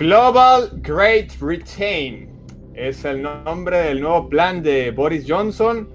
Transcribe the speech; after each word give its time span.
Global 0.00 0.70
Great 0.80 1.38
Britain 1.38 2.30
es 2.72 3.04
el 3.04 3.20
nombre 3.20 3.76
del 3.82 4.00
nuevo 4.00 4.30
plan 4.30 4.62
de 4.62 4.92
Boris 4.92 5.26
Johnson 5.28 5.90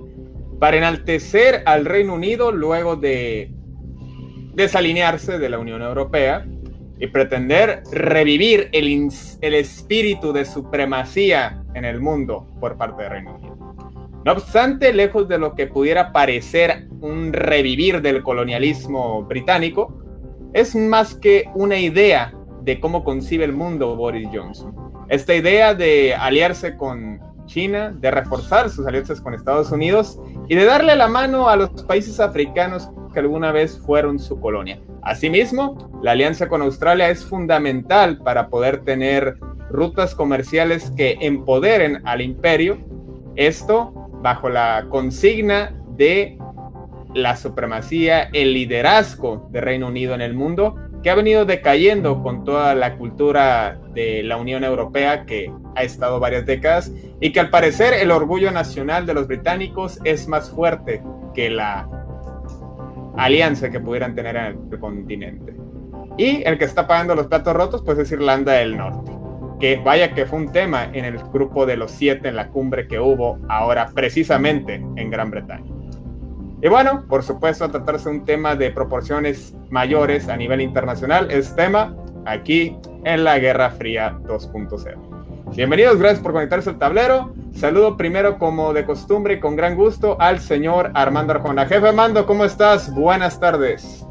para 0.59 0.78
enaltecer 0.78 1.64
al 1.66 1.86
Reino 1.86 2.14
Unido 2.14 2.52
luego 2.52 2.95
de 2.95 3.50
desalinearse 4.53 5.39
de 5.39 5.50
la 5.50 5.58
Unión 5.58 5.81
Europea 5.81 6.45
y 7.00 7.08
pretender 7.08 7.81
revivir 7.92 8.70
el, 8.73 9.09
el 9.42 9.53
espíritu 9.56 10.31
de 10.31 10.45
supremacía 10.45 11.64
en 11.73 11.83
el 11.83 12.00
mundo 12.00 12.45
por 12.59 12.78
parte 12.78 13.02
del 13.02 13.11
Reino 13.11 13.38
Unido. 13.38 13.58
No 14.23 14.31
obstante, 14.33 14.94
lejos 14.94 15.28
de 15.28 15.39
lo 15.39 15.56
que 15.56 15.66
pudiera 15.66 16.11
parecer 16.11 16.88
un 17.02 17.33
revivir 17.33 18.03
del 18.03 18.22
colonialismo 18.22 19.23
británico, 19.23 19.98
es 20.53 20.76
más 20.76 21.16
que 21.16 21.50
una 21.56 21.80
idea 21.80 22.34
de 22.66 22.80
cómo 22.80 23.03
concibe 23.03 23.45
el 23.45 23.53
mundo 23.53 23.95
Boris 23.95 24.27
Johnson. 24.33 24.75
Esta 25.08 25.35
idea 25.35 25.75
de 25.75 26.16
aliarse 26.16 26.75
con 26.75 27.21
China, 27.45 27.95
de 27.95 28.09
reforzar 28.09 28.71
sus 28.71 28.88
alianzas 28.88 29.21
con 29.21 29.35
Estados 29.35 29.71
Unidos 29.71 30.19
y 30.49 30.55
de 30.55 30.66
darle 30.66 30.95
la 30.95 31.08
mano 31.08 31.47
a 31.47 31.55
los 31.55 31.69
países 31.83 32.19
africanos 32.19 32.89
que 33.13 33.19
alguna 33.19 33.52
vez 33.52 33.80
fueron 33.86 34.17
su 34.17 34.39
colonia. 34.39 34.80
Asimismo, 35.03 35.91
la 36.02 36.13
alianza 36.13 36.49
con 36.49 36.63
Australia 36.63 37.09
es 37.11 37.23
fundamental 37.23 38.17
para 38.17 38.49
poder 38.49 38.83
tener 38.83 39.38
rutas 39.69 40.16
comerciales 40.16 40.91
que 40.97 41.17
empoderen 41.21 42.02
al 42.05 42.21
imperio, 42.21 42.80
esto 43.36 43.93
bajo 44.23 44.49
la 44.49 44.88
consigna 44.89 45.71
de 45.95 46.38
la 47.13 47.38
supremacía, 47.38 48.23
el 48.33 48.53
liderazgo 48.53 49.47
de 49.52 49.61
Reino 49.61 49.88
Unido 49.88 50.15
en 50.15 50.21
el 50.21 50.33
mundo 50.33 50.75
que 51.05 51.11
ha 51.11 51.16
venido 51.16 51.45
decayendo 51.45 52.23
con 52.23 52.43
toda 52.43 52.73
la 52.73 52.98
cultura 52.98 53.77
de 53.93 54.23
la 54.23 54.38
Unión 54.38 54.64
Europea 54.64 55.23
que 55.27 55.54
ha 55.76 55.83
estado 55.83 56.20
varias 56.20 56.48
décadas 56.48 56.92
y 57.21 57.32
que 57.32 57.39
al 57.39 57.52
parecer 57.52 57.93
el 57.93 58.10
orgullo 58.10 58.49
nacional 58.49 59.05
de 59.05 59.14
los 59.14 59.27
británicos 59.27 59.99
es 60.04 60.27
más 60.27 60.49
fuerte 60.49 61.04
que 61.36 61.52
la 61.52 61.88
alianza 63.17 63.70
que 63.70 63.80
pudieran 63.80 64.16
tener 64.16 64.36
en 64.36 64.45
el 64.71 64.80
continente. 64.80 65.55
Y 66.17 66.42
el 66.42 66.58
que 66.58 66.66
está 66.66 66.88
pagando 66.88 67.14
los 67.14 67.27
platos 67.27 67.54
rotos 67.54 67.83
pues 67.83 67.99
es 67.99 68.11
Irlanda 68.11 68.54
del 68.54 68.76
Norte, 68.76 69.11
que 69.60 69.76
vaya 69.76 70.16
que 70.16 70.26
fue 70.26 70.39
un 70.39 70.52
tema 70.52 70.86
en 70.92 71.05
el 71.05 71.20
grupo 71.20 71.67
de 71.67 71.77
los 71.77 71.92
siete 71.92 72.30
en 72.30 72.36
la 72.36 72.48
cumbre 72.48 72.87
que 72.87 72.99
hubo 72.99 73.37
ahora 73.48 73.92
precisamente 73.93 74.83
en 74.95 75.11
Gran 75.11 75.30
Bretaña. 75.30 75.72
Y 76.65 76.67
bueno, 76.67 77.05
por 77.08 77.21
supuesto, 77.21 77.70
tratarse 77.70 78.09
un 78.09 78.26
tema 78.26 78.55
de 78.55 78.71
proporciones 78.71 79.53
mayores 79.70 80.27
a 80.30 80.36
nivel 80.36 80.61
internacional, 80.61 81.30
es 81.30 81.55
tema 81.55 81.95
aquí 82.26 82.76
en 83.03 83.23
la 83.23 83.37
Guerra 83.37 83.70
Fría 83.70 84.17
2.0. 84.23 85.54
Bienvenidos, 85.55 85.99
gracias 85.99 86.23
por 86.23 86.33
conectarse 86.33 86.71
al 86.71 86.80
tablero. 86.80 87.36
Saludo 87.54 87.95
primero, 87.98 88.39
como 88.39 88.73
de 88.73 88.83
costumbre 88.83 89.39
con 89.39 89.55
gran 89.55 89.75
gusto, 89.75 90.17
al 90.20 90.39
señor 90.39 90.89
Armando 90.95 91.33
Arjona. 91.33 91.67
Jefe 91.67 91.87
Armando, 91.87 92.25
¿cómo 92.25 92.45
estás? 92.45 92.92
Buenas 92.92 93.39
tardes. 93.39 94.04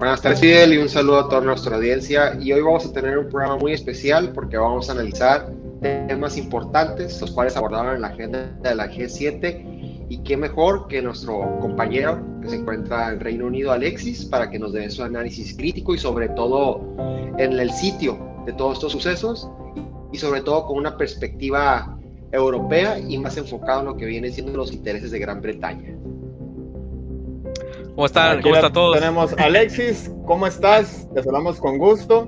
Buenas 0.00 0.20
tardes, 0.22 0.40
Fidel, 0.40 0.72
y 0.72 0.78
un 0.78 0.88
saludo 0.88 1.20
a 1.20 1.28
toda 1.28 1.42
nuestra 1.42 1.76
audiencia. 1.76 2.36
Y 2.40 2.52
hoy 2.52 2.62
vamos 2.62 2.84
a 2.84 2.92
tener 2.92 3.16
un 3.16 3.28
programa 3.28 3.58
muy 3.58 3.74
especial 3.74 4.32
porque 4.32 4.56
vamos 4.56 4.88
a 4.88 4.92
analizar 4.94 5.52
temas 5.80 6.36
importantes, 6.36 7.20
los 7.20 7.30
cuales 7.30 7.56
abordaron 7.56 7.94
en 7.94 8.00
la 8.00 8.08
agenda 8.08 8.50
de 8.60 8.74
la 8.74 8.88
G7 8.88 9.75
y 10.08 10.18
qué 10.18 10.36
mejor 10.36 10.86
que 10.88 11.02
nuestro 11.02 11.58
compañero 11.60 12.20
que 12.40 12.48
se 12.48 12.56
encuentra 12.56 13.12
en 13.12 13.20
Reino 13.20 13.46
Unido, 13.46 13.72
Alexis, 13.72 14.24
para 14.24 14.50
que 14.50 14.58
nos 14.58 14.72
dé 14.72 14.88
su 14.90 15.02
análisis 15.02 15.56
crítico 15.56 15.94
y 15.94 15.98
sobre 15.98 16.28
todo 16.30 16.80
en 17.38 17.58
el 17.58 17.70
sitio 17.70 18.18
de 18.46 18.52
todos 18.52 18.74
estos 18.74 18.92
sucesos 18.92 19.50
y 20.12 20.18
sobre 20.18 20.42
todo 20.42 20.66
con 20.66 20.78
una 20.78 20.96
perspectiva 20.96 21.98
europea 22.32 22.98
y 22.98 23.18
más 23.18 23.36
enfocado 23.36 23.80
en 23.80 23.86
lo 23.86 23.96
que 23.96 24.06
viene 24.06 24.30
siendo 24.30 24.56
los 24.56 24.72
intereses 24.72 25.10
de 25.10 25.18
Gran 25.18 25.40
Bretaña. 25.40 25.96
¿Cómo 27.94 28.06
están? 28.06 28.42
¿Cómo 28.42 28.54
están 28.54 28.72
todos? 28.72 28.98
Tenemos 28.98 29.32
Alexis, 29.38 30.12
¿cómo 30.26 30.46
estás? 30.46 31.08
Te 31.14 31.22
saludamos 31.22 31.58
con 31.58 31.78
gusto. 31.78 32.26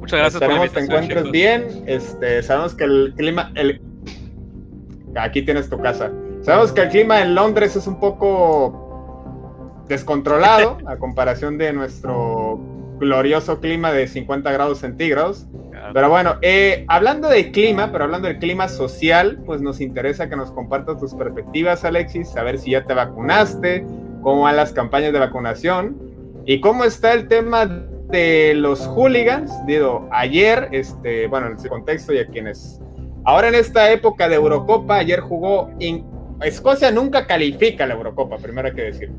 Muchas 0.00 0.18
gracias 0.18 0.42
Esperemos 0.42 0.70
por 0.70 0.78
te 0.78 0.84
encuentres 0.84 1.30
bien. 1.30 1.84
Este, 1.86 2.42
sabemos 2.42 2.74
que 2.74 2.84
el 2.84 3.14
clima, 3.16 3.52
el... 3.54 3.80
aquí 5.14 5.42
tienes 5.42 5.68
tu 5.68 5.78
casa. 5.78 6.10
Sabemos 6.42 6.72
que 6.72 6.82
el 6.82 6.88
clima 6.88 7.22
en 7.22 7.36
Londres 7.36 7.76
es 7.76 7.86
un 7.86 8.00
poco 8.00 9.84
descontrolado 9.88 10.78
a 10.86 10.96
comparación 10.96 11.56
de 11.56 11.72
nuestro 11.72 12.58
glorioso 12.98 13.60
clima 13.60 13.92
de 13.92 14.08
50 14.08 14.50
grados 14.50 14.78
centígrados. 14.78 15.46
Pero 15.94 16.08
bueno, 16.08 16.36
eh, 16.42 16.84
hablando 16.88 17.28
de 17.28 17.50
clima, 17.50 17.90
pero 17.92 18.04
hablando 18.04 18.28
del 18.28 18.38
clima 18.38 18.68
social, 18.68 19.40
pues 19.44 19.60
nos 19.60 19.80
interesa 19.80 20.28
que 20.28 20.36
nos 20.36 20.50
compartas 20.50 20.98
tus 20.98 21.14
perspectivas, 21.14 21.84
Alexis, 21.84 22.28
saber 22.30 22.58
si 22.58 22.72
ya 22.72 22.84
te 22.84 22.94
vacunaste, 22.94 23.84
cómo 24.22 24.42
van 24.42 24.56
las 24.56 24.72
campañas 24.72 25.12
de 25.12 25.18
vacunación 25.18 25.96
y 26.44 26.60
cómo 26.60 26.84
está 26.84 27.12
el 27.12 27.28
tema 27.28 27.66
de 27.66 28.54
los 28.54 28.86
hooligans. 28.86 29.52
Digo, 29.66 30.08
ayer, 30.10 30.68
este, 30.72 31.26
bueno, 31.28 31.48
en 31.48 31.54
ese 31.54 31.68
contexto 31.68 32.12
y 32.12 32.18
a 32.18 32.26
quienes 32.26 32.80
ahora 33.24 33.48
en 33.48 33.54
esta 33.54 33.90
época 33.92 34.28
de 34.28 34.36
Eurocopa, 34.36 34.96
ayer 34.96 35.20
jugó 35.20 35.70
Escocia 36.44 36.90
nunca 36.90 37.26
califica 37.26 37.84
a 37.84 37.86
la 37.86 37.94
Eurocopa, 37.94 38.38
primero 38.38 38.68
hay 38.68 38.74
que 38.74 38.82
decir. 38.82 39.10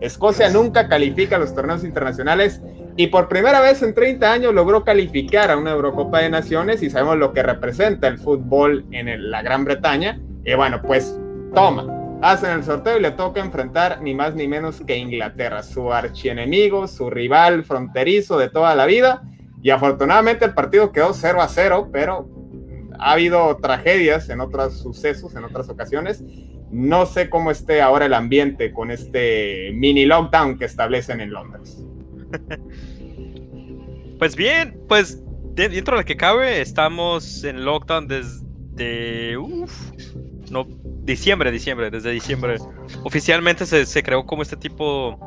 Escocia 0.00 0.48
nunca 0.48 0.88
califica 0.88 1.36
a 1.36 1.38
los 1.38 1.54
torneos 1.54 1.84
internacionales 1.84 2.60
y 2.96 3.06
por 3.06 3.28
primera 3.28 3.60
vez 3.60 3.82
en 3.82 3.94
30 3.94 4.32
años 4.32 4.54
logró 4.54 4.84
calificar 4.84 5.50
a 5.50 5.56
una 5.56 5.70
Eurocopa 5.70 6.20
de 6.20 6.30
Naciones 6.30 6.82
y 6.82 6.90
sabemos 6.90 7.18
lo 7.18 7.32
que 7.32 7.42
representa 7.42 8.08
el 8.08 8.18
fútbol 8.18 8.84
en 8.90 9.30
la 9.30 9.42
Gran 9.42 9.64
Bretaña. 9.64 10.20
Y 10.44 10.54
bueno, 10.54 10.82
pues 10.82 11.16
toma, 11.54 11.86
hacen 12.20 12.50
el 12.50 12.64
sorteo 12.64 12.98
y 12.98 13.02
le 13.02 13.12
toca 13.12 13.40
enfrentar 13.40 14.02
ni 14.02 14.12
más 14.12 14.34
ni 14.34 14.48
menos 14.48 14.80
que 14.80 14.96
Inglaterra, 14.96 15.62
su 15.62 15.92
archienemigo, 15.92 16.88
su 16.88 17.08
rival 17.08 17.64
fronterizo 17.64 18.38
de 18.38 18.48
toda 18.48 18.74
la 18.74 18.86
vida. 18.86 19.22
Y 19.62 19.70
afortunadamente 19.70 20.44
el 20.44 20.54
partido 20.54 20.90
quedó 20.90 21.14
0 21.14 21.40
a 21.40 21.46
0, 21.46 21.90
pero 21.92 22.28
ha 23.02 23.12
habido 23.12 23.56
tragedias 23.56 24.28
en 24.28 24.40
otros 24.40 24.78
sucesos, 24.78 25.34
en 25.34 25.44
otras 25.44 25.68
ocasiones. 25.68 26.22
No 26.70 27.04
sé 27.06 27.28
cómo 27.28 27.50
esté 27.50 27.82
ahora 27.82 28.06
el 28.06 28.14
ambiente 28.14 28.72
con 28.72 28.90
este 28.90 29.72
mini 29.74 30.06
lockdown 30.06 30.58
que 30.58 30.64
establecen 30.64 31.20
en 31.20 31.32
Londres. 31.32 31.82
Pues 34.18 34.36
bien, 34.36 34.80
pues 34.86 35.20
dentro 35.56 35.96
de 35.96 36.02
lo 36.02 36.06
que 36.06 36.16
cabe, 36.16 36.60
estamos 36.60 37.42
en 37.42 37.64
lockdown 37.64 38.06
desde. 38.06 39.36
no, 40.48 40.68
diciembre, 41.02 41.50
diciembre, 41.50 41.90
desde 41.90 42.12
diciembre. 42.12 42.56
Oficialmente 43.02 43.66
se, 43.66 44.02
creó 44.04 44.24
como 44.24 44.42
este 44.42 44.56
tipo 44.56 45.18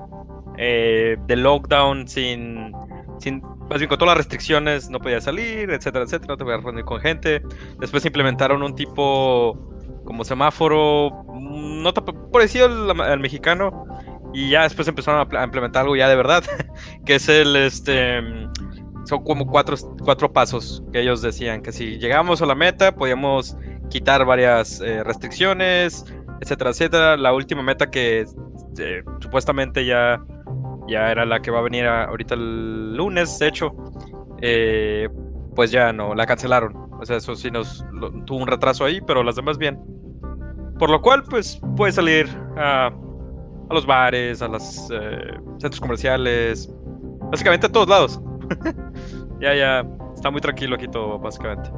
eh, 0.57 1.17
de 1.27 1.35
lockdown 1.35 2.07
sin, 2.07 2.71
sin 3.19 3.41
más 3.69 3.79
con 3.87 3.97
todas 3.97 4.15
las 4.15 4.17
restricciones, 4.17 4.89
no 4.89 4.99
podía 4.99 5.21
salir, 5.21 5.71
etcétera, 5.71 6.05
etcétera, 6.05 6.33
no 6.33 6.37
te 6.37 6.43
podías 6.43 6.63
reunir 6.63 6.85
con 6.85 6.99
gente. 7.01 7.41
Después 7.79 8.05
implementaron 8.05 8.61
un 8.63 8.75
tipo 8.75 9.57
como 10.05 10.23
semáforo, 10.23 11.23
mm, 11.27 11.81
no 11.81 11.93
parecido 12.31 12.65
al, 12.65 13.19
mexicano, 13.19 13.85
y 14.33 14.49
ya 14.49 14.63
después 14.63 14.87
empezaron 14.87 15.27
a, 15.35 15.43
implementar 15.43 15.83
algo 15.83 15.95
ya 15.95 16.07
de 16.07 16.15
verdad, 16.15 16.43
que 17.05 17.15
es 17.15 17.27
el, 17.27 17.55
este, 17.55 18.21
son 19.05 19.23
como 19.23 19.47
cuatro, 19.47 19.75
cuatro 20.03 20.31
pasos 20.31 20.83
que 20.91 21.01
ellos 21.01 21.21
decían, 21.21 21.61
que 21.61 21.71
si 21.71 21.97
llegábamos 21.97 22.41
a 22.41 22.45
la 22.45 22.55
meta 22.55 22.93
podíamos 22.95 23.57
quitar 23.89 24.25
varias 24.25 24.81
eh, 24.81 25.03
restricciones, 25.03 26.05
etcétera, 26.41 26.71
etcétera. 26.71 27.17
La 27.17 27.33
última 27.33 27.61
meta 27.63 27.89
que 27.89 28.25
eh, 28.77 29.03
supuestamente 29.19 29.85
ya 29.85 30.23
ya 30.87 31.11
era 31.11 31.25
la 31.25 31.41
que 31.41 31.51
va 31.51 31.59
a 31.59 31.63
venir 31.63 31.85
ahorita 31.85 32.35
el 32.35 32.95
lunes, 32.95 33.39
de 33.39 33.47
hecho, 33.47 33.71
eh, 34.41 35.09
pues 35.55 35.71
ya 35.71 35.93
no, 35.93 36.13
la 36.15 36.25
cancelaron. 36.25 36.75
O 36.99 37.05
sea, 37.05 37.17
eso 37.17 37.35
sí 37.35 37.51
nos 37.51 37.85
tuvo 38.25 38.39
un 38.39 38.47
retraso 38.47 38.85
ahí, 38.85 39.01
pero 39.01 39.23
las 39.23 39.35
demás 39.35 39.57
bien. 39.57 39.79
Por 40.79 40.89
lo 40.89 41.01
cual, 41.01 41.23
pues 41.23 41.59
puede 41.75 41.91
salir 41.91 42.27
a, 42.57 42.87
a 42.87 43.73
los 43.73 43.85
bares, 43.85 44.41
a 44.41 44.47
los 44.47 44.89
eh, 44.91 45.33
centros 45.57 45.79
comerciales, 45.79 46.69
básicamente 47.31 47.67
a 47.67 47.71
todos 47.71 47.87
lados. 47.87 48.21
ya, 49.41 49.53
ya, 49.55 49.85
está 50.13 50.31
muy 50.31 50.41
tranquilo 50.41 50.75
aquí 50.75 50.87
todo, 50.87 51.19
básicamente. 51.19 51.69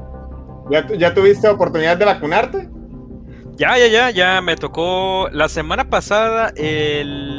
¿Ya, 0.69 0.85
¿Ya 0.97 1.13
tuviste 1.13 1.47
oportunidad 1.47 1.97
de 1.97 2.05
vacunarte? 2.05 2.69
Ya, 3.55 3.77
ya, 3.77 3.87
ya, 3.87 4.09
ya 4.11 4.41
me 4.41 4.55
tocó 4.55 5.29
la 5.31 5.49
semana 5.49 5.89
pasada 5.89 6.51
el 6.55 7.36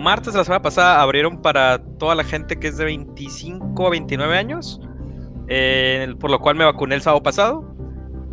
martes 0.00 0.32
de 0.32 0.38
la 0.38 0.44
semana 0.44 0.62
pasada 0.62 1.00
abrieron 1.00 1.40
para 1.40 1.78
toda 1.98 2.14
la 2.14 2.24
gente 2.24 2.58
que 2.58 2.68
es 2.68 2.76
de 2.76 2.84
25 2.86 3.86
a 3.86 3.90
29 3.90 4.36
años, 4.36 4.80
eh, 5.48 6.14
por 6.18 6.30
lo 6.30 6.38
cual 6.40 6.56
me 6.56 6.64
vacuné 6.64 6.96
el 6.96 7.02
sábado 7.02 7.22
pasado. 7.22 7.64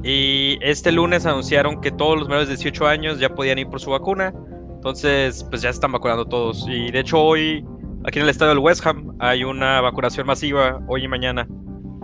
Y 0.03 0.57
este 0.61 0.91
lunes 0.91 1.25
anunciaron 1.25 1.81
que 1.81 1.91
todos 1.91 2.17
los 2.17 2.27
menores 2.27 2.47
de 2.47 2.55
18 2.55 2.87
años 2.87 3.19
ya 3.19 3.29
podían 3.29 3.59
ir 3.59 3.67
por 3.67 3.79
su 3.79 3.91
vacuna. 3.91 4.33
Entonces, 4.75 5.43
pues 5.49 5.61
ya 5.61 5.69
están 5.69 5.91
vacunando 5.91 6.25
todos. 6.25 6.65
Y 6.69 6.91
de 6.91 6.99
hecho 6.99 7.19
hoy, 7.19 7.65
aquí 8.05 8.19
en 8.19 8.23
el 8.23 8.29
estadio 8.29 8.51
del 8.51 8.59
West 8.59 8.85
Ham, 8.85 9.15
hay 9.19 9.43
una 9.43 9.81
vacunación 9.81 10.27
masiva 10.27 10.79
hoy 10.87 11.03
y 11.03 11.07
mañana 11.07 11.47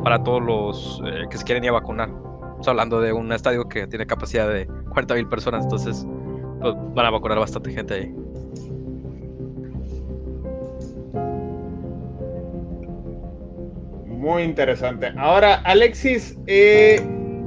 para 0.03 0.21
todos 0.23 0.41
los 0.41 1.01
eh, 1.05 1.25
que 1.29 1.37
se 1.37 1.43
quieren 1.45 1.63
ir 1.63 1.69
a 1.69 1.73
vacunar. 1.73 2.09
Estamos 2.09 2.67
hablando 2.67 2.99
de 2.99 3.13
un 3.13 3.31
estadio 3.31 3.67
que 3.69 3.87
tiene 3.87 4.05
capacidad 4.05 4.47
de 4.47 4.67
40.000 4.67 5.29
personas, 5.29 5.63
entonces 5.63 6.05
pues, 6.61 6.73
van 6.93 7.05
a 7.05 7.09
vacunar 7.09 7.39
bastante 7.39 7.71
gente 7.71 7.93
ahí. 7.93 8.15
Muy 14.23 14.43
interesante. 14.43 15.11
Ahora, 15.17 15.55
Alexis, 15.65 16.37
eh, 16.47 17.01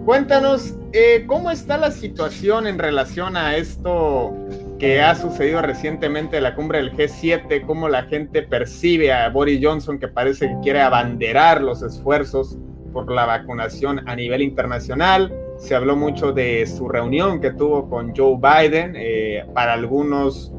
cuéntanos 0.04 0.74
eh, 0.92 1.24
cómo 1.26 1.50
está 1.50 1.78
la 1.78 1.90
situación 1.90 2.66
en 2.66 2.78
relación 2.78 3.34
a 3.34 3.56
esto 3.56 4.34
que 4.78 5.00
ha 5.00 5.14
sucedido 5.14 5.62
recientemente 5.62 6.36
en 6.36 6.42
la 6.42 6.54
cumbre 6.54 6.76
del 6.76 6.92
G7, 6.92 7.64
cómo 7.64 7.88
la 7.88 8.02
gente 8.02 8.42
percibe 8.42 9.10
a 9.10 9.30
Boris 9.30 9.58
Johnson 9.62 9.98
que 9.98 10.08
parece 10.08 10.48
que 10.48 10.56
quiere 10.62 10.82
abanderar 10.82 11.62
los 11.62 11.80
esfuerzos 11.80 12.58
por 12.92 13.10
la 13.10 13.24
vacunación 13.24 14.06
a 14.06 14.14
nivel 14.14 14.42
internacional. 14.42 15.34
Se 15.56 15.74
habló 15.74 15.96
mucho 15.96 16.32
de 16.32 16.66
su 16.66 16.90
reunión 16.90 17.40
que 17.40 17.52
tuvo 17.52 17.88
con 17.88 18.14
Joe 18.14 18.36
Biden. 18.36 18.92
Eh, 18.98 19.46
para 19.54 19.72
algunos 19.72 20.52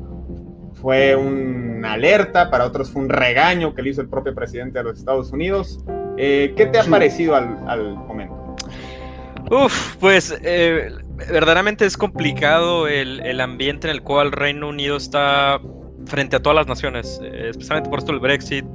fue 0.81 1.15
una 1.15 1.93
alerta, 1.93 2.49
para 2.49 2.65
otros 2.65 2.89
fue 2.89 3.03
un 3.03 3.09
regaño 3.09 3.75
que 3.75 3.83
le 3.83 3.91
hizo 3.91 4.01
el 4.01 4.09
propio 4.09 4.33
presidente 4.33 4.79
de 4.79 4.83
los 4.83 4.97
Estados 4.97 5.31
Unidos. 5.31 5.79
Eh, 6.17 6.53
¿Qué 6.57 6.65
te 6.65 6.79
ha 6.79 6.83
parecido 6.83 7.35
al, 7.35 7.93
momento? 7.93 8.55
Uf, 9.51 9.95
pues 9.97 10.35
eh, 10.43 10.89
verdaderamente 11.29 11.85
es 11.85 11.95
complicado 11.95 12.87
el, 12.87 13.39
ambiente 13.39 13.87
en 13.87 13.95
el 13.95 14.01
cual 14.01 14.31
Reino 14.31 14.69
Unido 14.69 14.97
está 14.97 15.61
frente 16.05 16.35
a 16.35 16.39
todas 16.41 16.55
las 16.55 16.67
naciones, 16.67 17.21
eh, 17.23 17.49
especialmente 17.51 17.89
por 17.89 17.99
esto 17.99 18.11
el 18.11 18.19
Brexit. 18.19 18.65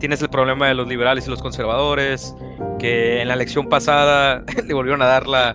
tienes 0.00 0.22
el 0.22 0.30
problema 0.30 0.68
de 0.68 0.74
los 0.74 0.88
liberales 0.88 1.26
y 1.26 1.30
los 1.30 1.42
conservadores, 1.42 2.34
que 2.78 3.20
en 3.20 3.28
la 3.28 3.34
elección 3.34 3.68
pasada 3.68 4.44
le 4.66 4.74
volvieron 4.74 5.02
a 5.02 5.06
dar 5.06 5.26
la, 5.26 5.54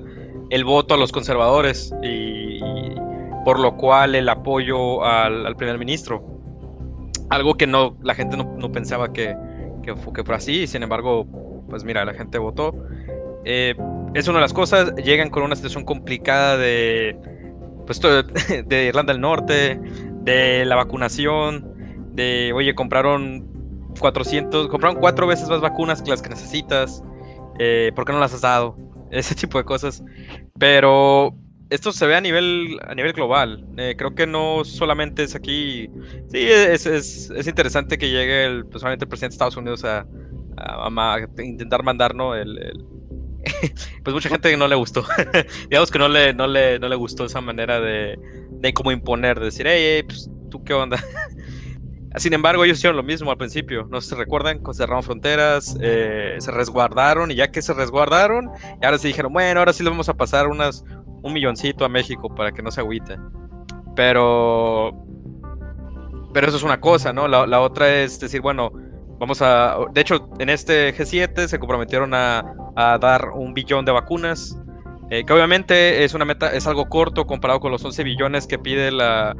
el 0.52 0.64
voto 0.64 0.94
a 0.94 0.98
los 0.98 1.12
conservadores 1.12 1.94
y, 2.04 2.60
por 3.44 3.60
lo 3.60 3.76
cual 3.76 4.14
el 4.14 4.30
apoyo 4.30 5.04
al, 5.04 5.56
primer 5.56 5.80
ministro. 5.80 6.24
Algo 7.32 7.56
que 7.56 7.68
no 7.68 7.96
la 8.04 8.16
gente 8.16 8.38
no 8.38 8.72
pensaba 8.72 9.12
que, 9.14 9.36
que, 9.82 9.94
que 10.14 10.24
fue 10.24 10.36
así, 10.36 10.68
sin 10.68 10.84
embargo, 10.84 11.26
pues 11.70 11.84
mira, 11.84 12.06
la 12.06 12.14
gente 12.14 12.38
votó. 12.38 12.74
Eh, 13.46 13.76
es 14.14 14.28
una 14.28 14.40
de 14.40 14.42
las 14.42 14.54
cosas, 14.54 14.94
llegan 14.96 15.30
con 15.30 15.44
una 15.44 15.56
situación 15.56 15.86
complicada 15.86 16.58
de, 16.58 17.18
pues, 17.86 18.00
de 18.66 18.86
Irlanda 18.86 19.14
del 19.14 19.22
Norte, 19.22 19.80
de 20.22 20.66
la 20.66 20.76
vacunación, 20.76 21.74
de, 22.14 22.52
oye, 22.54 22.76
compraron 22.76 23.48
400, 24.00 24.68
compraron 24.68 25.00
cuatro 25.00 25.28
veces 25.28 25.50
más 25.50 25.62
vacunas 25.62 26.02
que 26.02 26.10
las 26.10 26.22
que 26.22 26.30
necesitas, 26.30 27.04
eh, 27.60 27.92
¿por 27.96 28.06
qué 28.06 28.14
no 28.14 28.20
las 28.20 28.34
has 28.34 28.42
dado? 28.42 28.78
Ese 29.12 29.36
tipo 29.36 29.58
de 29.58 29.64
cosas. 29.64 30.04
Pero 30.58 31.34
esto 31.70 31.92
se 31.92 32.08
ve 32.08 32.16
a 32.16 32.22
nivel, 32.22 32.80
a 32.88 32.96
nivel 32.96 33.14
global. 33.14 33.66
Eh, 33.78 33.96
creo 33.98 34.16
que 34.16 34.28
no 34.28 34.64
solamente 34.66 35.24
es 35.24 35.36
aquí. 35.36 35.90
Sí, 36.32 36.40
es, 36.40 36.86
es, 36.86 37.30
es 37.30 37.48
interesante 37.48 37.98
que 37.98 38.10
llegue 38.10 38.46
el, 38.46 38.66
pues, 38.66 38.84
el 38.84 38.98
presidente 38.98 39.28
de 39.28 39.36
Estados 39.36 39.58
Unidos 39.58 39.84
a, 39.84 40.06
a, 40.58 41.20
intentar 41.38 41.84
mandarnos 41.84 42.38
el, 42.38 42.58
pues 44.04 44.14
mucha 44.14 44.30
gente 44.30 44.56
no 44.58 44.68
le 44.68 44.76
gustó. 44.76 45.06
Digamos 45.70 45.92
que 45.92 46.00
no 46.00 46.10
le, 46.10 46.34
no, 46.34 46.48
le, 46.48 46.80
no 46.80 46.90
le 46.90 46.96
gustó 46.96 47.26
esa 47.26 47.42
manera 47.42 47.80
de, 47.80 48.18
de 48.50 48.74
como 48.74 48.92
imponer, 48.92 49.40
de 49.40 49.46
decir, 49.46 49.68
hey, 49.68 50.04
pues 50.04 50.30
tú 50.50 50.64
qué 50.64 50.74
onda. 50.74 50.98
Sin 52.16 52.34
embargo, 52.34 52.66
ellos 52.66 52.80
hicieron 52.80 52.98
lo 52.98 53.04
mismo 53.04 53.30
al 53.30 53.38
principio. 53.38 53.88
No 53.90 54.02
se 54.02 54.16
recuerdan, 54.16 54.62
cerraron 54.74 55.04
fronteras, 55.04 55.78
eh, 55.80 56.36
se 56.40 56.52
resguardaron 56.52 57.30
y 57.30 57.36
ya 57.36 57.52
que 57.52 57.62
se 57.62 57.74
resguardaron, 57.74 58.50
y 58.82 58.86
ahora 58.86 58.98
sí 58.98 59.10
dijeron, 59.10 59.32
bueno, 59.32 59.60
ahora 59.60 59.74
sí 59.74 59.84
les 59.84 59.92
vamos 59.92 60.10
a 60.10 60.16
pasar 60.16 60.48
unas, 60.48 60.84
un 61.22 61.34
milloncito 61.34 61.86
a 61.86 61.90
México 61.90 62.34
para 62.34 62.52
que 62.52 62.64
no 62.64 62.72
se 62.72 62.82
agüite. 62.82 63.18
Pero. 63.96 64.92
Pero 66.34 66.48
eso 66.48 66.58
es 66.58 66.64
una 66.64 66.80
cosa, 66.80 67.12
¿no? 67.12 67.28
La, 67.28 67.60
otra 67.60 67.90
es 68.02 68.20
decir, 68.20 68.42
bueno, 68.42 68.72
vamos 69.20 69.42
a. 69.42 69.78
De 69.92 70.02
hecho, 70.02 70.30
en 70.40 70.50
este 70.50 70.96
G7 70.96 71.48
se 71.48 71.60
comprometieron 71.60 72.14
a, 72.14 72.44
dar 72.76 73.30
un 73.36 73.54
billón 73.54 73.86
de 73.86 73.92
vacunas. 73.92 74.58
Eh, 75.12 75.26
que 75.26 75.34
obviamente 75.34 76.04
es 76.04 76.14
una 76.14 76.24
meta, 76.24 76.54
es 76.54 76.68
algo 76.68 76.88
corto 76.88 77.26
comparado 77.26 77.60
con 77.60 77.72
los 77.72 77.84
11 77.84 78.04
billones 78.04 78.46
que 78.46 78.60
pide 78.60 78.92
la, 78.92 79.36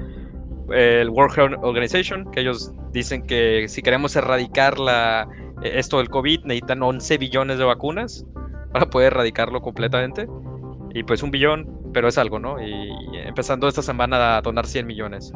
el 0.72 1.10
World 1.10 1.38
Health 1.38 1.64
Organization, 1.64 2.30
que 2.32 2.42
ellos 2.42 2.72
dicen 2.92 3.26
que 3.26 3.68
si 3.68 3.82
queremos 3.82 4.16
erradicar 4.16 4.80
la, 4.80 5.28
esto 5.64 5.98
del 5.98 6.10
COVID 6.10 6.46
necesitan 6.46 6.82
11 6.82 7.18
billones 7.18 7.58
de 7.58 7.66
vacunas 7.66 8.26
para 8.72 8.90
poder 8.90 9.14
erradicarlo 9.14 9.62
completamente. 9.62 10.28
Y 10.94 11.04
pues 11.04 11.22
un 11.22 11.32
billón, 11.32 11.92
pero 11.94 12.08
es 12.08 12.18
algo, 12.18 12.40
¿no? 12.40 12.62
Y 12.62 12.92
empezando 13.26 13.68
esta 13.68 13.82
semana 13.82 14.38
a 14.38 14.42
donar 14.42 14.66
100 14.66 14.88
millones 14.88 15.32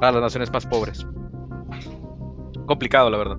para 0.00 0.12
las 0.12 0.22
naciones 0.22 0.52
más 0.52 0.66
pobres. 0.66 1.06
Complicado, 2.66 3.10
la 3.10 3.18
verdad. 3.18 3.38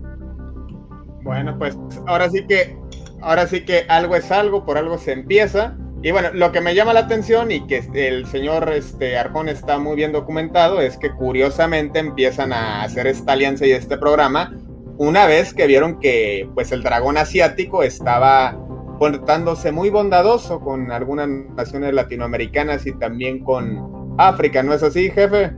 Bueno, 1.23 1.57
pues 1.57 1.77
ahora 2.07 2.29
sí 2.29 2.45
que, 2.45 2.77
ahora 3.21 3.47
sí 3.47 3.63
que 3.63 3.85
algo 3.87 4.15
es 4.15 4.31
algo, 4.31 4.65
por 4.65 4.77
algo 4.77 4.97
se 4.97 5.13
empieza. 5.13 5.77
Y 6.03 6.11
bueno, 6.11 6.29
lo 6.33 6.51
que 6.51 6.59
me 6.59 6.75
llama 6.75 6.93
la 6.93 6.99
atención 6.99 7.49
y 7.49 7.65
que 7.65 7.81
el 7.93 8.27
señor 8.27 8.69
este, 8.73 9.17
Arjón 9.17 9.47
está 9.47 9.79
muy 9.79 9.95
bien 9.95 10.11
documentado 10.11 10.81
es 10.81 10.97
que 10.97 11.09
curiosamente 11.11 11.99
empiezan 11.99 12.51
a 12.51 12.83
hacer 12.83 13.07
esta 13.07 13.31
alianza 13.31 13.65
y 13.65 13.71
este 13.71 13.97
programa 13.97 14.53
una 14.97 15.25
vez 15.25 15.53
que 15.53 15.65
vieron 15.65 15.99
que 16.01 16.47
pues 16.53 16.73
el 16.73 16.83
dragón 16.83 17.17
asiático 17.17 17.83
estaba 17.83 18.57
portándose 18.99 19.71
muy 19.71 19.89
bondadoso 19.89 20.59
con 20.59 20.91
algunas 20.91 21.27
naciones 21.55 21.93
latinoamericanas 21.93 22.85
y 22.85 22.91
también 22.99 23.43
con 23.43 24.15
África, 24.17 24.61
¿no 24.61 24.73
es 24.73 24.83
así, 24.83 25.09
jefe? 25.09 25.53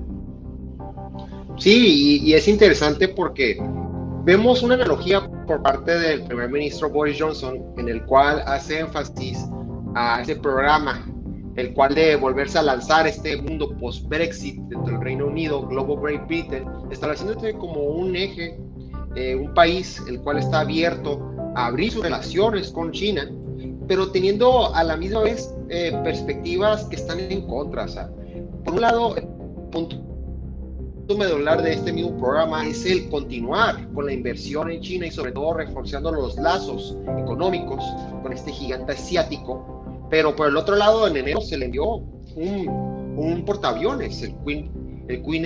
Sí, 1.57 2.21
y, 2.23 2.33
es 2.33 2.47
interesante 2.47 3.07
porque 3.07 3.57
vemos 4.23 4.61
una 4.61 4.75
analogía 4.75 5.27
por 5.47 5.61
parte 5.63 5.97
del 5.97 6.23
primer 6.23 6.49
ministro 6.49 6.89
Boris 6.89 7.17
Johnson 7.19 7.63
en 7.77 7.89
el 7.89 8.03
cual 8.05 8.43
hace 8.45 8.79
énfasis 8.79 9.45
a 9.95 10.21
ese 10.21 10.35
programa, 10.35 11.05
el 11.55 11.73
cual 11.73 11.95
de 11.95 12.15
volverse 12.15 12.59
a 12.59 12.63
lanzar 12.63 13.07
este 13.07 13.41
mundo 13.41 13.75
post-Brexit 13.77 14.55
dentro 14.55 14.93
del 14.93 15.01
Reino 15.01 15.27
Unido, 15.27 15.65
Global 15.65 15.99
Great 16.01 16.27
Britain, 16.27 16.65
estableciéndose 16.91 17.53
como 17.53 17.81
un 17.81 18.15
eje, 18.15 18.59
eh, 19.15 19.35
un 19.35 19.53
país 19.53 20.01
el 20.07 20.19
cual 20.21 20.39
está 20.39 20.61
abierto 20.61 21.31
abrir 21.55 21.91
sus 21.91 22.03
relaciones 22.03 22.71
con 22.71 22.91
China, 22.91 23.29
pero 23.87 24.11
teniendo 24.11 24.75
a 24.75 24.83
la 24.83 24.97
misma 24.97 25.21
vez 25.21 25.53
eh, 25.69 25.97
perspectivas 26.03 26.85
que 26.85 26.97
están 26.97 27.19
en 27.19 27.47
contra. 27.47 27.85
por 28.63 28.73
un 28.73 28.81
lado, 28.81 29.15
punto 29.71 30.05
medular 31.13 31.61
de 31.61 31.73
este 31.73 31.93
mismo 31.93 32.17
programa 32.17 32.65
es 32.65 32.83
el 32.85 33.07
continuar 33.09 33.87
con 33.93 34.07
la 34.07 34.13
inversión 34.13 34.71
en 34.71 34.81
China 34.81 35.05
y 35.05 35.11
sobre 35.11 35.31
todo 35.31 35.53
reforzando 35.53 36.11
los 36.11 36.35
lazos 36.37 36.97
económicos 37.19 37.83
con 38.23 38.33
este 38.33 38.51
gigante 38.51 38.93
asiático. 38.93 39.74
Pero 40.09 40.35
por 40.35 40.47
el 40.47 40.57
otro 40.57 40.75
lado, 40.75 41.07
en 41.07 41.17
enero 41.17 41.41
se 41.41 41.57
le 41.57 41.65
envió 41.65 41.95
un, 42.35 43.15
un 43.17 43.45
portaaviones, 43.45 44.21
el 44.21 44.35
Queen, 44.45 45.05
el 45.07 45.23
Queen 45.23 45.45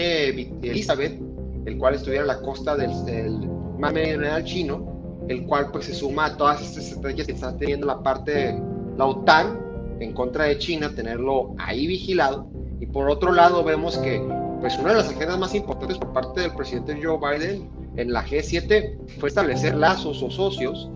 Elizabeth, 0.63 1.19
el 1.65 1.77
cual 1.77 1.95
estuviera 1.95 2.21
en 2.21 2.27
la 2.27 2.41
costa 2.41 2.75
del, 2.75 3.05
del 3.05 3.47
mar 3.77 3.93
meridional 3.93 4.43
chino, 4.43 5.25
el 5.27 5.45
cual 5.45 5.71
pues 5.71 5.85
se 5.85 5.93
suma 5.93 6.25
a 6.25 6.37
todas 6.37 6.61
estas 6.61 6.91
estrategias 6.91 7.27
que 7.27 7.33
está 7.33 7.55
teniendo 7.55 7.87
la 7.87 8.01
parte 8.01 8.31
de 8.31 8.63
la 8.97 9.05
OTAN 9.05 9.59
en 9.99 10.13
contra 10.13 10.45
de 10.45 10.57
China, 10.57 10.93
tenerlo 10.93 11.55
ahí 11.57 11.87
vigilado. 11.87 12.49
Y 12.79 12.85
por 12.87 13.09
otro 13.09 13.31
lado 13.31 13.63
vemos 13.63 13.97
que 13.97 14.21
pues 14.59 14.77
una 14.77 14.89
de 14.89 14.97
las 14.97 15.09
agendas 15.09 15.37
más 15.39 15.55
importantes 15.55 15.97
por 15.97 16.11
parte 16.13 16.41
del 16.41 16.53
presidente 16.53 16.99
Joe 17.01 17.17
Biden 17.17 17.69
en 17.95 18.11
la 18.11 18.25
G7 18.25 19.17
fue 19.19 19.29
establecer 19.29 19.75
lazos 19.75 20.21
o 20.21 20.29
socios 20.29 20.89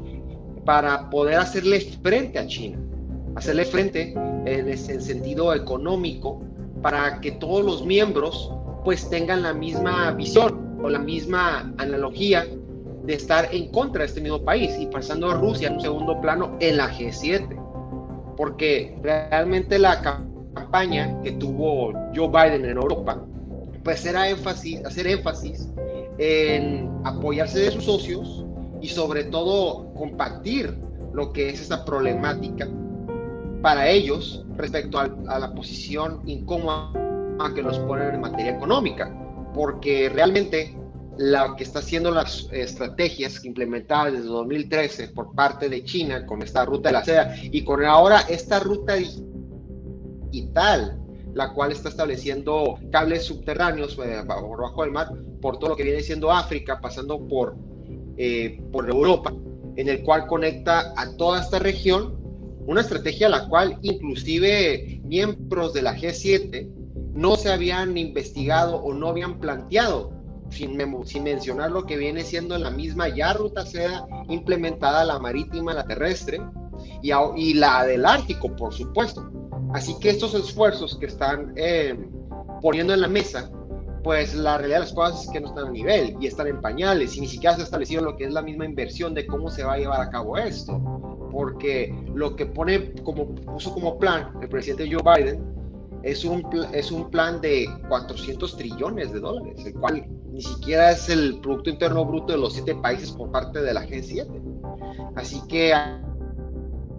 para 0.66 1.10
poder 1.10 1.36
hacerle 1.36 1.82
frente 1.82 2.40
a 2.40 2.48
China, 2.48 2.80
hacerle 3.36 3.66
frente 3.66 4.14
en 4.46 4.70
ese 4.70 5.00
sentido 5.02 5.54
económico 5.54 6.42
para 6.82 7.22
que 7.22 7.32
todos 7.32 7.64
los 7.64 7.86
miembros 7.86 8.52
pues 8.84 9.10
tengan 9.10 9.44
la 9.44 9.54
misma 9.54 10.12
visión 10.12 10.78
o 10.84 10.90
la 10.90 11.00
misma 11.00 11.74
analogía 11.78 12.46
de 13.04 13.14
estar 13.14 13.48
en 13.54 13.70
contra 13.72 14.02
de 14.02 14.08
este 14.08 14.22
mismo 14.22 14.44
país 14.44 14.76
y 14.78 14.88
pasando 14.88 15.30
a 15.30 15.36
Rusia 15.36 15.68
en 15.68 15.76
un 15.76 15.82
segundo 15.82 16.20
plano 16.22 16.58
en 16.60 16.78
la 16.78 16.90
G7. 16.90 18.36
Porque 18.36 18.98
realmente 19.02 19.80
la 19.80 20.02
campaña 20.02 21.22
que 21.22 21.32
tuvo 21.34 21.94
Joe 22.16 22.28
Biden 22.28 22.66
en 22.66 22.78
Europa 22.78 23.24
pues 23.84 24.06
era 24.06 24.30
énfasis, 24.30 24.84
hacer 24.86 25.08
énfasis 25.08 25.70
en 26.18 26.90
apoyarse 27.04 27.60
de 27.60 27.72
sus 27.72 27.84
socios 27.84 28.46
y 28.82 28.88
sobre 28.88 29.26
todo 29.26 29.94
compartir 29.94 30.78
lo 31.14 31.34
que 31.34 31.50
es 31.50 31.62
esa 31.62 31.84
problemática 31.84 32.68
para 33.64 33.90
ellos 33.90 34.46
respecto 34.58 35.00
a, 35.00 35.08
la 35.08 35.54
posición 35.56 36.22
incómoda 36.26 36.92
que 37.56 37.64
nos 37.64 37.80
ponen 37.80 38.14
en 38.14 38.22
materia 38.22 38.52
económica, 38.52 39.12
porque 39.56 40.10
realmente 40.14 40.78
lo 41.18 41.56
que 41.56 41.64
está 41.64 41.80
haciendo 41.80 42.12
las 42.12 42.50
estrategias 42.52 43.44
implementadas 43.46 44.14
desde 44.14 44.28
2013 44.28 45.08
por 45.10 45.34
parte 45.34 45.70
de 45.70 45.84
China 45.86 46.26
con 46.26 46.42
esta 46.42 46.66
ruta 46.66 46.90
de 46.90 46.94
la 46.94 47.06
seda 47.06 47.36
y 47.42 47.64
con 47.64 47.86
ahora 47.86 48.20
esta 48.30 48.60
ruta 48.60 48.96
digital 50.32 51.00
la 51.34 51.54
cual 51.54 51.72
está 51.72 51.90
estableciendo 51.90 52.78
cables 52.92 53.24
subterráneos 53.24 53.98
eh, 54.04 54.24
por 54.28 54.62
bajo 54.62 54.84
del 54.84 54.92
mar 54.92 55.08
por 55.42 55.58
todo 55.58 55.72
lo 55.72 55.76
que 55.76 55.84
viene 55.84 56.02
siendo 56.02 56.32
África, 56.32 56.80
pasando 56.82 57.28
por, 57.28 57.56
eh, 58.18 58.62
por 58.72 58.90
Europa, 58.90 59.34
en 59.76 59.90
el 59.90 60.04
cual 60.04 60.26
conecta 60.28 60.94
a 60.96 61.16
toda 61.18 61.42
esta 61.42 61.60
región, 61.60 62.23
una 62.66 62.82
estrategia 62.82 63.28
a 63.28 63.30
la 63.30 63.48
cual 63.48 63.78
inclusive 63.82 65.02
miembros 65.04 65.74
de 65.74 65.82
la 65.82 65.96
G7 65.96 66.70
no 67.14 67.36
se 67.36 67.52
habían 67.52 67.98
investigado 67.98 68.78
o 68.78 68.94
no 68.94 69.10
habían 69.10 69.40
planteado, 69.40 70.12
sin, 70.50 70.78
sin 71.06 71.24
mencionar 71.24 71.72
lo 71.72 71.86
que 71.86 71.98
viene 71.98 72.24
siendo 72.24 72.58
la 72.58 72.72
misma 72.72 73.10
ya 73.10 73.34
ruta 73.34 73.66
seda 73.66 74.08
implementada, 74.30 75.06
la 75.06 75.20
marítima, 75.20 75.74
la 75.74 75.86
terrestre, 75.86 76.42
y, 77.02 77.12
y 77.36 77.54
la 77.54 77.86
del 77.86 78.06
Ártico, 78.06 78.56
por 78.56 78.74
supuesto. 78.74 79.30
Así 79.74 79.96
que 80.00 80.10
estos 80.10 80.34
esfuerzos 80.34 80.98
que 80.98 81.08
están 81.08 81.54
eh, 81.56 81.98
poniendo 82.62 82.94
en 82.94 83.02
la 83.02 83.08
mesa, 83.08 83.52
pues 84.04 84.36
la 84.36 84.58
realidad 84.58 84.80
de 84.80 84.86
las 84.86 84.94
cosas 84.94 85.24
es 85.24 85.32
que 85.32 85.40
no 85.40 85.48
están 85.48 85.68
a 85.68 85.72
nivel 85.72 86.18
y 86.20 86.28
están 86.28 86.48
en 86.48 86.62
pañales 86.62 87.16
y 87.16 87.22
ni 87.22 87.28
siquiera 87.28 87.56
se 87.56 87.62
ha 87.62 87.64
establecido 87.66 88.04
lo 88.04 88.18
que 88.18 88.26
es 88.26 88.34
la 88.34 88.42
misma 88.42 88.66
inversión 88.66 89.14
de 89.14 89.26
cómo 89.26 89.50
se 89.50 89.64
va 89.64 89.74
a 89.74 89.78
llevar 89.78 90.02
a 90.02 90.10
cabo 90.10 90.38
esto. 90.38 90.80
Porque 91.32 91.96
lo 92.14 92.36
que 92.36 92.46
pone 92.46 92.94
como, 93.04 93.34
puso 93.34 93.74
como 93.74 93.98
plan 93.98 94.34
el 94.42 94.50
presidente 94.50 94.90
Joe 94.92 95.02
Biden 95.04 95.44
es 96.04 96.26
un, 96.26 96.46
es 96.74 96.92
un 96.92 97.10
plan 97.10 97.40
de 97.40 97.66
400 97.88 98.58
trillones 98.58 99.14
de 99.14 99.20
dólares, 99.22 99.66
el 99.66 99.74
cual 99.74 100.06
ni 100.32 100.42
siquiera 100.42 100.92
es 100.92 101.10
el 101.10 101.40
Producto 101.40 101.70
Interno 101.70 102.06
Bruto 102.06 102.34
de 102.34 102.40
los 102.40 102.54
siete 102.54 102.76
países 102.76 103.12
por 103.12 103.32
parte 103.32 103.62
de 103.62 103.74
la 103.74 103.86
G7. 103.86 104.28
Así 105.16 105.42
que 105.48 105.74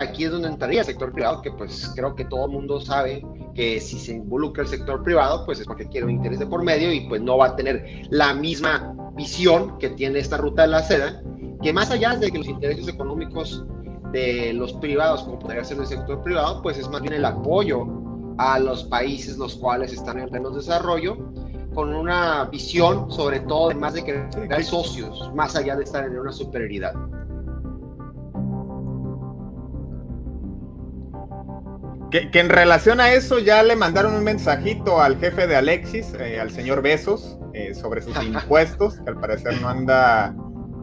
aquí 0.00 0.24
es 0.24 0.30
donde 0.30 0.48
entraría 0.48 0.80
el 0.80 0.86
sector 0.86 1.12
privado, 1.12 1.42
que 1.42 1.50
pues 1.52 1.92
creo 1.94 2.14
que 2.14 2.24
todo 2.24 2.46
el 2.46 2.52
mundo 2.52 2.80
sabe 2.80 3.24
que 3.54 3.80
si 3.80 3.98
se 3.98 4.12
involucra 4.12 4.62
el 4.62 4.68
sector 4.68 5.02
privado, 5.02 5.44
pues 5.46 5.60
es 5.60 5.66
porque 5.66 5.86
quiere 5.86 6.06
un 6.06 6.12
interés 6.12 6.38
de 6.38 6.46
por 6.46 6.62
medio 6.62 6.92
y 6.92 7.00
pues 7.08 7.22
no 7.22 7.38
va 7.38 7.46
a 7.46 7.56
tener 7.56 8.02
la 8.10 8.34
misma 8.34 8.94
visión 9.14 9.78
que 9.78 9.90
tiene 9.90 10.18
esta 10.18 10.36
ruta 10.36 10.62
de 10.62 10.68
la 10.68 10.82
seda, 10.82 11.22
que 11.62 11.72
más 11.72 11.90
allá 11.90 12.16
de 12.16 12.30
que 12.30 12.38
los 12.38 12.48
intereses 12.48 12.88
económicos 12.88 13.64
de 14.12 14.52
los 14.52 14.72
privados, 14.74 15.22
como 15.22 15.38
podría 15.38 15.64
ser 15.64 15.78
el 15.78 15.86
sector 15.86 16.22
privado, 16.22 16.62
pues 16.62 16.78
es 16.78 16.88
más 16.88 17.00
bien 17.00 17.14
el 17.14 17.24
apoyo 17.24 17.86
a 18.38 18.58
los 18.58 18.84
países 18.84 19.38
los 19.38 19.56
cuales 19.56 19.92
están 19.92 20.18
en 20.18 20.28
pleno 20.28 20.50
desarrollo, 20.50 21.16
con 21.74 21.94
una 21.94 22.44
visión 22.44 23.10
sobre 23.10 23.40
todo 23.40 23.68
de 23.68 23.74
más 23.74 23.94
de 23.94 24.04
crear 24.04 24.64
socios, 24.64 25.32
más 25.34 25.56
allá 25.56 25.76
de 25.76 25.84
estar 25.84 26.04
en 26.04 26.18
una 26.18 26.32
superioridad. 26.32 26.94
Que, 32.14 32.38
en 32.38 32.48
relación 32.48 33.00
a 33.00 33.12
eso 33.12 33.40
ya 33.40 33.64
le 33.64 33.74
mandaron 33.74 34.14
un 34.14 34.22
mensajito 34.22 35.00
al 35.00 35.18
jefe 35.18 35.48
de 35.48 35.56
Alexis, 35.56 36.14
eh, 36.20 36.38
al 36.38 36.52
señor 36.52 36.80
Besos, 36.80 37.36
eh, 37.54 37.74
sobre 37.74 38.02
sus 38.02 38.16
impuestos, 38.22 39.00
que 39.00 39.10
al 39.10 39.18
parecer 39.18 39.60
no 39.60 39.68
anda 39.68 40.32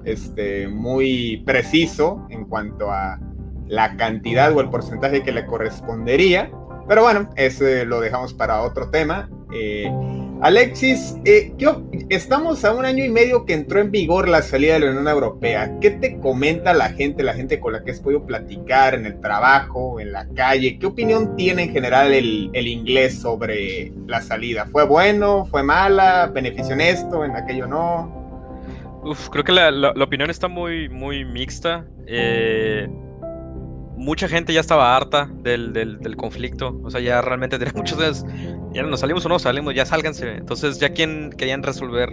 este, 0.04 0.68
muy 0.68 1.42
preciso 1.46 2.28
en 2.30 2.44
cuanto 2.44 2.92
a 2.92 3.18
la 3.66 3.96
cantidad 3.96 4.54
o 4.54 4.60
el 4.60 4.70
porcentaje 4.70 5.24
que 5.24 5.32
le 5.32 5.46
correspondería. 5.46 6.52
Pero 6.90 7.04
bueno, 7.04 7.30
ese 7.38 7.86
lo 7.86 8.02
dejamos 8.02 8.34
para 8.34 8.64
otro 8.64 8.90
tema. 8.90 9.30
Eh, 9.54 9.90
Alexis, 10.42 11.18
eh, 11.24 11.54
yo, 11.60 11.84
estamos 12.10 12.66
a 12.66 12.74
un 12.74 12.84
año 12.84 13.06
y 13.06 13.10
medio 13.10 13.46
que 13.46 13.54
entró 13.54 13.80
en 13.80 13.92
vigor 13.92 14.28
la 14.28 14.42
salida 14.42 14.74
de 14.74 14.80
la 14.80 14.90
Unión 14.90 15.08
Europea. 15.08 15.78
¿Qué 15.80 15.92
te 15.92 16.20
comenta 16.20 16.74
la 16.74 16.90
gente, 16.90 17.22
la 17.22 17.36
gente 17.36 17.60
con 17.60 17.74
la 17.74 17.84
que 17.84 17.92
has 17.92 18.00
podido 18.00 18.26
platicar 18.26 18.96
en 18.96 19.06
el 19.06 19.20
trabajo, 19.20 20.00
en 20.00 20.12
la 20.12 20.28
calle? 20.30 20.80
¿Qué 20.80 20.88
opinión 20.88 21.36
tiene 21.36 21.66
en 21.66 21.72
general 21.72 22.12
el, 22.12 22.68
inglés 22.68 23.20
sobre 23.20 23.94
la 24.08 24.20
salida? 24.22 24.66
¿Fue 24.66 24.84
bueno? 24.84 25.46
¿Fue 25.46 25.62
mala? 25.62 26.32
¿Benefició 26.34 26.74
en 26.74 26.82
esto? 26.82 27.24
¿En 27.24 27.36
aquello 27.36 27.68
no? 27.68 29.00
Uf, 29.04 29.30
creo 29.30 29.44
que 29.44 29.52
la, 29.52 29.92
opinión 29.92 30.32
está 30.32 30.48
muy, 30.48 30.90
muy 30.90 31.24
mixta. 31.24 31.86
Eh, 32.08 32.90
mucha 33.96 34.28
gente 34.28 34.54
ya 34.54 34.62
estaba 34.62 34.96
harta 34.96 35.30
del, 35.44 35.72
del, 35.72 36.16
conflicto. 36.16 36.80
O 36.84 36.90
sea, 36.90 37.00
ya 37.00 37.22
realmente 37.22 37.60
tenía 37.60 37.74
muchos 37.78 38.00
ya 38.74 38.84
nos 38.84 39.00
salimos 39.00 39.26
o 39.26 39.30
no 39.30 39.40
salimos, 39.40 39.74
ya 39.74 39.86
sálganse. 39.86 40.38
Entonces, 40.38 40.80
ya 40.80 40.90
quien 40.90 41.32
querían 41.32 41.64
resolver 41.64 42.10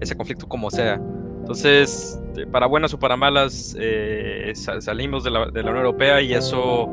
ese 0.00 0.16
conflicto 0.16 0.48
como 0.48 0.70
sea. 0.70 1.00
Entonces, 1.40 2.20
para 2.50 2.66
buenas 2.66 2.94
o 2.94 2.98
para 2.98 3.16
malas, 3.16 3.76
eh, 3.78 4.52
salimos 4.54 5.24
de 5.24 5.30
la, 5.30 5.46
de 5.46 5.62
la, 5.62 5.70
Unión 5.70 5.86
Europea 5.86 6.20
y 6.20 6.34
eso, 6.34 6.88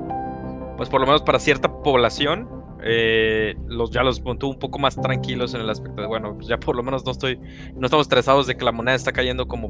pues 0.78 0.90
por 0.90 1.00
lo 1.02 1.06
menos 1.06 1.22
para 1.22 1.40
cierta 1.40 1.72
población, 1.84 2.50
eh, 2.84 3.56
los, 3.68 3.92
ya 3.92 4.04
los 4.04 4.24
mantuvo 4.24 4.52
un 4.52 4.60
poco 4.60 4.80
más 4.80 4.96
tranquilos 4.96 5.54
en 5.54 5.62
el 5.62 5.70
aspecto 5.70 6.02
de, 6.02 6.08
bueno, 6.08 6.34
pues 6.36 6.48
ya 6.48 6.58
por 6.58 6.76
lo 6.76 6.82
menos 6.82 7.06
no 7.06 7.12
estoy, 7.12 7.40
no 7.76 7.86
estamos 7.86 8.06
estresados 8.06 8.48
de 8.48 8.56
que 8.56 8.66
la 8.66 8.72
moneda 8.72 8.96
está 8.96 9.12
cayendo 9.12 9.48
como, 9.48 9.70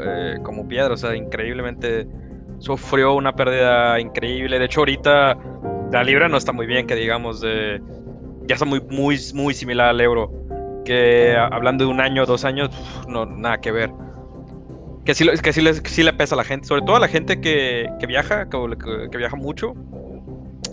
eh, 0.00 0.36
como 0.44 0.68
piedra, 0.68 0.94
o 0.94 0.96
sea, 0.96 1.16
increíblemente 1.16 2.06
sufrió 2.58 3.14
una 3.14 3.34
pérdida 3.34 3.98
increíble. 3.98 4.58
De 4.58 4.66
hecho, 4.66 4.80
ahorita 4.80 5.38
la 5.92 6.04
libra 6.04 6.28
no 6.28 6.36
está 6.36 6.52
muy 6.52 6.66
bien, 6.66 6.86
que 6.86 6.94
digamos, 6.94 7.40
de, 7.40 7.80
ya 8.48 8.54
está 8.54 8.64
muy, 8.64 8.80
muy, 8.80 9.18
muy 9.34 9.54
similar 9.54 9.90
al 9.90 10.00
euro. 10.00 10.32
Que 10.84 11.36
hablando 11.36 11.84
de 11.84 11.90
un 11.90 12.00
año, 12.00 12.24
dos 12.24 12.44
años, 12.44 12.70
no, 13.06 13.26
nada 13.26 13.60
que 13.60 13.70
ver. 13.70 13.90
Que 15.04 15.14
sí, 15.14 15.28
que 15.42 15.52
sí, 15.52 15.60
le, 15.60 15.74
sí 15.74 16.02
le 16.02 16.12
pesa 16.14 16.34
a 16.34 16.38
la 16.38 16.44
gente, 16.44 16.66
sobre 16.66 16.82
todo 16.82 16.96
a 16.96 17.00
la 17.00 17.08
gente 17.08 17.40
que, 17.40 17.90
que 18.00 18.06
viaja, 18.06 18.48
que, 18.48 19.08
que, 19.10 19.18
viaja 19.18 19.36
mucho. 19.36 19.74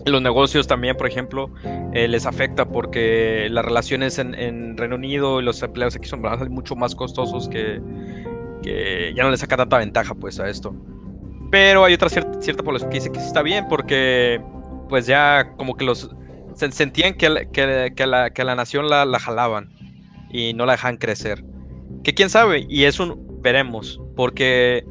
Los 0.06 0.22
negocios 0.22 0.68
también, 0.68 0.96
por 0.96 1.08
ejemplo, 1.08 1.50
eh, 1.94 2.08
les 2.08 2.26
afecta 2.26 2.66
porque 2.66 3.48
las 3.50 3.66
relaciones 3.66 4.20
en, 4.20 4.36
en, 4.36 4.78
Reino 4.78 4.96
Unido 4.96 5.42
y 5.42 5.44
los 5.44 5.62
empleados 5.62 5.96
aquí 5.96 6.08
son 6.08 6.22
mucho 6.50 6.76
más 6.76 6.96
costosos 6.96 7.50
que, 7.50 7.82
que 8.62 9.14
ya 9.16 9.24
no 9.24 9.32
les 9.32 9.40
saca 9.40 9.58
tanta 9.58 9.80
ventaja 9.80 10.14
pues 10.14 10.40
a 10.40 10.48
esto. 10.48 10.74
Pero 11.52 11.84
hay 11.84 11.94
otra 11.94 12.10
cierta, 12.10 12.42
cierta 12.42 12.64
población 12.64 12.90
que 12.90 12.98
dice 12.98 13.12
que 13.12 13.20
sí 13.20 13.28
está 13.28 13.42
bien 13.42 13.68
porque 13.68 14.42
pues 14.88 15.08
ya 15.08 15.54
como 15.58 15.76
que 15.76 15.86
los 15.86 16.16
sentían 16.56 17.14
que, 17.16 17.48
que, 17.52 17.94
que, 17.96 18.08
la, 18.08 18.30
que 18.32 18.44
la 18.44 18.56
nación 18.56 18.90
la, 18.90 19.06
la, 19.06 19.20
jalaban 19.20 19.70
y 20.32 20.54
no 20.54 20.66
la 20.66 20.74
dejan 20.74 20.98
crecer. 20.98 21.44
Que 22.04 22.14
quién 22.14 22.30
sabe, 22.30 22.66
y 22.70 22.84
es 22.84 23.00
un 23.00 23.42
veremos, 23.42 24.00
porque 24.16 24.84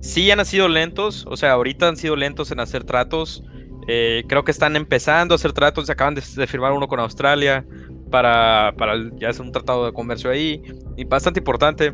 sí 0.00 0.30
han 0.30 0.44
sido 0.44 0.68
lentos, 0.68 1.26
o 1.28 1.36
sea, 1.36 1.52
ahorita 1.52 1.88
han 1.88 1.96
sido 1.96 2.16
lentos 2.16 2.50
en 2.50 2.60
hacer 2.60 2.84
tratos. 2.84 3.42
Eh, 3.88 4.24
creo 4.28 4.44
que 4.44 4.50
están 4.50 4.74
empezando 4.76 5.34
a 5.34 5.36
hacer 5.36 5.52
tratos, 5.52 5.88
acaban 5.88 6.14
de, 6.14 6.22
de, 6.36 6.46
firmar 6.46 6.72
uno 6.72 6.88
con 6.88 6.98
Australia, 7.00 7.64
para, 8.10 8.74
para 8.76 8.94
ya 9.18 9.30
hacer 9.30 9.42
un 9.42 9.52
tratado 9.52 9.86
de 9.86 9.92
comercio 9.92 10.30
ahí, 10.30 10.62
y 10.96 11.04
bastante 11.04 11.40
importante. 11.40 11.92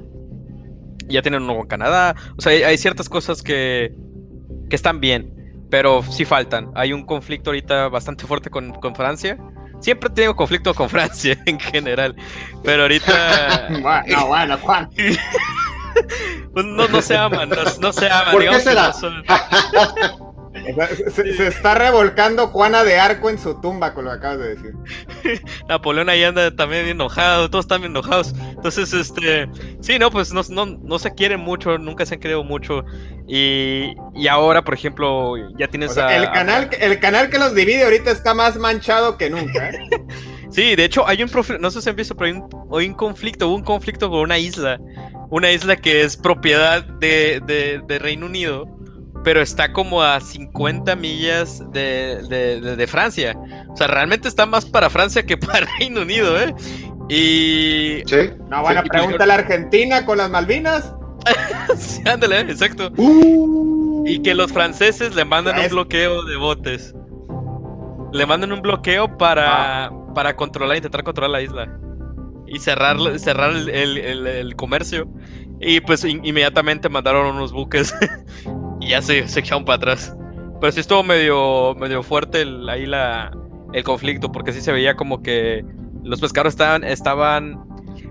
Ya 1.08 1.20
tienen 1.20 1.42
uno 1.42 1.56
con 1.56 1.66
Canadá, 1.66 2.14
o 2.38 2.40
sea, 2.40 2.52
hay, 2.52 2.78
ciertas 2.78 3.08
cosas 3.08 3.42
que, 3.42 3.92
que 4.70 4.76
están 4.76 5.00
bien, 5.00 5.34
pero 5.72 6.02
sí 6.02 6.26
faltan. 6.26 6.70
Hay 6.74 6.92
un 6.92 7.06
conflicto 7.06 7.48
ahorita 7.48 7.88
bastante 7.88 8.26
fuerte 8.26 8.50
con, 8.50 8.72
con 8.72 8.94
Francia. 8.94 9.38
Siempre 9.80 10.10
tengo 10.10 10.36
conflicto 10.36 10.74
con 10.74 10.90
Francia 10.90 11.34
en 11.46 11.58
general, 11.58 12.14
pero 12.62 12.82
ahorita... 12.82 13.68
bueno, 13.80 14.26
bueno, 14.26 14.58
Juan. 14.58 14.90
Pues 16.54 16.64
no, 16.64 16.88
no 16.88 17.02
se 17.02 17.14
aman, 17.14 17.50
no, 17.80 17.92
se 17.92 18.10
aman. 18.10 18.32
¿Por 18.32 18.48
qué 18.48 18.60
será? 18.60 18.94
Se, 21.14 21.46
está 21.46 21.74
revolcando 21.74 22.48
Juana 22.48 22.82
de 22.82 22.98
Arco 22.98 23.28
en 23.28 23.38
su 23.38 23.60
tumba 23.60 23.92
con 23.92 24.06
lo 24.06 24.10
que 24.10 24.16
acabas 24.16 24.38
de 24.38 24.54
decir. 24.54 24.72
Napoleón 25.68 26.08
ahí 26.08 26.24
anda 26.24 26.54
también 26.54 26.84
bien 26.84 26.96
enojado, 26.96 27.50
todos 27.50 27.66
están 27.66 27.82
bien 27.82 27.92
enojados. 27.92 28.34
Entonces, 28.62 28.92
este, 28.92 29.48
sí, 29.80 29.98
no, 29.98 30.08
pues 30.08 30.32
no, 30.32 30.40
no, 30.64 30.98
se 31.00 31.12
quieren 31.16 31.40
mucho, 31.40 31.78
nunca 31.78 32.06
se 32.06 32.14
han 32.14 32.20
querido 32.20 32.44
mucho. 32.44 32.84
Y, 33.26 33.96
ahora, 34.30 34.62
por 34.62 34.74
ejemplo, 34.74 35.34
ya 35.58 35.66
tienes 35.66 35.96
el, 35.96 36.30
canal, 36.30 36.70
el 36.78 37.00
canal 37.00 37.28
que 37.28 37.40
los 37.40 37.56
divide 37.56 37.82
ahorita 37.82 38.12
está 38.12 38.34
más 38.34 38.56
manchado 38.56 39.18
que 39.18 39.30
nunca. 39.30 39.70
¿eh? 39.70 39.80
sí, 40.52 40.76
de 40.76 40.84
hecho, 40.84 41.04
hay 41.08 41.24
un, 41.24 41.30
no 41.58 41.72
sé 41.72 41.82
si 41.82 41.90
han 41.90 41.96
visto, 41.96 42.16
pero 42.16 42.26
hay 42.26 42.32
un, 42.40 42.48
hay 42.78 42.86
un 42.86 42.94
conflicto, 42.94 43.48
hubo 43.48 43.56
un 43.56 43.64
conflicto 43.64 44.08
con 44.08 44.20
una 44.20 44.38
isla. 44.38 44.78
Una 45.30 45.50
isla 45.50 45.74
que 45.74 46.02
es 46.02 46.16
propiedad 46.16 46.84
de, 46.84 47.42
de, 47.44 47.82
de 47.84 47.98
Reino 47.98 48.26
Unido 48.26 48.68
pero 49.24 49.40
está 49.40 49.72
como 49.72 50.02
a 50.02 50.20
50 50.20 50.96
millas 50.96 51.62
de, 51.72 52.86
Francia. 52.88 53.36
O 53.68 53.76
sea, 53.76 53.86
realmente 53.86 54.28
está 54.28 54.46
más 54.46 54.64
para 54.64 54.90
Francia 54.90 55.24
que 55.24 55.36
para 55.36 55.66
Reino 55.78 56.02
Unido, 56.02 56.40
¿eh? 56.40 56.54
Y. 57.12 58.02
Sí. 58.06 58.30
No, 58.48 58.62
bueno, 58.62 58.82
pregunta 58.84 59.24
a 59.24 59.26
la 59.26 59.34
Argentina 59.34 60.06
con 60.06 60.16
las 60.16 60.30
Malvinas. 60.30 60.94
sí, 61.76 62.02
ándale, 62.08 62.40
exacto. 62.40 62.90
Uh. 62.96 64.04
Y 64.06 64.22
que 64.22 64.34
los 64.34 64.50
franceses 64.50 65.14
le 65.14 65.26
mandan 65.26 65.58
un 65.58 65.68
bloqueo 65.68 66.24
de 66.24 66.36
botes. 66.36 66.94
Le 68.12 68.24
mandan 68.24 68.52
un 68.52 68.62
bloqueo 68.62 69.18
para, 69.18 69.84
ah. 69.84 69.90
para 70.14 70.34
controlar, 70.36 70.78
intentar 70.78 71.04
controlar 71.04 71.30
la 71.30 71.42
isla. 71.42 71.78
Y 72.46 72.58
cerrar, 72.58 72.96
cerrar 73.18 73.52
el, 73.54 74.56
comercio. 74.56 75.06
Y 75.60 75.80
pues 75.80 76.04
inmediatamente 76.04 76.88
mandaron 76.88 77.36
unos 77.36 77.52
buques 77.52 77.94
y 78.80 78.88
ya 78.88 79.02
se, 79.02 79.28
se 79.28 79.40
echaron 79.40 79.66
para 79.66 79.76
atrás. 79.76 80.16
Pero 80.62 80.72
sí 80.72 80.80
estuvo 80.80 81.02
medio, 81.02 81.74
medio 81.74 82.02
fuerte 82.02 82.40
el, 82.40 82.66
ahí 82.70 82.86
la, 82.86 83.32
el 83.74 83.84
conflicto, 83.84 84.32
porque 84.32 84.54
sí 84.54 84.62
se 84.62 84.72
veía 84.72 84.96
como 84.96 85.22
que 85.22 85.62
los 86.02 86.20
pescadores 86.20 86.54
estaban, 86.54 86.84
estaban, 86.84 87.64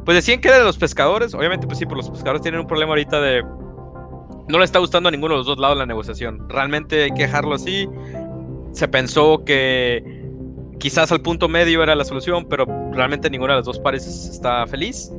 pues 0.05 0.15
decían 0.15 0.41
que 0.41 0.47
eran 0.47 0.63
los 0.63 0.77
pescadores, 0.77 1.33
obviamente 1.33 1.67
pues 1.67 1.79
sí, 1.79 1.85
pues 1.85 1.97
los 1.97 2.09
pescadores 2.09 2.41
tienen 2.41 2.61
un 2.61 2.67
problema 2.67 2.91
ahorita 2.91 3.19
de, 3.21 3.43
no 4.47 4.57
le 4.57 4.65
está 4.65 4.79
gustando 4.79 5.09
a 5.09 5.11
ninguno 5.11 5.35
de 5.35 5.39
los 5.39 5.47
dos 5.47 5.59
lados 5.59 5.77
la 5.77 5.85
negociación, 5.85 6.47
realmente 6.49 7.03
hay 7.03 7.11
que 7.11 7.23
dejarlo 7.23 7.55
así, 7.55 7.87
se 8.71 8.87
pensó 8.87 9.43
que 9.45 10.21
quizás 10.79 11.11
al 11.11 11.21
punto 11.21 11.47
medio 11.47 11.83
era 11.83 11.95
la 11.95 12.03
solución, 12.03 12.45
pero 12.49 12.65
realmente 12.91 13.29
ninguna 13.29 13.53
de 13.53 13.59
las 13.59 13.65
dos 13.65 13.79
paredes 13.79 14.07
está 14.07 14.65
feliz. 14.65 15.11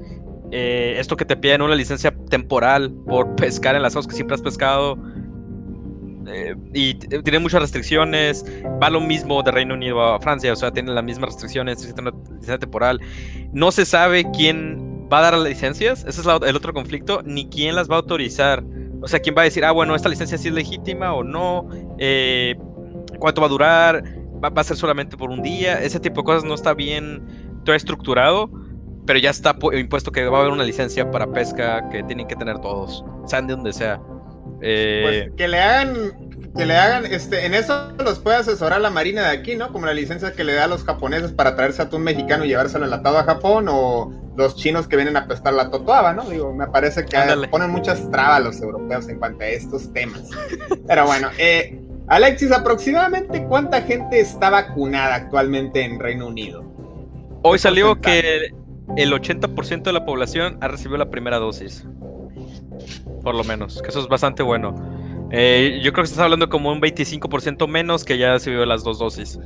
Eh, 0.50 0.96
esto 0.98 1.16
que 1.16 1.24
te 1.24 1.34
piden 1.36 1.62
una 1.62 1.74
licencia 1.74 2.14
temporal 2.28 2.92
por 3.06 3.34
pescar 3.36 3.74
en 3.74 3.82
las 3.82 3.94
aguas 3.94 4.06
que 4.06 4.14
siempre 4.14 4.34
has 4.34 4.42
pescado, 4.42 4.98
eh, 6.32 6.54
y 6.72 6.94
tiene 6.94 7.38
muchas 7.38 7.60
restricciones. 7.60 8.44
Va 8.82 8.90
lo 8.90 9.00
mismo 9.00 9.42
de 9.42 9.50
Reino 9.50 9.74
Unido 9.74 10.02
a 10.02 10.20
Francia, 10.20 10.52
o 10.52 10.56
sea, 10.56 10.70
tiene 10.72 10.92
las 10.92 11.04
mismas 11.04 11.30
restricciones, 11.30 11.78
necesita 11.78 12.02
una 12.02 12.12
licencia 12.30 12.58
temporal. 12.58 13.00
No 13.52 13.70
se 13.72 13.84
sabe 13.84 14.24
quién 14.32 15.08
va 15.12 15.18
a 15.18 15.22
dar 15.22 15.34
las 15.34 15.48
licencias, 15.48 16.04
ese 16.06 16.20
es 16.20 16.26
el 16.26 16.56
otro 16.56 16.72
conflicto, 16.72 17.22
ni 17.24 17.48
quién 17.48 17.74
las 17.74 17.90
va 17.90 17.96
a 17.96 17.98
autorizar. 17.98 18.64
O 19.02 19.08
sea, 19.08 19.20
quién 19.20 19.34
va 19.36 19.42
a 19.42 19.44
decir, 19.44 19.64
ah, 19.64 19.72
bueno, 19.72 19.94
esta 19.94 20.08
licencia 20.08 20.38
sí 20.38 20.48
es 20.48 20.54
legítima 20.54 21.12
o 21.12 21.24
no, 21.24 21.68
eh, 21.98 22.56
cuánto 23.18 23.40
va 23.40 23.48
a 23.48 23.50
durar, 23.50 24.04
va, 24.42 24.52
a 24.54 24.64
ser 24.64 24.76
solamente 24.76 25.16
por 25.16 25.30
un 25.30 25.42
día, 25.42 25.82
ese 25.82 25.98
tipo 25.98 26.20
de 26.20 26.24
cosas 26.24 26.44
no 26.44 26.54
está 26.54 26.72
bien 26.72 27.60
todo 27.64 27.74
estructurado 27.74 28.50
pero 29.06 29.18
ya 29.18 29.30
está 29.30 29.56
impuesto 29.72 30.12
que 30.12 30.24
va 30.26 30.38
a 30.38 30.40
haber 30.42 30.52
una 30.52 30.64
licencia 30.64 31.10
para 31.10 31.30
pesca 31.32 31.88
que 31.90 32.02
tienen 32.04 32.26
que 32.26 32.36
tener 32.36 32.58
todos, 32.60 33.04
sean 33.26 33.46
de 33.46 33.54
donde 33.54 33.72
sea. 33.72 34.00
Pues 34.62 35.32
que 35.36 35.48
le 35.48 35.58
hagan, 35.58 36.12
que 36.56 36.66
le 36.66 36.76
hagan, 36.76 37.06
este, 37.06 37.46
en 37.46 37.54
eso 37.54 37.92
los 37.98 38.20
puede 38.20 38.36
asesorar 38.36 38.80
la 38.80 38.90
marina 38.90 39.22
de 39.22 39.36
aquí, 39.36 39.56
¿no? 39.56 39.72
Como 39.72 39.86
la 39.86 39.94
licencia 39.94 40.32
que 40.32 40.44
le 40.44 40.54
da 40.54 40.64
a 40.64 40.66
los 40.68 40.84
japoneses 40.84 41.32
para 41.32 41.56
traerse 41.56 41.82
atún 41.82 42.04
mexicano 42.04 42.44
y 42.44 42.48
llevárselo 42.48 42.84
enlatado 42.84 43.18
a 43.18 43.24
Japón, 43.24 43.66
o 43.68 44.12
los 44.36 44.54
chinos 44.54 44.86
que 44.86 44.94
vienen 44.94 45.16
a 45.16 45.26
pestar 45.26 45.52
la 45.54 45.68
totoaba, 45.68 46.12
¿no? 46.12 46.22
Digo, 46.30 46.54
me 46.54 46.68
parece 46.68 47.04
que 47.04 47.18
ponen 47.50 47.70
muchas 47.70 48.08
trabas 48.12 48.44
los 48.44 48.60
europeos 48.62 49.08
en 49.08 49.18
cuanto 49.18 49.42
a 49.42 49.48
estos 49.48 49.92
temas. 49.92 50.22
Pero 50.86 51.06
bueno, 51.06 51.28
eh, 51.38 51.80
Alexis, 52.06 52.52
aproximadamente 52.52 53.44
cuánta 53.44 53.82
gente 53.82 54.20
está 54.20 54.50
vacunada 54.50 55.16
actualmente 55.16 55.82
en 55.82 55.98
Reino 55.98 56.28
Unido? 56.28 56.64
Hoy 57.42 57.58
salió 57.58 58.00
que 58.00 58.52
el 58.96 59.12
80% 59.12 59.82
de 59.82 59.92
la 59.92 60.04
población 60.04 60.58
ha 60.60 60.68
recibido 60.68 60.98
la 60.98 61.10
primera 61.10 61.38
dosis 61.38 61.84
por 63.22 63.34
lo 63.34 63.44
menos, 63.44 63.80
que 63.82 63.88
eso 63.88 64.00
es 64.00 64.08
bastante 64.08 64.42
bueno. 64.42 64.74
Eh, 65.30 65.80
yo 65.82 65.92
creo 65.92 66.02
que 66.02 66.08
se 66.08 66.14
está 66.14 66.24
hablando 66.24 66.48
como 66.48 66.70
un 66.70 66.80
25% 66.80 67.66
menos 67.66 68.04
que 68.04 68.18
ya 68.18 68.32
recibió 68.32 68.66
las 68.66 68.84
dos 68.84 68.98
dosis. 68.98 69.38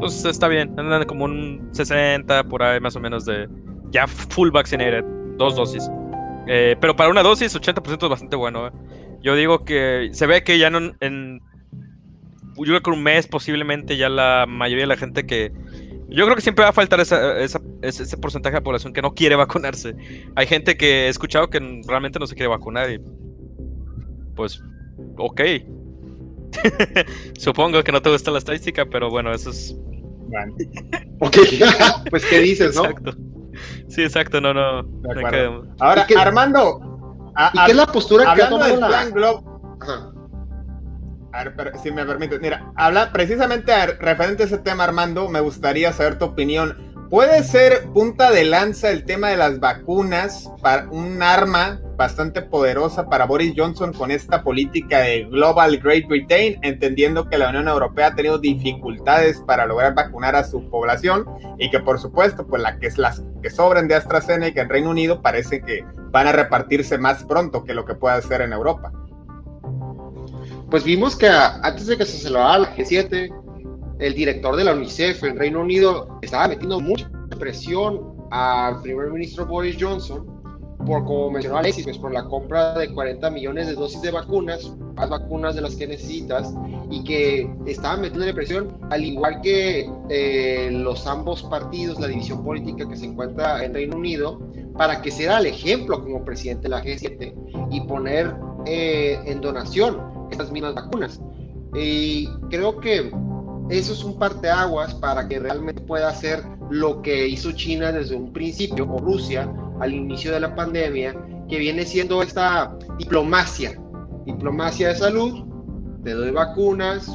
Pues 0.00 0.24
está 0.24 0.48
bien, 0.48 0.74
andan 0.78 1.04
como 1.04 1.26
un 1.26 1.68
60 1.72 2.44
por 2.44 2.62
ahí 2.62 2.80
más 2.80 2.96
o 2.96 3.00
menos 3.00 3.24
de 3.24 3.48
ya 3.90 4.06
full 4.06 4.50
vaccinated, 4.50 5.04
dos 5.36 5.54
dosis. 5.54 5.88
Eh, 6.46 6.76
pero 6.80 6.96
para 6.96 7.10
una 7.10 7.22
dosis, 7.22 7.54
80% 7.54 8.02
es 8.02 8.08
bastante 8.08 8.36
bueno. 8.36 8.68
Eh. 8.68 8.70
Yo 9.22 9.36
digo 9.36 9.64
que 9.64 10.10
se 10.12 10.26
ve 10.26 10.42
que 10.42 10.58
ya 10.58 10.70
no 10.70 10.92
en. 11.00 11.40
Yo 12.56 12.64
creo 12.64 12.82
que 12.82 12.90
un 12.90 13.02
mes 13.02 13.26
posiblemente 13.26 13.96
ya 13.96 14.08
la 14.08 14.46
mayoría 14.48 14.82
de 14.84 14.88
la 14.88 14.96
gente 14.96 15.24
que 15.24 15.52
yo 16.14 16.24
creo 16.24 16.36
que 16.36 16.42
siempre 16.42 16.64
va 16.64 16.70
a 16.70 16.72
faltar 16.72 17.00
ese, 17.00 18.16
porcentaje 18.18 18.56
de 18.56 18.62
población 18.62 18.92
que 18.92 19.02
no 19.02 19.14
quiere 19.14 19.36
vacunarse. 19.36 19.94
Hay 20.36 20.46
gente 20.46 20.76
que 20.76 21.06
he 21.06 21.08
escuchado 21.08 21.48
que 21.48 21.60
realmente 21.86 22.18
no 22.18 22.26
se 22.26 22.34
quiere 22.34 22.48
vacunar 22.48 22.90
y 22.90 23.00
pues, 24.34 24.62
ok. 25.16 25.40
Supongo 27.38 27.82
que 27.82 27.92
no 27.92 28.02
te 28.02 28.10
gusta 28.10 28.30
la 28.30 28.38
estadística, 28.38 28.84
pero 28.84 29.10
bueno, 29.10 29.32
eso 29.32 29.50
es... 29.50 29.76
Bueno. 30.28 30.54
ok, 31.20 31.36
pues 32.10 32.24
¿qué 32.26 32.40
dices, 32.40 32.74
no? 32.74 32.84
Exacto. 32.84 33.12
Sí, 33.88 34.02
exacto, 34.02 34.40
no, 34.40 34.54
no. 34.54 34.86
Ahora, 35.78 36.06
Armando... 36.16 36.88
¿Y 37.54 37.64
qué 37.64 37.70
es 37.70 37.76
la 37.76 37.86
postura 37.86 38.34
que 38.34 38.42
ha 38.42 38.48
tomado 38.48 38.76
la... 38.76 39.06
Globe, 39.06 39.42
a 41.32 41.44
ver, 41.44 41.72
si 41.82 41.90
me 41.90 42.04
permite, 42.04 42.38
mira, 42.38 42.72
habla 42.76 43.12
precisamente 43.12 43.72
referente 43.98 44.42
a 44.42 44.46
ese 44.46 44.58
tema, 44.58 44.84
Armando, 44.84 45.28
me 45.28 45.40
gustaría 45.40 45.92
saber 45.92 46.18
tu 46.18 46.26
opinión. 46.26 46.92
¿Puede 47.08 47.42
ser 47.42 47.90
punta 47.92 48.30
de 48.30 48.44
lanza 48.44 48.90
el 48.90 49.04
tema 49.04 49.28
de 49.28 49.36
las 49.36 49.60
vacunas 49.60 50.50
para 50.62 50.88
un 50.88 51.22
arma 51.22 51.78
bastante 51.96 52.40
poderosa 52.40 53.08
para 53.08 53.26
Boris 53.26 53.52
Johnson 53.54 53.92
con 53.92 54.10
esta 54.10 54.42
política 54.42 55.00
de 55.00 55.24
Global 55.24 55.78
Great 55.78 56.06
Britain, 56.08 56.58
entendiendo 56.62 57.28
que 57.28 57.36
la 57.36 57.50
Unión 57.50 57.68
Europea 57.68 58.08
ha 58.08 58.14
tenido 58.14 58.38
dificultades 58.38 59.40
para 59.46 59.66
lograr 59.66 59.94
vacunar 59.94 60.36
a 60.36 60.44
su 60.44 60.68
población 60.70 61.26
y 61.58 61.70
que 61.70 61.80
por 61.80 61.98
supuesto, 61.98 62.46
pues 62.46 62.62
la 62.62 62.78
que 62.78 62.86
es 62.86 62.96
las 62.96 63.22
que 63.42 63.50
sobran 63.50 63.88
de 63.88 63.94
AstraZeneca 63.94 64.62
en 64.62 64.70
Reino 64.70 64.90
Unido 64.90 65.20
parece 65.20 65.60
que 65.60 65.84
van 66.10 66.26
a 66.26 66.32
repartirse 66.32 66.96
más 66.96 67.24
pronto 67.24 67.64
que 67.64 67.74
lo 67.74 67.84
que 67.84 67.94
puede 67.94 68.16
hacer 68.16 68.40
en 68.40 68.54
Europa? 68.54 68.90
Pues 70.72 70.84
vimos 70.84 71.14
que 71.14 71.28
antes 71.28 71.86
de 71.86 71.98
que 71.98 72.06
se 72.06 72.16
celebrara 72.16 72.60
la 72.60 72.74
G7, 72.74 73.30
el 73.98 74.14
director 74.14 74.56
de 74.56 74.64
la 74.64 74.72
UNICEF 74.72 75.22
en 75.22 75.36
Reino 75.36 75.60
Unido 75.60 76.18
estaba 76.22 76.48
metiendo 76.48 76.80
mucha 76.80 77.10
presión 77.38 78.16
al 78.30 78.80
primer 78.80 79.10
ministro 79.10 79.44
Boris 79.44 79.76
Johnson 79.78 80.26
por, 80.86 81.04
como 81.04 81.30
mencionó 81.30 81.58
Alexis, 81.58 81.84
pues 81.84 81.98
por 81.98 82.10
la 82.10 82.24
compra 82.24 82.72
de 82.78 82.90
40 82.90 83.28
millones 83.28 83.66
de 83.66 83.74
dosis 83.74 84.00
de 84.00 84.12
vacunas, 84.12 84.72
más 84.96 85.10
vacunas 85.10 85.54
de 85.54 85.60
las 85.60 85.76
que 85.76 85.86
necesitas, 85.86 86.54
y 86.90 87.04
que 87.04 87.54
estaban 87.66 88.00
metiendo 88.00 88.34
presión, 88.34 88.78
al 88.88 89.04
igual 89.04 89.42
que 89.42 89.90
eh, 90.08 90.70
los 90.72 91.06
ambos 91.06 91.42
partidos, 91.42 92.00
la 92.00 92.08
división 92.08 92.42
política 92.42 92.88
que 92.88 92.96
se 92.96 93.04
encuentra 93.04 93.62
en 93.62 93.74
Reino 93.74 93.94
Unido, 93.94 94.40
para 94.78 95.02
que 95.02 95.10
sea 95.10 95.38
el 95.38 95.46
ejemplo 95.46 96.02
como 96.02 96.24
presidente 96.24 96.62
de 96.62 96.68
la 96.70 96.82
G7 96.82 97.68
y 97.70 97.80
poner 97.82 98.34
eh, 98.64 99.20
en 99.26 99.42
donación 99.42 100.21
estas 100.32 100.50
mismas 100.50 100.74
vacunas. 100.74 101.20
Y 101.74 102.26
creo 102.50 102.78
que 102.78 103.10
eso 103.70 103.92
es 103.92 104.04
un 104.04 104.18
parteaguas 104.18 104.94
para 104.94 105.28
que 105.28 105.38
realmente 105.38 105.80
pueda 105.80 106.08
hacer 106.08 106.42
lo 106.70 107.00
que 107.02 107.28
hizo 107.28 107.52
China 107.52 107.92
desde 107.92 108.16
un 108.16 108.32
principio, 108.32 108.90
o 108.90 108.98
Rusia, 108.98 109.50
al 109.80 109.94
inicio 109.94 110.32
de 110.32 110.40
la 110.40 110.54
pandemia, 110.54 111.14
que 111.48 111.58
viene 111.58 111.84
siendo 111.84 112.22
esta 112.22 112.76
diplomacia, 112.98 113.80
diplomacia 114.26 114.88
de 114.88 114.94
salud, 114.94 115.44
te 116.04 116.12
doy 116.12 116.30
vacunas, 116.30 117.10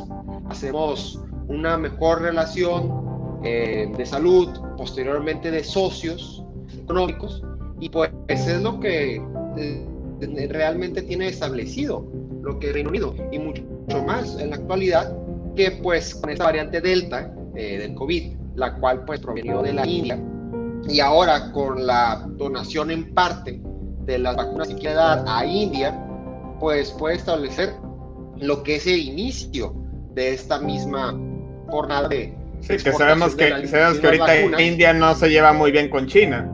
hacemos 0.49 1.21
una 1.47 1.77
mejor 1.77 2.21
relación 2.21 3.39
eh, 3.43 3.91
de 3.95 4.05
salud, 4.05 4.49
posteriormente 4.77 5.51
de 5.51 5.63
socios 5.63 6.43
económicos, 6.75 7.43
y 7.79 7.89
pues 7.89 8.11
es 8.27 8.61
lo 8.61 8.79
que 8.79 9.21
eh, 9.57 10.47
realmente 10.49 11.01
tiene 11.03 11.27
establecido 11.27 12.05
lo 12.41 12.59
que 12.59 12.67
es 12.67 12.73
Reino 12.73 12.89
Unido, 12.89 13.15
y 13.31 13.39
mucho, 13.39 13.63
más 14.05 14.39
en 14.39 14.51
la 14.51 14.57
actualidad 14.57 15.15
que 15.55 15.71
pues 15.71 16.15
con 16.15 16.29
esta 16.29 16.45
variante 16.45 16.81
Delta 16.81 17.31
eh, 17.55 17.79
del 17.79 17.95
COVID, 17.95 18.33
la 18.55 18.75
cual 18.75 19.03
pues 19.05 19.19
provenió 19.19 19.61
de 19.61 19.73
la 19.73 19.87
India, 19.87 20.19
y 20.87 20.99
ahora 20.99 21.51
con 21.51 21.85
la 21.85 22.25
donación 22.37 22.91
en 22.91 23.13
parte 23.13 23.61
de 24.05 24.19
las 24.19 24.35
vacunas 24.35 24.69
que 24.69 24.75
quiere 24.75 24.95
dar 24.95 25.23
a 25.27 25.45
India, 25.45 25.97
pues 26.59 26.91
puede 26.91 27.15
establecer 27.15 27.73
lo 28.39 28.63
que 28.63 28.75
es 28.75 28.87
el 28.87 28.99
inicio 28.99 29.73
de 30.13 30.33
esta 30.33 30.59
misma 30.59 31.17
jornada 31.67 32.07
de... 32.07 32.35
Sí, 32.61 32.77
que 32.77 32.91
sabemos 32.91 33.35
que, 33.35 33.67
sabemos 33.67 33.99
que 33.99 34.07
ahorita 34.07 34.61
India 34.61 34.93
no 34.93 35.13
se 35.13 35.29
lleva 35.29 35.53
muy 35.53 35.71
bien 35.71 35.89
con 35.89 36.07
China. 36.07 36.49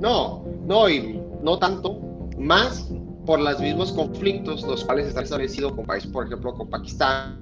No, 0.00 0.44
no, 0.64 0.88
y 0.88 1.20
no 1.42 1.58
tanto, 1.58 2.00
más 2.38 2.87
por 3.28 3.40
los 3.40 3.60
mismos 3.60 3.92
conflictos, 3.92 4.62
los 4.62 4.86
cuales 4.86 5.08
están 5.08 5.24
establecidos 5.24 5.72
con 5.74 5.84
países, 5.84 6.10
por 6.10 6.24
ejemplo, 6.24 6.54
con 6.54 6.70
Pakistán, 6.70 7.38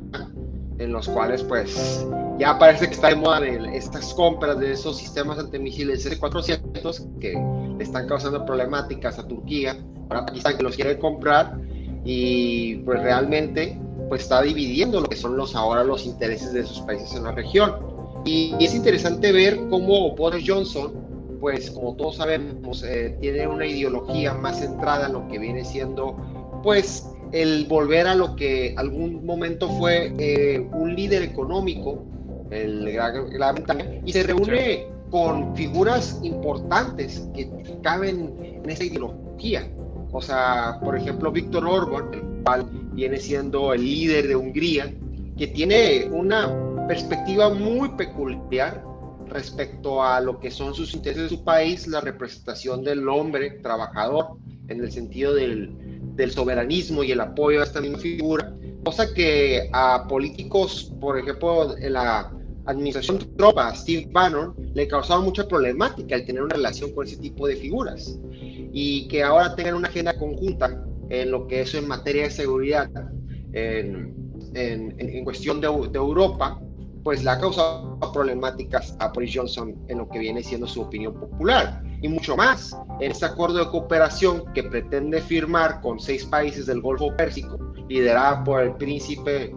en 0.81 0.93
los 0.93 1.09
cuales 1.09 1.45
pues 1.45 2.05
ya 2.41 2.59
parece 2.59 2.89
que 2.89 2.95
está 2.95 3.11
de 3.11 3.15
moda 3.15 3.47
estas 3.47 4.13
compras 4.15 4.59
de 4.59 4.73
esos 4.73 4.97
sistemas 4.97 5.39
antimisiles 5.39 6.05
S-400 6.05 7.21
que 7.21 7.35
le 7.79 7.85
están 7.85 8.09
causando 8.09 8.45
problemáticas 8.45 9.21
a 9.21 9.29
Turquía, 9.29 9.79
para 10.09 10.27
Pakistán 10.27 10.57
que 10.57 10.65
los 10.65 10.75
quiere 10.75 10.99
comprar 10.99 11.57
y 12.05 12.79
pues 12.79 13.01
realmente 13.01 13.81
pues 14.09 14.23
está 14.23 14.43
dividiendo 14.43 15.01
lo 15.01 15.09
que 15.09 15.15
son 15.15 15.37
los 15.37 15.55
ahora 15.55 15.85
los 15.85 16.05
intereses 16.05 16.53
de 16.53 16.63
esos 16.63 16.81
países 16.81 17.15
en 17.15 17.23
la 17.23 17.31
región. 17.31 17.77
Y, 18.25 18.57
es 18.59 18.75
interesante 18.75 19.31
ver 19.31 19.57
cómo 19.71 20.17
Boris 20.17 20.45
Johnson, 20.45 20.95
pues 21.41 21.71
como 21.71 21.95
todos 21.97 22.17
sabemos, 22.17 22.83
eh, 22.83 23.17
tiene 23.21 23.47
una 23.47 23.67
ideología 23.67 24.35
más 24.35 24.61
centrada 24.61 25.07
en 25.07 25.13
lo 25.15 25.29
que 25.29 25.39
viene 25.39 25.65
siendo 25.65 26.17
pues 26.63 27.07
el 27.33 27.67
volver 27.67 28.07
a 28.07 28.15
lo 28.15 28.37
que 28.37 28.75
algún 28.77 29.25
momento 29.25 29.69
fue 29.69 30.13
eh, 30.19 30.67
un 30.73 30.95
líder 30.95 31.23
económico, 31.23 32.05
el 32.51 32.93
Gran 32.93 33.55
Bretaña, 33.57 33.87
y 34.05 34.13
se 34.13 34.23
reúne 34.23 34.87
con 35.11 35.55
figuras 35.57 36.19
importantes 36.23 37.29
que 37.35 37.51
caben 37.83 38.35
en 38.41 38.69
esa 38.69 38.85
ideología. 38.85 39.69
O 40.13 40.21
sea, 40.21 40.79
por 40.83 40.97
ejemplo, 40.97 41.31
Víctor 41.31 41.67
Orban, 41.67 42.15
el 42.15 42.43
cual 42.45 42.67
viene 42.93 43.19
siendo 43.19 43.75
el 43.75 43.85
líder 43.85 44.29
de 44.29 44.37
Hungría, 44.37 44.93
que 45.37 45.49
tiene 45.49 46.09
una 46.11 46.87
perspectiva 46.89 47.51
muy 47.51 47.89
peculiar 47.91 48.83
respecto 49.29 50.03
a 50.03 50.21
lo 50.21 50.39
que 50.39 50.51
son 50.51 50.75
sus 50.75 50.95
intereses 50.95 51.31
de 51.31 51.37
su 51.37 51.45
país, 51.45 51.87
la 51.87 52.01
representación 52.01 52.83
del 52.85 53.09
hombre 53.09 53.51
trabajador, 53.63 54.39
en 54.69 54.81
el 54.81 54.91
sentido 54.91 55.35
del, 55.35 55.75
soberanismo 56.31 57.05
y 57.05 57.13
el 57.13 57.21
apoyo 57.21 57.61
a 57.61 57.65
esta 57.65 57.81
misma 57.81 57.99
figura, 57.99 58.55
cosa 58.85 59.13
que 59.13 59.69
a 59.73 60.07
políticos, 60.09 60.93
por 61.01 61.19
ejemplo, 61.19 61.77
en 61.77 61.93
la 61.93 62.33
administración 62.65 63.19
Trump, 63.37 63.59
Steve 63.75 64.09
Bannon, 64.11 64.55
le 64.75 64.89
causaba 64.89 65.21
mucha 65.21 65.47
problemática 65.47 66.17
el 66.17 66.25
tener 66.25 66.43
una 66.43 66.55
relación 66.55 66.93
con 66.93 67.07
ese 67.07 67.17
tipo 67.19 67.47
de 67.47 67.57
figuras. 67.57 68.19
Y 68.73 69.09
que 69.09 69.23
ahora 69.23 69.55
tengan 69.55 69.75
una 69.75 69.89
agenda 69.89 70.17
conjunta 70.19 70.85
en 71.11 71.31
lo 71.31 71.47
que 71.47 71.61
es 71.63 71.75
en 71.75 71.87
materia 71.87 72.25
de 72.25 72.31
seguridad 72.31 72.91
en, 73.53 75.25
cuestión 75.25 75.61
de, 75.61 75.67
Europa, 75.67 76.61
pues 77.07 77.23
le 77.23 77.31
ha 77.31 77.39
causado 77.39 78.01
problemáticas 78.13 78.97
a 78.99 79.13
Boris 79.13 79.31
Johnson 79.33 79.77
en 79.87 79.99
lo 79.99 80.09
que 80.09 80.19
viene 80.19 80.43
siendo 80.43 80.67
su 80.67 80.83
opinión 80.83 81.15
popular 81.15 81.81
y 82.03 82.09
mucho 82.09 82.37
más 82.37 82.77
en 82.99 83.13
este 83.13 83.27
acuerdo 83.27 83.59
de 83.59 83.71
cooperación 83.71 84.43
que 84.55 84.65
pretende 84.65 85.21
firmar 85.21 85.81
con 85.83 86.01
seis 86.01 86.25
países 86.25 86.67
del 86.67 86.81
Golfo 86.81 87.15
Pérsico, 87.17 87.61
liderada 87.89 88.43
por 88.43 88.61
el 88.61 88.75
príncipe 88.75 89.55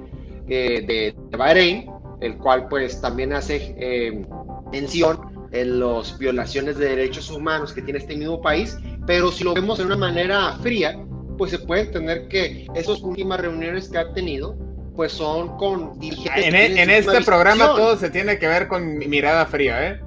eh, 0.47 0.85
de, 0.85 1.15
Bahrein, 1.35 1.89
el 2.21 2.37
cual 2.37 2.67
pues 2.67 3.01
también 3.01 3.33
hace 3.33 3.75
eh, 3.79 4.23
mención 4.71 5.49
en 5.51 5.79
las 5.79 6.19
violaciones 6.19 6.77
de 6.77 6.89
derechos 6.89 7.31
humanos 7.31 7.73
que 7.73 7.81
tiene 7.81 7.97
este 7.97 8.15
mismo 8.15 8.39
país, 8.39 8.77
pero 9.07 9.31
si 9.31 9.43
lo 9.43 9.55
vemos 9.55 9.79
de 9.79 9.85
una 9.85 9.97
manera 9.97 10.55
fría, 10.61 11.03
pues 11.39 11.49
se 11.49 11.57
puede 11.57 11.81
entender 11.81 12.27
que 12.27 12.67
esas 12.75 13.01
últimas 13.01 13.39
reuniones 13.39 13.89
que 13.89 13.97
ha 13.97 14.13
tenido 14.13 14.55
pues 14.99 15.13
son 15.13 15.55
con 15.55 15.97
dirigentes. 15.97 16.43
En, 16.43 16.55
e, 16.55 16.81
en 16.81 16.89
este 16.89 17.21
programa 17.23 17.67
todo 17.67 17.95
se 17.95 18.09
tiene 18.09 18.37
que 18.37 18.49
ver 18.49 18.67
con 18.67 18.97
mirada 18.97 19.45
fría, 19.45 19.91
¿eh? 19.91 20.01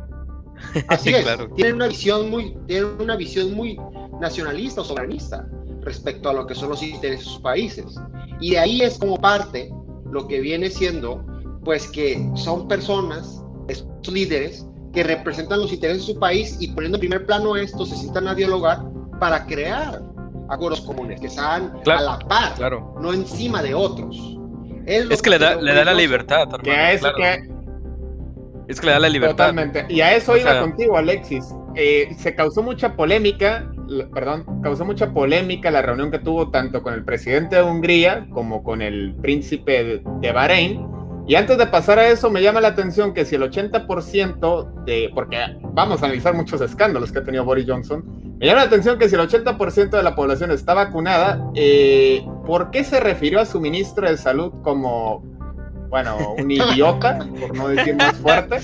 Así 0.89 1.09
es, 1.15 1.27
tienen 1.57 1.77
una 1.77 1.89
visión 1.89 2.29
muy, 2.29 2.55
tienen 2.67 3.01
una 3.01 3.17
visión 3.17 3.55
muy 3.55 3.81
nacionalista 4.21 4.83
o 4.83 4.85
soberanista 4.85 5.49
respecto 5.81 6.29
a 6.29 6.35
lo 6.35 6.47
que 6.47 6.55
son 6.55 6.69
los 6.69 6.83
intereses 6.83 7.21
de 7.21 7.25
sus 7.25 7.41
países. 7.41 7.87
Y 8.39 8.51
de 8.51 8.59
ahí 8.59 8.83
es 8.83 8.99
como 8.99 9.19
parte 9.19 9.73
lo 10.11 10.29
que 10.29 10.41
viene 10.41 10.69
siendo, 10.69 11.25
pues 11.65 11.89
que 11.89 12.23
son 12.35 12.69
personas, 12.69 13.43
estos 13.69 14.13
líderes, 14.13 14.67
que 14.93 15.05
representan 15.05 15.61
los 15.61 15.73
intereses 15.73 16.07
de 16.07 16.13
su 16.13 16.21
país 16.21 16.59
y 16.61 16.69
poniendo 16.69 16.97
en 16.97 17.01
primer 17.01 17.25
plano 17.25 17.57
esto, 17.57 17.87
se 17.87 17.97
sientan 17.97 18.29
a 18.29 18.35
dialogar 18.35 18.83
para 19.19 19.47
crear 19.47 20.03
acuerdos 20.51 20.83
comunes, 20.83 21.19
que 21.19 21.31
sean 21.31 21.81
a 21.87 22.03
la 22.03 22.19
par, 22.19 22.61
no 23.01 23.15
encima 23.15 23.63
de 23.63 23.75
otros. 23.75 24.37
Es, 24.87 25.23
que, 25.23 25.31
le 25.31 25.39
da, 25.39 25.57
le 25.57 25.75
da 25.75 25.85
la 25.85 25.95
libertad. 25.95 26.49
que, 26.63 26.93
es, 26.93 27.03
que, 27.03 27.49
es 28.69 28.81
que 28.81 28.87
le 28.87 28.93
da 28.93 28.99
la 28.99 29.09
libertad. 29.09 29.49
Totalmente. 29.49 29.87
Y 29.89 30.01
a 30.01 30.15
eso 30.15 30.37
iba 30.37 30.61
contigo, 30.61 30.97
Alexis. 30.97 31.55
Eh, 31.75 32.15
se 32.19 32.35
causó 32.35 32.63
mucha 32.63 32.95
polémica, 32.97 33.71
perdón, 34.13 34.45
causó 34.63 34.85
mucha 34.85 35.13
polémica 35.13 35.71
la 35.71 35.83
reunión 35.83 36.11
que 36.11 36.19
tuvo 36.19 36.51
tanto 36.51 36.83
con 36.83 36.95
el 36.95 37.05
presidente 37.05 37.57
de 37.57 37.63
Hungría 37.63 38.27
como 38.33 38.63
con 38.63 38.83
el 38.83 39.15
príncipe 39.21 40.03
de 40.21 40.33
Bahrein. 40.33 40.87
Y 41.27 41.37
antes 41.37 41.57
de 41.57 41.67
pasar 41.67 41.99
a 41.99 42.09
eso, 42.09 42.31
me 42.31 42.43
llama 42.43 42.61
la 42.61 42.69
atención 42.69 43.15
que 43.15 43.25
si 43.25 43.37
el 43.37 43.43
80% 43.43 44.85
de, 44.85 45.11
porque 45.15 45.39
vamos 45.73 46.03
a 46.03 46.07
analizar 46.07 46.35
muchos 46.35 46.61
escándalos 46.61 47.13
que 47.13 47.21
ha 47.21 47.25
tenido 47.25 47.45
Boris 47.45 47.65
Johnson, 47.67 48.05
me 48.39 48.47
llama 48.47 48.61
la 48.61 48.67
atención 48.67 48.99
que 48.99 49.09
si 49.09 49.15
el 49.15 49.21
80% 49.21 49.91
de 49.91 50.03
la 50.03 50.17
población 50.17 50.51
está 50.51 50.75
vacunada, 50.75 51.49
eh, 51.55 52.27
¿por 52.45 52.71
qué 52.71 52.85
se 52.85 53.01
refirió 53.01 53.41
a 53.41 53.47
su 53.47 53.61
ministro 53.61 54.09
de 54.09 54.17
salud 54.17 54.53
como 54.63 55.23
bueno, 55.93 56.17
un 56.39 56.51
idiota, 56.51 57.19
por 57.39 57.55
no 57.55 57.69
decir 57.69 57.95
más 57.97 58.17
fuerte. 58.17 58.57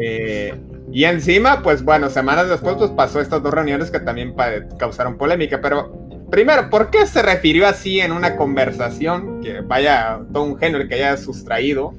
Eh, 0.00 0.58
y 0.90 1.04
encima, 1.04 1.62
pues 1.62 1.84
bueno, 1.84 2.08
semanas 2.08 2.48
después 2.48 2.76
pues 2.76 2.90
pasó 2.92 3.20
estas 3.20 3.42
dos 3.42 3.52
reuniones 3.52 3.90
que 3.90 4.00
también 4.00 4.34
causaron 4.78 5.18
polémica, 5.18 5.60
pero 5.60 6.08
primero, 6.30 6.70
¿por 6.70 6.88
qué 6.88 7.06
se 7.06 7.20
refirió 7.20 7.66
así 7.66 8.00
en 8.00 8.12
una 8.12 8.36
conversación 8.36 9.42
que 9.42 9.60
vaya 9.60 10.20
todo 10.32 10.44
un 10.44 10.56
género 10.56 10.88
que 10.88 10.94
haya 10.94 11.18
sustraído 11.18 11.92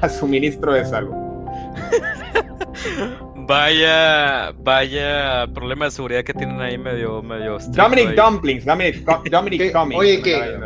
a 0.00 0.08
su 0.08 0.26
ministro 0.26 0.72
de 0.72 0.84
salud? 0.84 1.14
Vaya, 3.46 4.52
vaya 4.58 5.46
problema 5.52 5.86
de 5.86 5.90
seguridad 5.90 6.24
que 6.24 6.32
tienen 6.32 6.60
ahí 6.60 6.78
medio, 6.78 7.22
medio. 7.22 7.58
Dominic 7.68 8.14
Dumplings, 8.14 8.64
Dominic, 8.64 9.04
Dominic 9.30 9.72
Cummings. 9.72 10.00
Oye, 10.00 10.22
que, 10.22 10.60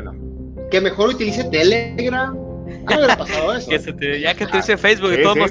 que 0.71 0.81
mejor 0.81 1.11
utilice 1.11 1.45
Telegram. 1.45 2.37
pasado 2.87 3.55
eso. 3.55 3.71
ya 4.21 4.35
que 4.35 4.47
te 4.47 4.57
dice 4.59 4.77
Facebook, 4.77 5.13
y 5.13 5.23
todos, 5.23 5.51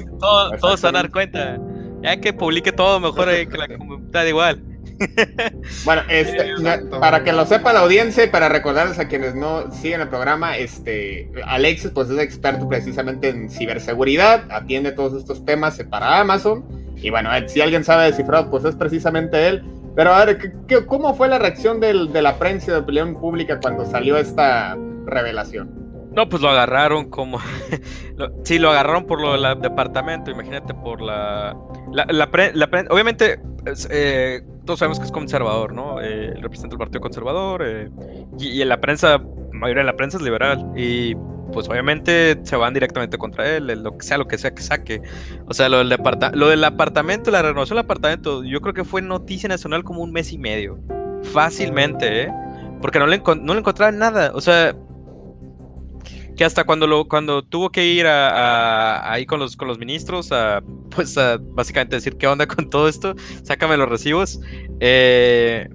todos, 0.60 0.80
se 0.80 0.86
van 0.86 0.96
a 0.96 1.02
dar 1.02 1.10
cuenta. 1.10 1.58
Ya 2.02 2.16
que 2.18 2.32
publique 2.32 2.72
todo 2.72 2.98
mejor 2.98 3.28
ahí 3.28 3.46
que 3.46 3.58
la 3.58 3.68
comunidad 3.68 4.24
igual. 4.24 4.62
Bueno, 5.84 6.02
este, 6.08 6.54
para 7.00 7.22
que 7.22 7.32
lo 7.32 7.46
sepa 7.46 7.72
la 7.72 7.80
audiencia 7.80 8.24
y 8.24 8.26
para 8.26 8.48
recordarles 8.48 8.98
a 8.98 9.06
quienes 9.06 9.36
no 9.36 9.70
siguen 9.70 10.00
el 10.00 10.08
programa, 10.08 10.56
este, 10.56 11.30
Alexis 11.44 11.92
pues 11.92 12.10
es 12.10 12.18
experto 12.18 12.68
precisamente 12.68 13.28
en 13.28 13.48
ciberseguridad, 13.48 14.50
atiende 14.50 14.90
todos 14.90 15.14
estos 15.14 15.44
temas 15.44 15.80
para 15.88 16.18
Amazon 16.18 16.87
y 17.00 17.10
bueno, 17.10 17.34
eh, 17.34 17.48
si 17.48 17.60
alguien 17.60 17.84
sabe 17.84 18.06
descifrar 18.06 18.50
pues 18.50 18.64
es 18.64 18.76
precisamente 18.76 19.48
él. 19.48 19.62
Pero 19.94 20.14
a 20.14 20.24
ver, 20.24 20.52
cómo 20.86 21.14
fue 21.14 21.28
la 21.28 21.38
reacción 21.38 21.80
del, 21.80 22.12
de 22.12 22.22
la 22.22 22.38
prensa 22.38 22.70
de 22.72 22.78
opinión 22.78 23.18
pública 23.18 23.58
cuando 23.60 23.84
salió 23.84 24.16
esta 24.16 24.76
revelación. 25.06 25.88
No, 26.12 26.28
pues 26.28 26.42
lo 26.42 26.48
agarraron 26.48 27.10
como. 27.10 27.38
sí, 28.44 28.58
lo 28.58 28.70
agarraron 28.70 29.06
por 29.06 29.20
lo 29.20 29.40
del 29.40 29.60
departamento, 29.60 30.30
imagínate, 30.30 30.74
por 30.74 31.00
la. 31.00 31.56
la, 31.92 32.06
la, 32.06 32.68
obviamente, 32.90 33.40
eh, 33.90 34.42
todos 34.64 34.78
sabemos 34.80 34.98
que 34.98 35.06
es 35.06 35.12
conservador, 35.12 35.72
¿no? 35.72 36.00
Eh, 36.00 36.32
el 36.34 36.42
representante 36.42 36.74
del 36.74 36.78
Partido 36.78 37.00
Conservador. 37.00 37.62
Eh, 37.64 37.90
y, 38.38 38.60
en 38.60 38.68
la 38.68 38.80
prensa, 38.80 39.18
la 39.18 39.18
mayoría 39.52 39.82
de 39.82 39.86
la 39.86 39.96
prensa 39.96 40.16
es 40.16 40.22
liberal. 40.22 40.72
Y 40.76 41.14
pues 41.52 41.68
obviamente 41.68 42.38
se 42.42 42.56
van 42.56 42.74
directamente 42.74 43.18
contra 43.18 43.56
él, 43.56 43.66
lo 43.82 43.96
que 43.96 44.04
sea, 44.04 44.18
lo 44.18 44.28
que 44.28 44.38
sea 44.38 44.54
que 44.54 44.62
saque. 44.62 45.02
O 45.46 45.54
sea, 45.54 45.68
lo 45.68 45.78
del, 45.78 45.96
lo 46.34 46.48
del 46.48 46.64
apartamento, 46.64 47.30
la 47.30 47.42
renovación 47.42 47.76
del 47.76 47.84
apartamento, 47.84 48.44
yo 48.44 48.60
creo 48.60 48.74
que 48.74 48.84
fue 48.84 49.02
noticia 49.02 49.48
nacional 49.48 49.84
como 49.84 50.02
un 50.02 50.12
mes 50.12 50.32
y 50.32 50.38
medio. 50.38 50.78
Fácilmente, 51.32 52.22
¿eh? 52.22 52.32
Porque 52.80 52.98
no 52.98 53.06
le, 53.06 53.18
no 53.18 53.54
le 53.54 53.60
encontraban 53.60 53.98
nada. 53.98 54.32
O 54.34 54.40
sea, 54.40 54.74
que 56.36 56.44
hasta 56.44 56.64
cuando 56.64 56.86
lo 56.86 57.08
cuando 57.08 57.42
tuvo 57.42 57.70
que 57.70 57.84
ir 57.84 58.06
a, 58.06 59.12
ahí 59.12 59.26
con 59.26 59.40
los 59.40 59.56
con 59.56 59.66
los 59.66 59.78
ministros 59.78 60.30
a 60.30 60.62
pues 60.90 61.18
a 61.18 61.36
básicamente 61.36 61.96
decir 61.96 62.16
qué 62.16 62.28
onda 62.28 62.46
con 62.46 62.70
todo 62.70 62.88
esto 62.88 63.16
sácame 63.42 63.76
los 63.76 63.88
recibos 63.88 64.40
eh, 64.78 65.68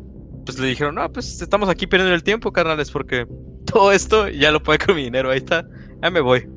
pues 0.46 0.58
le 0.58 0.68
dijeron 0.68 0.96
no 0.96 1.12
pues 1.12 1.42
estamos 1.42 1.68
aquí 1.68 1.86
perdiendo 1.86 2.16
el 2.16 2.24
tiempo 2.24 2.54
carnales 2.54 2.92
porque 2.92 3.28
todo 3.74 3.92
esto 3.92 4.30
ya 4.30 4.52
lo 4.52 4.62
puede 4.62 4.80
con 4.80 4.96
mi 4.96 5.04
dinero 5.04 5.32
ahí 5.32 5.38
está 5.38 5.66
ya 6.02 6.10
me 6.10 6.22
voy 6.22 6.48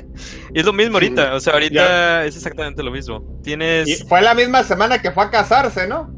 y 0.54 0.60
es 0.60 0.66
lo 0.66 0.72
mismo 0.72 0.96
ahorita 0.96 1.34
o 1.34 1.40
sea 1.40 1.54
ahorita 1.54 2.24
es 2.24 2.36
exactamente 2.36 2.82
lo 2.82 2.90
mismo 2.90 3.22
tienes 3.42 3.88
y 3.88 4.04
fue 4.06 4.22
la 4.22 4.34
misma 4.34 4.62
semana 4.62 5.00
que 5.00 5.10
fue 5.10 5.24
a 5.24 5.30
casarse 5.30 5.86
no 5.86 6.12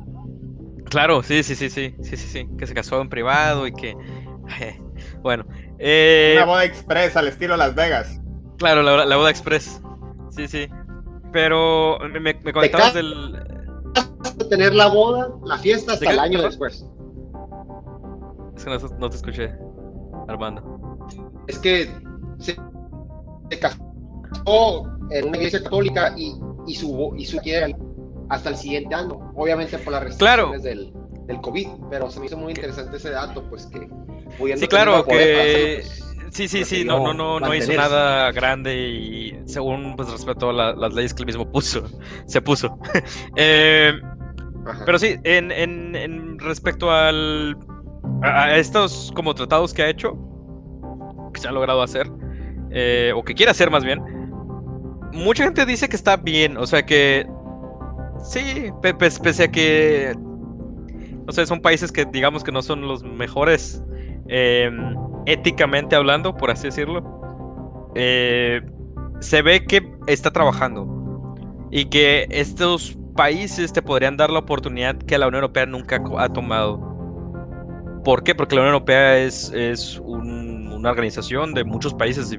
claro 0.90 1.22
sí 1.22 1.42
sí 1.42 1.54
sí 1.54 1.68
sí 1.68 1.94
sí 2.02 2.16
sí 2.16 2.28
sí 2.28 2.48
que 2.58 2.66
se 2.66 2.74
casó 2.74 3.00
en 3.00 3.08
privado 3.08 3.66
y 3.66 3.72
que 3.72 3.94
bueno 5.22 5.46
eh, 5.78 6.34
Una 6.36 6.46
boda 6.46 6.64
express 6.64 7.16
al 7.16 7.28
estilo 7.28 7.56
Las 7.56 7.74
Vegas. 7.74 8.20
Claro, 8.58 8.82
la, 8.82 9.16
boda 9.16 9.30
express. 9.30 9.80
Sí, 10.30 10.48
sí. 10.48 10.68
Pero 11.32 11.98
me, 12.10 12.20
me 12.20 12.52
comentabas 12.52 12.94
del. 12.94 13.38
tener 14.48 14.74
la 14.74 14.86
boda, 14.86 15.28
la 15.44 15.58
fiesta 15.58 15.92
hasta 15.94 16.10
el 16.10 16.18
año 16.18 16.42
después. 16.42 16.86
Es 18.56 18.64
que 18.64 18.70
no, 18.98 19.10
te 19.10 19.16
escuché, 19.16 19.54
Armando. 20.28 20.98
Es 21.46 21.58
que 21.58 21.88
se, 22.38 22.56
casó 23.60 24.84
en 25.10 25.28
una 25.28 25.36
iglesia 25.36 25.62
católica 25.62 26.14
y, 26.16 26.34
y 26.66 26.74
su 26.74 27.14
y 27.16 27.24
su 27.24 27.38
hasta 28.28 28.50
el 28.50 28.56
siguiente 28.56 28.94
año, 28.94 29.32
obviamente 29.36 29.78
por 29.78 29.92
las 29.92 30.02
restricciones 30.02 30.62
del, 30.62 30.92
del 31.26 31.40
COVID, 31.40 31.68
pero 31.90 32.10
se 32.10 32.18
me 32.20 32.26
hizo 32.26 32.36
muy 32.36 32.52
interesante 32.52 32.96
ese 32.96 33.10
dato, 33.10 33.42
pues 33.48 33.66
que 33.66 33.88
Sí, 34.56 34.66
claro, 34.66 35.04
que... 35.04 35.82
sí, 36.30 36.48
sí, 36.48 36.64
sí, 36.64 36.84
no, 36.84 36.98
no, 36.98 37.14
no, 37.14 37.40
no 37.40 37.54
hizo 37.54 37.72
nada 37.72 38.30
grande 38.32 38.76
y 38.76 39.38
según 39.46 39.96
pues 39.96 40.10
respetó 40.10 40.52
las 40.52 40.92
leyes 40.92 41.14
que 41.14 41.22
él 41.22 41.26
mismo 41.26 41.50
puso, 41.50 41.84
se 42.26 42.42
puso. 42.42 42.78
eh, 43.36 43.92
pero 44.84 44.98
sí, 44.98 45.16
en, 45.22 45.52
en, 45.52 45.94
en 45.94 46.38
respecto 46.38 46.90
al, 46.90 47.56
a 48.22 48.56
estos 48.56 49.12
como 49.14 49.34
tratados 49.34 49.72
que 49.72 49.82
ha 49.82 49.88
hecho, 49.88 50.16
que 51.32 51.40
se 51.40 51.48
ha 51.48 51.52
logrado 51.52 51.82
hacer, 51.82 52.10
eh, 52.70 53.12
o 53.14 53.22
que 53.22 53.34
quiere 53.34 53.50
hacer 53.50 53.70
más 53.70 53.84
bien, 53.84 54.02
mucha 55.12 55.44
gente 55.44 55.64
dice 55.66 55.88
que 55.88 55.96
está 55.96 56.16
bien, 56.16 56.56
o 56.56 56.66
sea 56.66 56.84
que 56.84 57.26
sí, 58.22 58.70
pese 58.98 59.44
a 59.44 59.48
que, 59.50 60.14
no 61.26 61.32
sé, 61.32 61.46
son 61.46 61.60
países 61.60 61.92
que 61.92 62.04
digamos 62.06 62.44
que 62.44 62.52
no 62.52 62.62
son 62.62 62.86
los 62.86 63.02
mejores 63.02 63.82
Em, 64.28 64.96
éticamente 65.26 65.94
hablando, 65.94 66.36
por 66.36 66.50
así 66.50 66.64
decirlo, 66.64 67.02
eh, 67.94 68.60
se 69.20 69.42
ve 69.42 69.64
que 69.64 69.88
está 70.06 70.30
trabajando 70.30 71.34
y 71.70 71.86
que 71.86 72.26
estos 72.30 72.98
países 73.14 73.72
te 73.72 73.82
podrían 73.82 74.16
dar 74.16 74.30
la 74.30 74.40
oportunidad 74.40 74.96
que 74.96 75.18
la 75.18 75.28
Unión 75.28 75.42
Europea 75.42 75.66
nunca 75.66 76.02
ha 76.18 76.28
tomado. 76.28 76.95
¿Por 78.06 78.22
qué? 78.22 78.36
Porque 78.36 78.54
la 78.54 78.60
Unión 78.60 78.74
Europea 78.74 79.18
es, 79.18 79.50
es 79.52 79.98
una 79.98 80.88
organización 80.88 81.54
de 81.54 81.64
muchos 81.64 81.92
países 81.92 82.32
y 82.32 82.38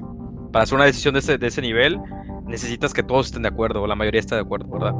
para 0.50 0.62
hacer 0.62 0.76
una 0.76 0.86
decisión 0.86 1.12
de 1.12 1.20
ese, 1.20 1.36
de 1.36 1.46
ese 1.46 1.60
nivel 1.60 2.00
necesitas 2.46 2.94
que 2.94 3.02
todos 3.02 3.26
estén 3.26 3.42
de 3.42 3.48
acuerdo 3.48 3.82
o 3.82 3.86
la 3.86 3.94
mayoría 3.94 4.18
esté 4.18 4.34
de 4.34 4.40
acuerdo, 4.40 4.66
¿verdad? 4.70 4.94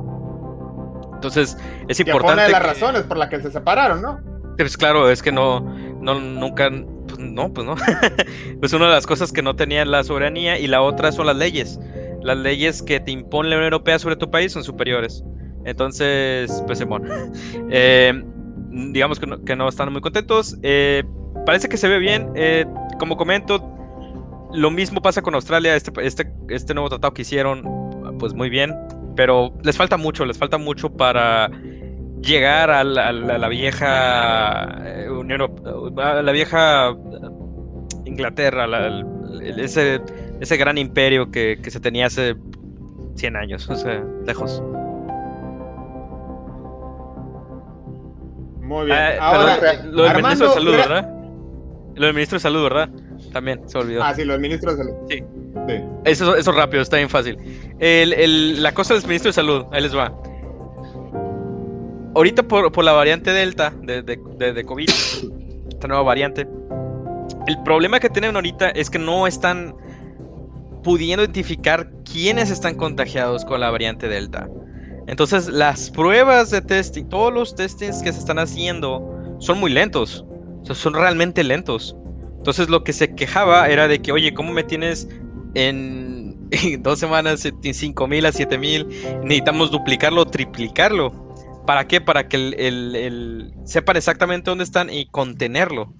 Entonces 1.14 1.56
es 1.88 2.00
importante. 2.00 2.34
Una 2.34 2.42
de 2.42 2.50
las 2.50 2.62
razones 2.62 3.02
por 3.04 3.16
las 3.16 3.30
que 3.30 3.40
se 3.40 3.50
separaron, 3.50 4.02
¿no? 4.02 4.20
Pues 4.58 4.76
claro, 4.76 5.10
es 5.10 5.22
que 5.22 5.32
no, 5.32 5.60
no 6.02 6.20
nunca, 6.20 6.68
pues 7.06 7.18
no, 7.18 7.50
pues 7.50 7.66
no. 7.66 7.74
pues 8.60 8.70
una 8.74 8.88
de 8.88 8.92
las 8.92 9.06
cosas 9.06 9.32
que 9.32 9.40
no 9.40 9.56
tenía 9.56 9.86
la 9.86 10.04
soberanía 10.04 10.58
y 10.58 10.66
la 10.66 10.82
otra 10.82 11.12
son 11.12 11.28
las 11.28 11.36
leyes. 11.36 11.80
Las 12.20 12.36
leyes 12.36 12.82
que 12.82 13.00
te 13.00 13.10
impone 13.10 13.48
la 13.48 13.56
Unión 13.56 13.72
Europea 13.72 13.98
sobre 13.98 14.16
tu 14.16 14.30
país 14.30 14.52
son 14.52 14.62
superiores. 14.64 15.24
Entonces, 15.64 16.62
pues 16.66 16.84
bueno, 16.84 17.06
eh, 17.70 18.22
digamos 18.70 19.18
que 19.18 19.26
no, 19.26 19.44
que 19.44 19.56
no, 19.56 19.68
están 19.68 19.92
muy 19.92 20.00
contentos. 20.00 20.56
Eh, 20.62 21.04
parece 21.46 21.68
que 21.68 21.76
se 21.76 21.88
ve 21.88 21.98
bien. 21.98 22.30
Eh, 22.34 22.66
como 22.98 23.16
comento, 23.16 23.62
lo 24.52 24.70
mismo 24.70 25.00
pasa 25.02 25.22
con 25.22 25.34
Australia. 25.34 25.76
Este, 25.76 25.92
este, 26.04 26.32
este 26.48 26.74
nuevo 26.74 26.88
tratado 26.88 27.14
que 27.14 27.22
hicieron, 27.22 27.62
pues 28.18 28.34
muy 28.34 28.50
bien. 28.50 28.74
Pero 29.16 29.52
les 29.62 29.76
falta 29.76 29.96
mucho, 29.96 30.24
les 30.24 30.38
falta 30.38 30.58
mucho 30.58 30.90
para 30.90 31.50
llegar 32.22 32.70
a 32.70 32.84
la, 32.84 33.48
vieja 33.48 34.78
eh, 34.84 35.08
Unión 35.08 35.42
a 35.98 36.22
la 36.22 36.32
vieja 36.32 36.94
Inglaterra, 38.04 38.66
ese, 39.42 40.00
ese 40.40 40.56
gran 40.56 40.78
imperio 40.78 41.30
que, 41.30 41.58
se 41.68 41.80
tenía 41.80 42.06
hace 42.06 42.36
100 43.16 43.36
años, 43.36 43.68
o 43.68 43.76
sea, 43.76 44.04
lejos. 44.26 44.62
Muy 48.68 48.86
bien. 48.86 48.98
Ah, 48.98 49.16
Ahora, 49.20 49.82
lo 49.84 50.04
del 50.04 50.16
ministro 50.22 50.48
de 50.48 50.54
salud, 50.54 50.72
¿verdad? 50.72 51.10
Lo 51.96 52.06
del 52.06 52.14
ministro 52.14 52.36
de 52.36 52.40
salud, 52.40 52.62
¿verdad? 52.62 52.88
También 53.32 53.68
se 53.68 53.78
olvidó. 53.78 54.04
Ah, 54.04 54.14
sí, 54.14 54.24
lo 54.24 54.34
del 54.34 54.42
ministro 54.42 54.70
de 54.70 54.76
salud. 54.76 54.94
Sí. 55.08 55.24
Eso, 56.04 56.36
eso 56.36 56.52
rápido, 56.52 56.82
está 56.82 56.98
bien 56.98 57.08
fácil. 57.08 57.36
El, 57.80 58.62
la 58.62 58.72
cosa 58.72 58.94
del 58.94 59.02
ministro 59.04 59.30
de 59.30 59.32
salud, 59.32 59.64
ahí 59.72 59.82
les 59.82 59.96
va 59.96 60.12
ahorita 62.18 62.42
por, 62.42 62.84
la 62.84 62.92
variante 62.92 63.30
Delta 63.30 63.72
de, 63.82 64.02
de, 64.02 64.64
COVID, 64.64 64.88
esta 65.68 65.86
nueva 65.86 66.02
variante, 66.02 66.48
el 67.46 67.62
problema 67.62 68.00
que 68.00 68.10
tienen 68.10 68.34
ahorita 68.34 68.70
es 68.70 68.90
que 68.90 68.98
no 68.98 69.26
están 69.28 69.74
pudiendo 70.82 71.22
identificar 71.22 71.90
quiénes 72.10 72.50
están 72.50 72.74
contagiados 72.74 73.44
con 73.44 73.60
la 73.60 73.70
variante 73.70 74.08
Delta. 74.08 74.48
Entonces, 75.08 75.48
las 75.48 75.90
pruebas 75.90 76.50
de 76.50 76.60
testing, 76.60 77.04
todos 77.04 77.32
los 77.32 77.54
testings 77.54 78.02
que 78.02 78.12
se 78.12 78.18
están 78.18 78.38
haciendo 78.38 79.02
son 79.38 79.58
muy 79.58 79.70
lentos. 79.70 80.22
O 80.60 80.66
sea, 80.66 80.74
son 80.74 80.92
realmente 80.92 81.42
lentos. 81.42 81.96
Entonces, 82.36 82.68
lo 82.68 82.84
que 82.84 82.92
se 82.92 83.14
quejaba 83.14 83.68
era 83.68 83.88
de 83.88 84.00
que, 84.00 84.12
oye, 84.12 84.34
¿cómo 84.34 84.52
me 84.52 84.64
tienes 84.64 85.08
en, 85.54 86.36
dos 86.80 86.98
semanas 86.98 87.46
en 87.46 87.74
5 87.74 88.06
mil 88.06 88.26
a 88.26 88.32
7 88.32 88.58
mil? 88.58 88.86
Necesitamos 89.22 89.70
duplicarlo 89.70 90.26
triplicarlo. 90.26 91.10
¿Para 91.66 91.88
qué? 91.88 92.02
Para 92.02 92.28
que 92.28 92.36
el, 92.36 93.54
sepan 93.64 93.96
exactamente 93.96 94.50
dónde 94.50 94.64
están 94.64 94.90
y 94.90 95.06
contenerlo. 95.06 95.90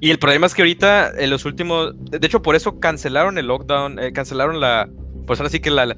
Y 0.00 0.10
el 0.10 0.18
problema 0.18 0.46
es 0.46 0.54
que 0.54 0.60
ahorita, 0.60 1.12
en 1.16 1.30
los 1.30 1.46
últimos. 1.46 1.94
De 2.10 2.26
hecho, 2.26 2.42
por 2.42 2.56
eso 2.56 2.78
cancelaron 2.78 3.38
el 3.38 3.46
lockdown, 3.46 3.98
eh, 3.98 4.12
cancelaron 4.12 4.60
la. 4.60 4.86
Pues 5.26 5.40
ahora 5.40 5.48
sí 5.48 5.60
que 5.60 5.70
la, 5.70 5.96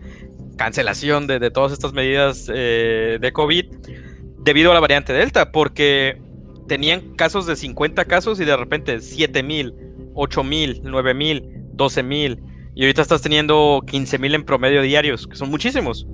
cancelación 0.56 1.26
de, 1.26 1.50
todas 1.50 1.72
estas 1.72 1.92
medidas 1.92 2.50
eh, 2.52 3.18
de 3.20 3.32
COVID 3.32 3.66
debido 4.38 4.70
a 4.70 4.74
la 4.74 4.80
variante 4.80 5.12
Delta, 5.12 5.52
porque 5.52 6.20
tenían 6.68 7.14
casos 7.16 7.46
de 7.46 7.56
50 7.56 8.04
casos 8.04 8.40
y 8.40 8.44
de 8.44 8.56
repente 8.56 9.00
7 9.00 9.42
mil, 9.42 9.74
8 10.14 10.44
mil, 10.44 10.80
9 10.82 11.14
mil, 11.14 11.44
12 11.72 12.02
mil. 12.02 12.42
Y 12.74 12.82
ahorita 12.82 13.02
estás 13.02 13.22
teniendo 13.22 13.82
15 13.86 14.18
mil 14.18 14.34
en 14.34 14.44
promedio 14.44 14.82
diarios, 14.82 15.26
que 15.26 15.36
son 15.36 15.50
muchísimos 15.50 16.06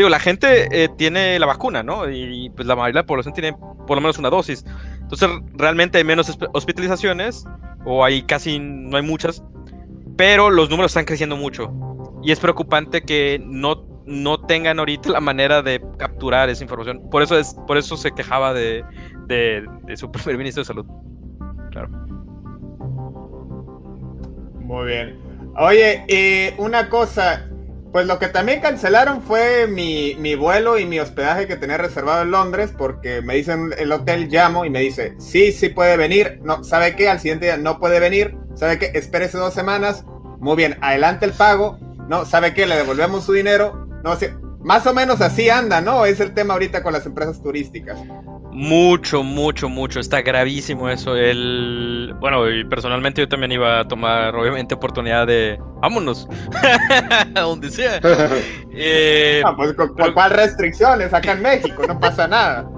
digo, 0.00 0.08
la 0.08 0.20
gente 0.20 0.68
eh, 0.70 0.88
tiene 0.96 1.38
la 1.38 1.46
vacuna, 1.46 1.82
¿no? 1.82 2.08
Y 2.10 2.50
pues 2.50 2.66
la 2.66 2.74
mayoría 2.74 3.00
de 3.00 3.02
la 3.02 3.06
población 3.06 3.34
tiene 3.34 3.54
por 3.86 3.96
lo 3.96 4.00
menos 4.00 4.18
una 4.18 4.30
dosis. 4.30 4.64
Entonces, 5.00 5.28
realmente 5.54 5.98
hay 5.98 6.04
menos 6.04 6.36
hospitalizaciones, 6.54 7.44
o 7.84 8.04
hay 8.04 8.22
casi, 8.22 8.58
no 8.58 8.96
hay 8.96 9.02
muchas, 9.02 9.42
pero 10.16 10.50
los 10.50 10.70
números 10.70 10.92
están 10.92 11.04
creciendo 11.04 11.36
mucho. 11.36 11.70
Y 12.22 12.32
es 12.32 12.40
preocupante 12.40 13.02
que 13.02 13.40
no, 13.44 13.86
no 14.06 14.40
tengan 14.44 14.78
ahorita 14.78 15.10
la 15.10 15.20
manera 15.20 15.62
de 15.62 15.80
capturar 15.98 16.50
esa 16.50 16.64
información. 16.64 17.08
Por 17.10 17.22
eso, 17.22 17.38
es, 17.38 17.54
por 17.66 17.78
eso 17.78 17.96
se 17.96 18.12
quejaba 18.12 18.52
de, 18.52 18.84
de, 19.26 19.96
su 19.96 20.10
primer 20.12 20.38
ministro 20.38 20.62
de 20.62 20.66
salud. 20.66 20.86
Claro. 21.70 21.88
Muy 24.60 24.86
bien. 24.86 25.18
Oye, 25.56 26.04
eh, 26.08 26.54
una 26.58 26.88
cosa, 26.88 27.48
pues 27.92 28.06
lo 28.06 28.18
que 28.18 28.28
también 28.28 28.60
cancelaron 28.60 29.20
fue 29.20 29.66
mi, 29.66 30.34
vuelo 30.36 30.78
y 30.78 30.86
mi 30.86 31.00
hospedaje 31.00 31.46
que 31.46 31.56
tenía 31.56 31.76
reservado 31.76 32.22
en 32.22 32.30
Londres 32.30 32.72
porque 32.76 33.20
me 33.20 33.34
dicen 33.34 33.70
el 33.78 33.90
hotel 33.90 34.28
llamo 34.28 34.64
y 34.64 34.70
me 34.70 34.80
dice, 34.80 35.14
sí, 35.18 35.52
sí 35.52 35.70
puede 35.70 35.96
venir, 35.96 36.38
no, 36.42 36.62
¿sabe 36.62 36.94
qué? 36.94 37.08
Al 37.08 37.18
siguiente 37.18 37.46
día 37.46 37.56
no 37.56 37.80
puede 37.80 37.98
venir, 37.98 38.36
¿sabe 38.54 38.78
qué? 38.78 38.92
Espérese 38.94 39.38
dos 39.38 39.54
semanas, 39.54 40.04
muy 40.38 40.56
bien, 40.56 40.78
adelante 40.80 41.26
el 41.26 41.32
pago, 41.32 41.78
no, 42.10 42.24
¿sabe 42.24 42.52
qué? 42.52 42.66
Le 42.66 42.74
devolvemos 42.74 43.24
su 43.24 43.32
dinero, 43.32 43.86
no, 44.02 44.16
sé, 44.16 44.34
más 44.64 44.84
o 44.84 44.92
menos 44.92 45.20
así 45.20 45.48
anda, 45.48 45.80
¿no? 45.80 46.04
Es 46.04 46.18
el 46.18 46.34
tema 46.34 46.54
ahorita 46.54 46.82
con 46.82 46.92
las 46.92 47.06
empresas 47.06 47.40
turísticas. 47.40 48.00
Mucho, 48.50 49.22
mucho, 49.22 49.68
mucho. 49.68 50.00
Está 50.00 50.20
gravísimo 50.20 50.90
eso. 50.90 51.14
El... 51.14 52.12
Bueno, 52.18 52.50
y 52.50 52.64
personalmente 52.64 53.20
yo 53.20 53.28
también 53.28 53.52
iba 53.52 53.78
a 53.78 53.86
tomar, 53.86 54.34
obviamente, 54.34 54.74
oportunidad 54.74 55.28
de... 55.28 55.56
Vámonos. 55.82 56.26
a 57.36 57.40
donde 57.42 57.70
sea. 57.70 58.00
eh... 58.74 59.40
Ah, 59.46 59.54
pues, 59.56 59.72
¿con, 59.74 59.94
cuál 60.12 60.32
restricciones? 60.32 61.14
Acá 61.14 61.34
en 61.34 61.42
México 61.42 61.84
no 61.86 62.00
pasa 62.00 62.26
nada. 62.26 62.68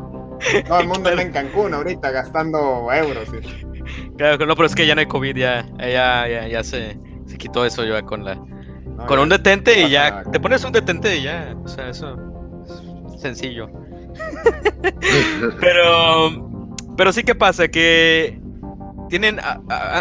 Todo 0.68 0.80
el 0.80 0.88
mundo 0.88 1.08
está 1.08 1.22
en 1.22 1.32
Cancún 1.32 1.72
ahorita 1.72 2.10
gastando 2.10 2.92
euros. 2.92 3.30
Claro, 4.18 4.44
no, 4.44 4.54
pero 4.54 4.66
es 4.66 4.74
que 4.74 4.86
ya 4.86 4.94
no 4.94 5.00
hay 5.00 5.06
COVID, 5.06 5.36
ya, 5.36 5.66
ya, 5.78 6.28
ya, 6.28 6.48
ya 6.48 6.62
se 6.62 6.98
se 7.26 7.38
quitó 7.38 7.64
eso 7.64 7.84
ya 7.84 8.02
con 8.02 8.24
la. 8.24 8.38
Con 9.06 9.18
un 9.18 9.28
detente 9.28 9.82
y 9.82 9.90
ya. 9.90 10.22
Te 10.30 10.40
pones 10.40 10.64
un 10.64 10.72
detente 10.72 11.16
y 11.16 11.22
ya. 11.22 11.54
O 11.64 11.68
sea, 11.68 11.88
eso. 11.88 12.16
Es 13.14 13.20
sencillo. 13.20 13.70
pero. 15.60 16.68
Pero 16.96 17.12
sí 17.12 17.22
que 17.22 17.34
pasa 17.34 17.68
que. 17.68 18.40
Tienen. 19.08 19.38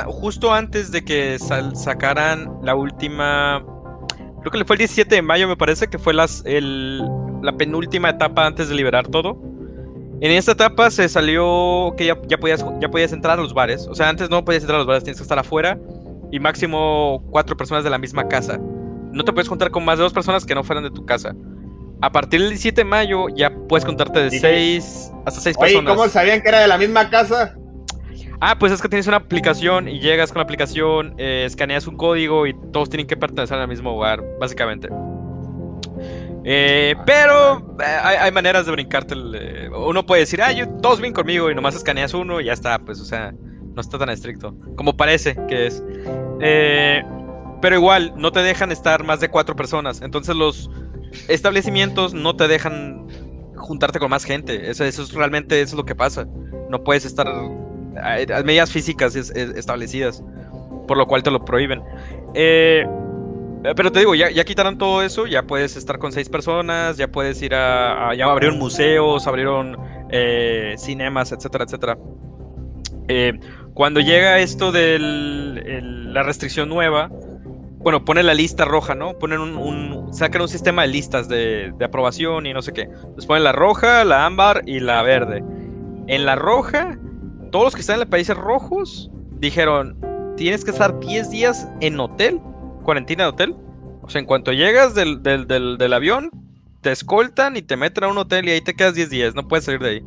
justo 0.07 0.53
antes 0.53 0.91
de 0.91 1.03
que 1.03 1.37
sacaran 1.39 2.59
la 2.63 2.75
última. 2.75 3.63
Creo 4.41 4.51
que 4.51 4.57
le 4.57 4.65
fue 4.65 4.75
el 4.75 4.79
17 4.79 5.15
de 5.15 5.21
mayo, 5.21 5.47
me 5.47 5.55
parece, 5.55 5.87
que 5.87 5.99
fue 5.99 6.15
las, 6.15 6.43
el, 6.45 6.99
la 7.43 7.55
penúltima 7.57 8.09
etapa 8.09 8.47
antes 8.47 8.69
de 8.69 8.75
liberar 8.75 9.07
todo. 9.07 9.39
En 10.21 10.31
esta 10.31 10.53
etapa 10.53 10.89
se 10.89 11.07
salió 11.09 11.93
que 11.95 12.05
ya, 12.05 12.17
ya, 12.27 12.37
podías, 12.37 12.65
ya 12.79 12.89
podías 12.89 13.11
entrar 13.11 13.37
a 13.37 13.41
los 13.41 13.53
bares. 13.53 13.87
O 13.87 13.93
sea, 13.93 14.09
antes 14.09 14.29
no 14.29 14.43
podías 14.43 14.63
entrar 14.63 14.77
a 14.77 14.79
los 14.79 14.87
bares, 14.87 15.03
tienes 15.03 15.17
que 15.17 15.23
estar 15.23 15.37
afuera 15.37 15.77
y 16.31 16.39
máximo 16.39 17.23
cuatro 17.29 17.57
personas 17.57 17.83
de 17.83 17.89
la 17.89 17.97
misma 17.97 18.27
casa. 18.27 18.59
No 19.11 19.23
te 19.23 19.33
puedes 19.33 19.49
contar 19.49 19.71
con 19.71 19.83
más 19.85 19.97
de 19.97 20.03
dos 20.03 20.13
personas 20.13 20.45
que 20.45 20.55
no 20.55 20.63
fueran 20.63 20.83
de 20.83 20.91
tu 20.91 21.05
casa. 21.05 21.35
A 22.01 22.11
partir 22.11 22.39
del 22.39 22.49
17 22.49 22.81
de 22.81 22.85
mayo 22.85 23.27
ya 23.35 23.51
puedes 23.69 23.85
contarte 23.85 24.19
de 24.21 24.39
seis 24.39 25.11
hasta 25.25 25.39
seis 25.39 25.55
Oye, 25.59 25.73
personas. 25.73 25.95
¿cómo 25.95 26.09
sabían 26.09 26.41
que 26.41 26.49
era 26.49 26.59
de 26.59 26.67
la 26.67 26.77
misma 26.77 27.09
casa? 27.09 27.55
Ah, 28.39 28.57
pues 28.57 28.71
es 28.71 28.81
que 28.81 28.89
tienes 28.89 29.05
una 29.05 29.17
aplicación 29.17 29.87
y 29.87 29.99
llegas 29.99 30.31
con 30.31 30.39
la 30.39 30.43
aplicación, 30.43 31.13
eh, 31.19 31.43
escaneas 31.45 31.85
un 31.85 31.95
código 31.95 32.47
y 32.47 32.55
todos 32.73 32.89
tienen 32.89 33.05
que 33.05 33.15
pertenecer 33.15 33.57
al 33.59 33.67
mismo 33.67 33.91
lugar, 33.91 34.23
básicamente. 34.39 34.89
Eh, 36.43 36.95
pero 37.05 37.75
eh, 37.79 38.17
hay, 38.19 38.31
maneras 38.31 38.65
de 38.65 38.71
brincarte. 38.71 39.15
uno 39.69 40.05
puede 40.05 40.21
decir, 40.21 40.41
ah, 40.41 40.51
yo, 40.51 40.67
todos 40.81 40.99
vienen 40.99 41.13
conmigo 41.13 41.51
y 41.51 41.55
nomás 41.55 41.75
escaneas 41.75 42.15
uno 42.15 42.41
y 42.41 42.45
ya 42.45 42.53
está, 42.53 42.79
pues, 42.79 42.99
o 42.99 43.05
sea, 43.05 43.31
no 43.75 43.79
está 43.79 43.97
tan 43.97 44.09
estricto 44.09 44.55
como 44.75 44.97
parece 44.97 45.37
que 45.47 45.67
es. 45.67 45.83
Eh, 46.39 47.03
pero 47.61 47.75
igual, 47.75 48.13
no 48.15 48.31
te 48.31 48.41
dejan 48.41 48.71
estar 48.71 49.03
más 49.03 49.19
de 49.19 49.29
cuatro 49.29 49.55
personas. 49.55 50.01
Entonces 50.01 50.35
los 50.35 50.69
establecimientos 51.27 52.13
no 52.13 52.35
te 52.35 52.47
dejan 52.47 53.07
juntarte 53.55 53.99
con 53.99 54.09
más 54.09 54.23
gente. 54.23 54.69
Eso, 54.69 54.83
es 54.83 55.13
realmente 55.13 55.61
eso 55.61 55.75
es 55.75 55.77
lo 55.77 55.85
que 55.85 55.95
pasa. 55.95 56.27
No 56.69 56.83
puedes 56.83 57.05
estar 57.05 57.27
a, 57.27 58.43
medidas 58.43 58.71
físicas 58.71 59.15
establecidas, 59.15 60.23
por 60.87 60.97
lo 60.97 61.05
cual 61.07 61.23
te 61.23 61.31
lo 61.31 61.45
prohíben. 61.45 61.81
Eh, 62.33 62.85
pero 63.75 63.91
te 63.91 63.99
digo, 63.99 64.15
ya, 64.15 64.31
ya, 64.31 64.43
quitaron 64.43 64.79
todo 64.79 65.03
eso, 65.03 65.27
ya 65.27 65.43
puedes 65.43 65.77
estar 65.77 65.99
con 65.99 66.11
seis 66.11 66.29
personas, 66.29 66.97
ya 66.97 67.09
puedes 67.09 67.39
ir 67.43 67.53
a, 67.53 68.15
ya 68.15 68.25
abrieron 68.25 68.57
museos, 68.57 69.27
abrieron 69.27 69.77
eh, 70.09 70.73
cinemas, 70.77 71.31
etcétera, 71.31 71.65
etcétera. 71.65 71.97
Eh, 73.07 73.39
cuando 73.73 73.99
llega 73.99 74.39
esto 74.39 74.71
de 74.71 74.97
la 74.99 76.23
restricción 76.23 76.69
nueva, 76.69 77.11
bueno, 77.83 78.05
pone 78.05 78.21
la 78.23 78.33
lista 78.33 78.65
roja, 78.65 78.95
¿no? 78.95 79.17
Ponen 79.17 79.39
un, 79.39 80.13
sacan 80.13 80.41
un 80.41 80.47
sistema 80.47 80.83
de 80.83 80.89
listas 80.89 81.27
de, 81.27 81.73
aprobación 81.83 82.45
y 82.45 82.53
no 82.53 82.61
sé 82.61 82.73
qué. 82.73 82.89
Les 83.15 83.25
ponen 83.25 83.43
la 83.43 83.51
roja, 83.51 84.03
la 84.03 84.25
ámbar 84.25 84.61
y 84.65 84.79
la 84.79 85.01
verde. 85.01 85.43
En 86.07 86.25
la 86.25 86.35
roja, 86.35 86.97
todos 87.51 87.65
los 87.65 87.75
que 87.75 87.81
están 87.81 87.95
en 87.95 88.01
los 88.01 88.09
países 88.09 88.37
rojos 88.37 89.09
dijeron, 89.39 89.99
tienes 90.37 90.63
que 90.63 90.71
estar 90.71 90.99
10 90.99 91.29
días 91.31 91.67
en 91.81 91.99
hotel, 91.99 92.39
cuarentena 92.83 93.23
de 93.23 93.29
hotel. 93.29 93.55
O 94.03 94.09
sea, 94.09 94.19
en 94.19 94.25
cuanto 94.25 94.51
llegas 94.51 94.93
del, 94.93 95.23
del 95.23 95.93
avión, 95.93 96.29
te 96.81 96.91
escoltan 96.91 97.57
y 97.57 97.61
te 97.61 97.77
meten 97.77 98.03
a 98.03 98.07
un 98.09 98.17
hotel 98.17 98.47
y 98.47 98.51
ahí 98.51 98.61
te 98.61 98.73
quedas 98.73 98.95
10 98.95 99.09
días, 99.09 99.35
no 99.35 99.47
puedes 99.47 99.65
salir 99.65 99.79
de 99.79 99.89
ahí. 99.89 100.05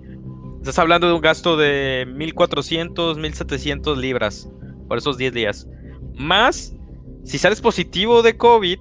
Estás 0.59 0.79
hablando 0.79 1.07
de 1.07 1.13
un 1.13 1.21
gasto 1.21 1.57
de 1.57 2.07
1400, 2.15 3.19
1700 3.19 3.99
libras 3.99 4.49
por 4.89 4.99
esos 4.99 5.19
10 5.19 5.33
días. 5.33 5.69
Más, 6.15 6.74
si 7.25 7.39
sales 7.39 7.61
positivo 7.61 8.23
de 8.23 8.37
COVID, 8.37 8.79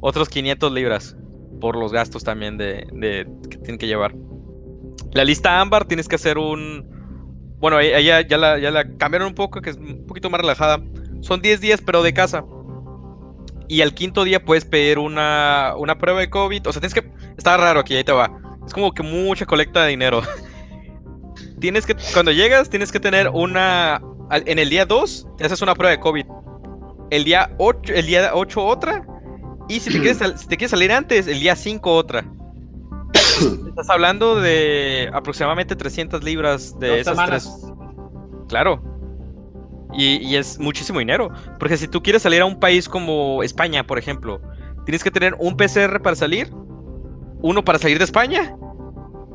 otros 0.00 0.28
500 0.28 0.72
libras 0.72 1.16
por 1.60 1.76
los 1.76 1.92
gastos 1.92 2.24
también 2.24 2.58
de, 2.58 3.26
que 3.50 3.58
tienen 3.58 3.78
que 3.78 3.86
llevar. 3.86 4.14
La 5.12 5.24
lista 5.24 5.60
ámbar 5.60 5.86
tienes 5.86 6.08
que 6.08 6.16
hacer 6.16 6.38
un... 6.38 6.94
Bueno, 7.58 7.80
ya 7.80 8.22
la, 8.36 8.58
ya 8.58 8.70
la 8.70 8.96
cambiaron 8.96 9.28
un 9.28 9.34
poco, 9.34 9.62
que 9.62 9.70
es 9.70 9.76
un 9.76 10.06
poquito 10.06 10.28
más 10.28 10.40
relajada. 10.40 10.82
Son 11.20 11.40
10 11.40 11.60
días, 11.60 11.80
pero 11.84 12.02
de 12.02 12.12
casa. 12.12 12.44
Y 13.68 13.80
al 13.80 13.94
quinto 13.94 14.24
día 14.24 14.44
puedes 14.44 14.64
pedir 14.64 14.98
una, 14.98 15.74
una 15.78 15.96
prueba 15.96 16.20
de 16.20 16.28
COVID. 16.28 16.66
O 16.66 16.72
sea, 16.72 16.80
tienes 16.80 16.94
que... 16.94 17.10
Está 17.38 17.56
raro 17.56 17.80
aquí, 17.80 17.96
ahí 17.96 18.04
te 18.04 18.12
va. 18.12 18.30
Es 18.66 18.74
como 18.74 18.92
que 18.92 19.02
mucha 19.02 19.46
colecta 19.46 19.84
de 19.84 19.90
dinero. 19.90 20.22
tienes 21.60 21.86
que, 21.86 21.96
cuando 22.12 22.32
llegas, 22.32 22.68
tienes 22.68 22.92
que 22.92 23.00
tener 23.00 23.28
una. 23.28 24.02
En 24.30 24.58
el 24.58 24.68
día 24.70 24.86
2, 24.86 25.28
te 25.38 25.46
haces 25.46 25.62
una 25.62 25.74
prueba 25.74 25.92
de 25.92 26.00
COVID. 26.00 26.26
El 27.10 27.24
día 27.24 27.54
8, 27.58 27.92
el 27.94 28.06
día 28.06 28.30
8 28.34 28.64
otra. 28.64 29.06
Y 29.68 29.80
si 29.80 29.90
te, 29.90 30.00
quieres, 30.00 30.18
si 30.18 30.46
te 30.46 30.56
quieres 30.56 30.70
salir 30.70 30.92
antes, 30.92 31.26
el 31.26 31.40
día 31.40 31.56
5 31.56 31.94
otra. 31.94 32.24
Estás 33.68 33.90
hablando 33.90 34.40
de 34.40 35.10
aproximadamente 35.12 35.76
300 35.76 36.22
libras 36.22 36.78
de 36.78 37.00
esas 37.00 37.26
tres. 37.26 37.50
Claro. 38.48 38.82
Y, 39.92 40.16
y, 40.18 40.36
es 40.36 40.58
muchísimo 40.58 40.98
dinero. 40.98 41.30
Porque 41.58 41.76
si 41.76 41.88
tú 41.88 42.02
quieres 42.02 42.22
salir 42.22 42.42
a 42.42 42.44
un 42.44 42.60
país 42.60 42.88
como 42.88 43.42
España, 43.42 43.86
por 43.86 43.98
ejemplo, 43.98 44.40
tienes 44.84 45.02
que 45.02 45.10
tener 45.10 45.34
un 45.38 45.56
PCR 45.56 46.00
para 46.02 46.16
salir, 46.16 46.50
uno 47.42 47.64
para 47.64 47.78
salir 47.78 47.98
de 47.98 48.04
España 48.04 48.56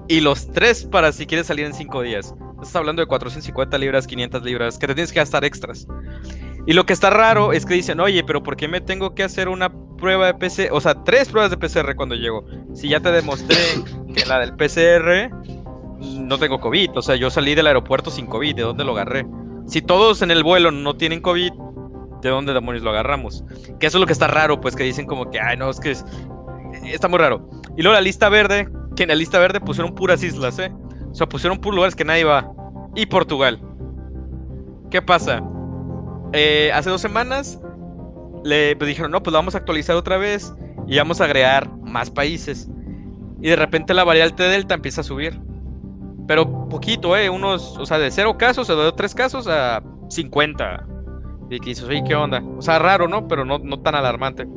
y 0.07 0.19
los 0.19 0.51
tres 0.51 0.83
para 0.83 1.11
si 1.11 1.25
quieres 1.25 1.47
salir 1.47 1.65
en 1.65 1.73
cinco 1.73 2.01
días. 2.01 2.33
Estás 2.61 2.75
hablando 2.75 3.01
de 3.01 3.07
450 3.07 3.77
libras, 3.77 4.05
500 4.05 4.43
libras, 4.43 4.77
que 4.77 4.87
te 4.87 4.93
tienes 4.93 5.11
que 5.11 5.19
gastar 5.19 5.45
extras. 5.45 5.87
Y 6.65 6.73
lo 6.73 6.85
que 6.85 6.93
está 6.93 7.09
raro 7.09 7.53
es 7.53 7.65
que 7.65 7.73
dicen, 7.73 7.99
oye, 7.99 8.23
pero 8.23 8.43
¿por 8.43 8.55
qué 8.55 8.67
me 8.67 8.81
tengo 8.81 9.15
que 9.15 9.23
hacer 9.23 9.49
una 9.49 9.71
prueba 9.97 10.27
de 10.27 10.33
PCR? 10.35 10.71
O 10.71 10.79
sea, 10.79 11.03
tres 11.03 11.29
pruebas 11.29 11.51
de 11.51 11.57
PCR 11.57 11.95
cuando 11.95 12.15
llego. 12.15 12.45
Si 12.73 12.87
ya 12.89 12.99
te 12.99 13.11
demostré 13.11 13.57
que 14.13 14.25
la 14.25 14.39
del 14.39 14.53
PCR 14.55 15.31
no 16.01 16.37
tengo 16.37 16.59
COVID. 16.59 16.97
O 16.97 17.01
sea, 17.01 17.15
yo 17.15 17.29
salí 17.29 17.55
del 17.55 17.67
aeropuerto 17.67 18.11
sin 18.11 18.27
COVID. 18.27 18.55
¿De 18.55 18.61
dónde 18.61 18.83
lo 18.83 18.91
agarré? 18.91 19.25
Si 19.65 19.81
todos 19.81 20.21
en 20.21 20.31
el 20.31 20.43
vuelo 20.43 20.71
no 20.71 20.95
tienen 20.95 21.21
COVID, 21.21 21.51
¿de 22.21 22.29
dónde 22.29 22.53
demonios 22.53 22.83
lo 22.83 22.91
agarramos? 22.91 23.43
Que 23.79 23.87
eso 23.87 23.97
es 23.97 24.01
lo 24.01 24.07
que 24.07 24.13
está 24.13 24.27
raro, 24.27 24.61
pues 24.61 24.75
que 24.75 24.83
dicen 24.83 25.05
como 25.05 25.29
que, 25.29 25.39
ay, 25.39 25.57
no, 25.57 25.69
es 25.69 25.79
que 25.79 25.95
está 26.85 27.07
muy 27.07 27.19
raro. 27.19 27.49
Y 27.77 27.81
luego 27.81 27.93
la 27.93 28.01
lista 28.01 28.29
verde, 28.29 28.67
que 28.95 29.03
en 29.03 29.09
la 29.09 29.15
lista 29.15 29.39
verde 29.39 29.59
pusieron 29.59 29.95
puras 29.95 30.23
islas, 30.23 30.59
¿eh? 30.59 30.71
O 31.11 31.15
sea, 31.15 31.27
pusieron 31.27 31.57
puros 31.59 31.75
lugares 31.75 31.95
que 31.95 32.05
nadie 32.05 32.23
va. 32.23 32.51
Y 32.95 33.05
Portugal. 33.05 33.61
¿Qué 34.89 35.01
pasa? 35.01 35.41
Eh, 36.33 36.71
hace 36.73 36.89
dos 36.89 37.01
semanas 37.01 37.59
le 38.43 38.75
pues, 38.75 38.87
dijeron, 38.87 39.11
no, 39.11 39.21
pues 39.21 39.33
vamos 39.33 39.55
a 39.55 39.59
actualizar 39.59 39.95
otra 39.95 40.17
vez 40.17 40.53
y 40.87 40.97
vamos 40.97 41.21
a 41.21 41.25
agregar 41.25 41.69
más 41.81 42.09
países. 42.09 42.69
Y 43.41 43.49
de 43.49 43.55
repente 43.55 43.93
la 43.93 44.03
variante 44.03 44.43
Delta 44.43 44.75
empieza 44.75 45.01
a 45.01 45.03
subir. 45.03 45.39
Pero 46.27 46.69
poquito, 46.69 47.17
¿eh? 47.17 47.29
Unos, 47.29 47.77
o 47.77 47.85
sea, 47.85 47.97
de 47.97 48.11
cero 48.11 48.37
casos, 48.37 48.69
o 48.69 48.83
de 48.83 48.91
tres 48.93 49.15
casos 49.15 49.47
a 49.47 49.83
50. 50.09 50.87
Y 51.49 51.59
dices, 51.59 51.83
oye, 51.83 52.03
¿qué 52.07 52.15
onda? 52.15 52.41
O 52.57 52.61
sea, 52.61 52.79
raro, 52.79 53.07
¿no? 53.07 53.27
Pero 53.27 53.43
no, 53.43 53.59
no 53.59 53.79
tan 53.81 53.95
alarmante. 53.95 54.47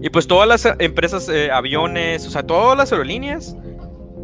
Y 0.00 0.10
pues 0.10 0.26
todas 0.26 0.48
las 0.48 0.66
empresas, 0.78 1.28
eh, 1.28 1.50
aviones, 1.50 2.26
o 2.26 2.30
sea, 2.30 2.42
todas 2.42 2.76
las 2.76 2.92
aerolíneas, 2.92 3.56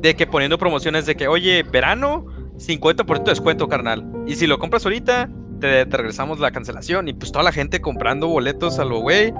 de 0.00 0.14
que 0.14 0.26
poniendo 0.26 0.58
promociones 0.58 1.06
de 1.06 1.14
que, 1.14 1.28
oye, 1.28 1.62
verano, 1.62 2.26
50% 2.56 3.24
de 3.24 3.30
descuento, 3.30 3.68
carnal. 3.68 4.04
Y 4.26 4.34
si 4.34 4.46
lo 4.46 4.58
compras 4.58 4.84
ahorita, 4.84 5.30
te, 5.58 5.84
regresamos 5.84 6.38
la 6.40 6.50
cancelación. 6.50 7.08
Y 7.08 7.12
pues 7.12 7.32
toda 7.32 7.44
la 7.44 7.52
gente 7.52 7.80
comprando 7.80 8.28
boletos 8.28 8.78
a 8.78 8.84
lo 8.84 9.00
güey. 9.00 9.32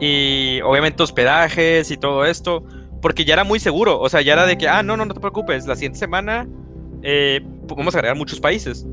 Y 0.00 0.60
obviamente 0.62 1.02
hospedajes 1.02 1.90
y 1.90 1.96
todo 1.96 2.24
esto. 2.24 2.64
Porque 3.02 3.24
ya 3.24 3.34
era 3.34 3.44
muy 3.44 3.60
seguro. 3.60 4.00
O 4.00 4.08
sea, 4.08 4.22
ya 4.22 4.34
era 4.34 4.46
de 4.46 4.58
que, 4.58 4.68
ah, 4.68 4.82
no, 4.82 4.96
no, 4.96 5.04
no 5.04 5.14
te 5.14 5.20
preocupes. 5.20 5.66
La 5.66 5.74
siguiente 5.74 5.98
semana 5.98 6.46
eh, 7.02 7.40
vamos 7.68 7.94
a 7.94 7.98
agregar 7.98 8.16
muchos 8.16 8.40
países. 8.40 8.86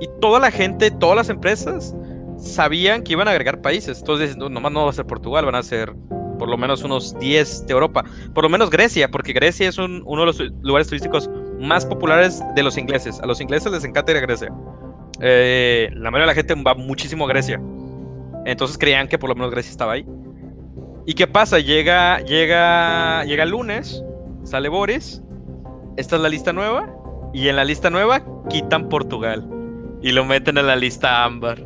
Y 0.00 0.08
toda 0.20 0.40
la 0.40 0.50
gente, 0.50 0.90
todas 0.90 1.16
las 1.16 1.28
empresas 1.28 1.94
sabían 2.38 3.02
que 3.02 3.12
iban 3.12 3.28
a 3.28 3.32
agregar 3.32 3.60
países. 3.60 3.98
Entonces, 3.98 4.36
no, 4.36 4.48
nomás 4.48 4.72
no 4.72 4.84
va 4.84 4.90
a 4.90 4.94
ser 4.94 5.06
Portugal, 5.06 5.44
van 5.44 5.54
a 5.54 5.62
ser 5.62 5.94
por 6.40 6.48
lo 6.48 6.56
menos 6.56 6.82
unos 6.82 7.16
10 7.18 7.66
de 7.66 7.72
Europa. 7.72 8.02
Por 8.34 8.44
lo 8.44 8.50
menos 8.50 8.70
Grecia, 8.70 9.10
porque 9.10 9.34
Grecia 9.34 9.68
es 9.68 9.76
uno 9.76 10.20
de 10.20 10.26
los 10.26 10.40
lugares 10.62 10.88
turísticos 10.88 11.28
más 11.60 11.84
populares 11.84 12.42
de 12.56 12.62
los 12.62 12.78
ingleses. 12.78 13.20
A 13.20 13.26
los 13.26 13.40
ingleses 13.42 13.70
les 13.70 13.84
encanta 13.84 14.12
ir 14.12 14.18
a 14.18 14.20
Grecia. 14.20 14.50
Eh, 15.20 15.90
la 15.94 16.10
mayoría 16.10 16.22
de 16.22 16.26
la 16.26 16.34
gente 16.34 16.54
va 16.62 16.74
muchísimo 16.74 17.24
a 17.26 17.28
Grecia. 17.28 17.60
Entonces 18.46 18.78
creían 18.78 19.08
que 19.08 19.18
por 19.18 19.28
lo 19.28 19.34
menos 19.34 19.50
Grecia 19.50 19.70
estaba 19.70 19.92
ahí. 19.92 20.06
¿Y 21.06 21.14
qué 21.14 21.26
pasa? 21.26 21.58
Llega, 21.58 22.20
llega, 22.20 23.24
llega 23.24 23.42
el 23.44 23.50
lunes, 23.50 24.02
sale 24.44 24.68
Boris. 24.68 25.22
Esta 25.96 26.16
es 26.16 26.22
la 26.22 26.28
lista 26.28 26.52
nueva. 26.52 26.88
Y 27.32 27.48
en 27.48 27.56
la 27.56 27.64
lista 27.64 27.90
nueva 27.90 28.22
quitan 28.48 28.88
Portugal. 28.88 29.46
Y 30.02 30.12
lo 30.12 30.24
meten 30.24 30.58
en 30.58 30.66
la 30.66 30.76
lista 30.76 31.24
ámbar. 31.24 31.58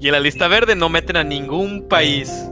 Y 0.00 0.06
en 0.06 0.12
la 0.12 0.20
lista 0.20 0.48
verde 0.48 0.76
no 0.76 0.88
meten 0.88 1.16
a 1.16 1.24
ningún 1.24 1.88
país. 1.88 2.48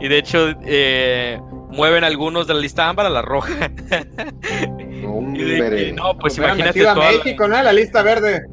Y 0.00 0.08
de 0.08 0.18
hecho, 0.18 0.54
eh, 0.64 1.40
mueven 1.70 2.04
algunos 2.04 2.46
de 2.46 2.54
la 2.54 2.60
lista 2.60 2.88
ámbar 2.88 3.06
a 3.06 3.10
la 3.10 3.22
roja. 3.22 3.70
no, 5.94 6.18
pues 6.18 6.38
imagínate. 6.38 6.88
a 6.88 6.94
México, 6.94 7.46
¿no? 7.48 7.62
La 7.62 7.72
lista 7.72 8.02
verde. 8.02 8.46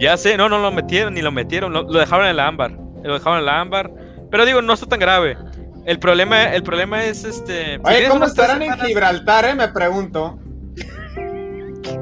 Ya 0.00 0.16
sé, 0.16 0.36
no, 0.36 0.48
no 0.48 0.58
lo 0.58 0.72
metieron, 0.72 1.14
ni 1.14 1.20
lo 1.22 1.30
metieron, 1.30 1.72
lo, 1.72 1.84
dejaron 1.84 2.26
en 2.26 2.36
la 2.36 2.48
ámbar. 2.48 2.72
Lo 3.04 3.14
dejaron 3.14 3.38
en 3.40 3.44
la 3.46 3.60
ámbar. 3.60 3.90
Pero 4.30 4.46
digo, 4.46 4.62
no 4.62 4.72
está 4.72 4.86
tan 4.86 4.98
grave. 4.98 5.36
El 5.84 5.98
problema, 5.98 6.44
el 6.54 6.62
problema 6.62 7.04
es 7.04 7.24
este. 7.24 7.74
si 7.76 7.80
Oye, 7.84 8.08
¿cómo 8.08 8.24
estarán 8.24 8.62
en 8.62 8.78
Gibraltar, 8.78 9.44
eh? 9.44 9.54
Me 9.54 9.68
pregunto. 9.68 10.38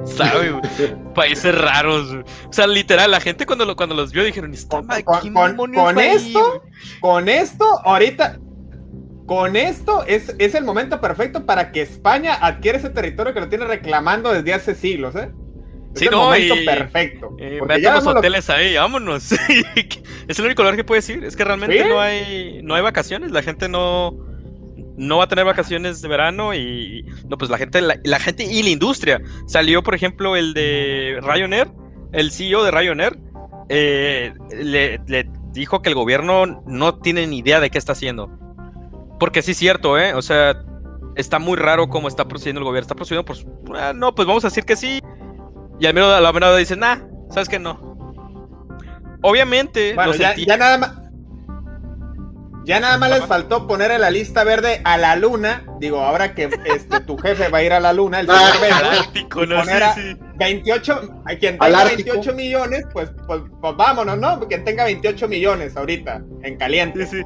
sabe. 0.04 0.60
Países 1.14 1.56
raros. 1.56 2.08
güey. 2.12 2.22
O 2.48 2.52
sea, 2.52 2.66
literal, 2.66 3.10
la 3.10 3.20
gente 3.20 3.46
cuando, 3.46 3.64
lo, 3.64 3.76
cuando 3.76 3.94
los 3.94 4.12
vio 4.12 4.24
dijeron, 4.24 4.52
"Está 4.52 4.76
Con, 4.78 4.86
mal, 4.86 5.04
con- 5.04 5.20
¿quién 5.20 5.34
con- 5.34 5.98
esto, 5.98 6.40
güey?" 6.40 6.60
con 7.00 7.28
esto, 7.28 7.64
ahorita, 7.84 8.38
con 9.26 9.56
esto 9.56 10.04
es, 10.06 10.34
es 10.38 10.54
el 10.54 10.64
momento 10.64 11.00
perfecto 11.00 11.46
para 11.46 11.70
que 11.72 11.82
España 11.82 12.34
adquiera 12.40 12.78
ese 12.78 12.90
territorio 12.90 13.34
que 13.34 13.40
lo 13.40 13.48
tiene 13.48 13.64
reclamando 13.66 14.32
desde 14.32 14.54
hace 14.54 14.74
siglos, 14.74 15.14
¿eh? 15.16 15.30
Es 15.98 16.00
Sí, 16.00 16.06
el 16.06 16.12
no, 16.12 16.24
momento 16.24 16.54
y- 16.56 16.64
perfecto. 16.64 17.36
Eh, 17.38 17.56
porque 17.58 17.80
ya 17.82 17.94
los 17.94 18.04
lo- 18.04 18.12
hoteles 18.12 18.48
ahí, 18.50 18.76
vámonos. 18.76 19.32
es 20.28 20.38
el 20.38 20.44
único 20.44 20.62
lugar 20.62 20.76
que 20.76 20.84
puedes 20.84 21.08
ir. 21.08 21.24
Es 21.24 21.36
que 21.36 21.44
realmente 21.44 21.82
¿Sí? 21.82 21.88
no 21.88 22.00
hay 22.00 22.60
no 22.62 22.74
hay 22.74 22.82
vacaciones. 22.82 23.30
La 23.30 23.42
gente 23.42 23.68
no 23.68 24.14
no 24.96 25.18
va 25.18 25.24
a 25.24 25.28
tener 25.28 25.44
vacaciones 25.44 26.02
de 26.02 26.08
verano 26.08 26.54
y 26.54 27.04
no 27.28 27.38
pues 27.38 27.50
la 27.50 27.58
gente 27.58 27.80
la, 27.80 27.98
la 28.04 28.18
gente 28.18 28.44
y 28.44 28.62
la 28.62 28.70
industria 28.70 29.20
salió 29.46 29.82
por 29.82 29.94
ejemplo 29.94 30.34
el 30.36 30.54
de 30.54 31.18
Ryanair, 31.22 31.68
el 32.12 32.32
CEO 32.32 32.64
de 32.64 32.70
Ryanair 32.72 33.16
eh, 33.68 34.32
le, 34.60 34.98
le 35.06 35.28
dijo 35.52 35.82
que 35.82 35.88
el 35.88 35.94
gobierno 35.94 36.62
no 36.66 36.98
tiene 36.98 37.26
ni 37.26 37.38
idea 37.38 37.60
de 37.60 37.70
qué 37.70 37.78
está 37.78 37.92
haciendo. 37.92 38.28
Porque 39.20 39.42
sí 39.42 39.50
es 39.52 39.56
cierto, 39.58 39.98
¿eh? 39.98 40.14
O 40.14 40.22
sea, 40.22 40.62
está 41.16 41.38
muy 41.38 41.56
raro 41.56 41.88
cómo 41.88 42.06
está 42.08 42.26
procediendo 42.28 42.60
el 42.60 42.64
gobierno. 42.64 42.84
Está 42.84 42.94
procediendo 42.94 43.24
por... 43.24 43.36
ah, 43.76 43.92
no, 43.94 44.14
pues 44.14 44.26
vamos 44.28 44.44
a 44.44 44.48
decir 44.48 44.64
que 44.64 44.76
sí. 44.76 45.00
Y 45.80 45.86
al 45.86 45.94
menos 45.94 46.12
a 46.12 46.20
la 46.20 46.32
menor 46.32 46.56
dicen, 46.56 46.80
nah, 46.80 46.98
¿sabes 47.30 47.48
que 47.48 47.58
no? 47.58 47.88
Obviamente, 49.22 49.94
Bueno, 49.94 50.14
ya, 50.14 50.34
ya 50.36 50.56
nada 50.56 50.78
más. 50.78 50.92
Ya 52.64 52.80
nada 52.80 52.98
más 52.98 53.08
les 53.08 53.24
faltó 53.24 53.66
poner 53.66 53.90
en 53.92 54.02
la 54.02 54.10
lista 54.10 54.44
verde 54.44 54.82
a 54.84 54.98
la 54.98 55.16
luna. 55.16 55.64
Digo, 55.80 56.00
ahora 56.02 56.34
que 56.34 56.50
este, 56.66 57.00
tu 57.00 57.16
jefe 57.16 57.48
va 57.48 57.58
a 57.58 57.62
ir 57.62 57.72
a 57.72 57.80
la 57.80 57.94
luna, 57.94 58.20
el 58.20 58.28
Ah, 58.28 58.50
señor 58.60 58.84
Ártico, 58.84 59.46
¿no? 59.46 59.56
poner 59.60 59.78
Sí, 59.78 59.88
a 59.88 59.94
sí. 59.94 60.16
28, 60.38 61.00
a 61.24 61.28
quien 61.36 61.58
tenga 61.58 61.80
Ártico. 61.80 62.10
28 62.12 62.34
millones, 62.34 62.84
pues, 62.92 63.10
pues, 63.26 63.40
pues 63.62 63.74
vámonos, 63.76 64.18
¿no? 64.18 64.38
Quien 64.40 64.64
tenga 64.64 64.84
28 64.84 65.28
millones 65.28 65.78
ahorita, 65.78 66.20
en 66.42 66.56
caliente. 66.58 67.06
Sí, 67.06 67.18
sí. 67.20 67.24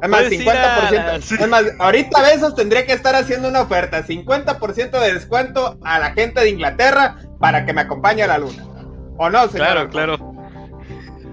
Es 0.00 0.08
más, 0.08 0.20
Puedes 0.20 0.32
ir 0.34 0.40
50%. 0.40 1.16
a- 1.16 1.20
sí. 1.20 1.34
Es 1.40 1.48
más, 1.48 1.64
ahorita 1.78 2.22
Besos 2.22 2.54
tendría 2.54 2.86
que 2.86 2.92
estar 2.92 3.14
haciendo 3.16 3.48
una 3.48 3.62
oferta, 3.62 4.02
50% 4.04 5.00
de 5.00 5.14
descuento 5.14 5.76
a 5.84 5.98
la 5.98 6.12
gente 6.12 6.40
de 6.40 6.50
Inglaterra 6.50 7.16
para 7.40 7.64
que 7.66 7.72
me 7.72 7.80
acompañe 7.80 8.22
a 8.22 8.28
la 8.28 8.38
luna. 8.38 8.64
¿O 9.16 9.28
no, 9.28 9.48
señor? 9.48 9.66
Claro, 9.66 9.88
claro. 9.88 10.34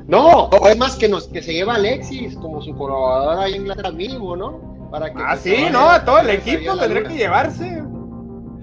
No, 0.07 0.45
o 0.45 0.67
es 0.67 0.77
más 0.77 0.95
que 0.95 1.07
nos 1.09 1.27
que 1.27 1.41
se 1.41 1.53
lleva 1.53 1.75
Alexis 1.75 2.35
como 2.35 2.61
su 2.61 2.75
colaborador 2.75 3.43
ahí 3.43 3.53
en 3.55 3.61
Inglaterra 3.61 3.91
mínimo, 3.91 4.35
¿no? 4.35 4.89
Para 4.91 5.07
que 5.13 5.19
Ah, 5.19 5.29
pues, 5.31 5.41
sí, 5.41 5.67
no, 5.71 5.89
a 5.89 6.03
todo 6.05 6.19
el 6.19 6.29
equipo 6.29 6.71
a 6.71 6.79
tendría 6.79 7.03
que 7.03 7.15
llevarse. 7.15 7.83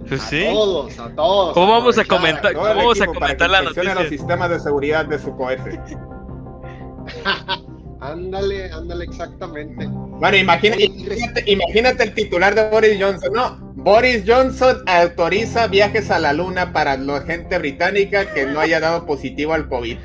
Pues 0.08 0.20
A 0.22 0.26
sí. 0.28 0.44
todos, 0.52 0.98
a 0.98 1.08
todos. 1.14 1.54
¿Cómo 1.54 1.72
vamos 1.72 1.96
a 1.98 2.04
comentar? 2.04 2.50
El 2.52 2.56
Vamos 2.58 3.00
a 3.00 3.04
equipo 3.04 3.20
para 3.20 3.32
que 3.32 3.38
comentar 3.38 3.50
la 3.50 3.62
noticia. 3.62 3.94
los 3.94 4.08
sistemas 4.08 4.50
de 4.50 4.60
seguridad 4.60 5.04
de 5.06 5.18
su 5.18 5.36
cohete. 5.36 5.80
Ándale, 8.02 8.70
ándale, 8.72 9.04
exactamente. 9.04 9.86
Bueno, 9.88 10.36
imagina- 10.36 10.74
imagínate, 10.76 11.44
imagínate 11.50 12.02
el 12.02 12.14
titular 12.14 12.54
de 12.54 12.68
Boris 12.68 12.98
Johnson. 13.00 13.32
No, 13.32 13.58
Boris 13.76 14.24
Johnson 14.26 14.78
autoriza 14.86 15.68
viajes 15.68 16.10
a 16.10 16.18
la 16.18 16.32
luna 16.32 16.72
para 16.72 16.96
la 16.96 17.20
gente 17.20 17.56
británica 17.58 18.26
que 18.34 18.44
no 18.46 18.58
haya 18.60 18.80
dado 18.80 19.06
positivo 19.06 19.54
al 19.54 19.68
COVID. 19.68 19.96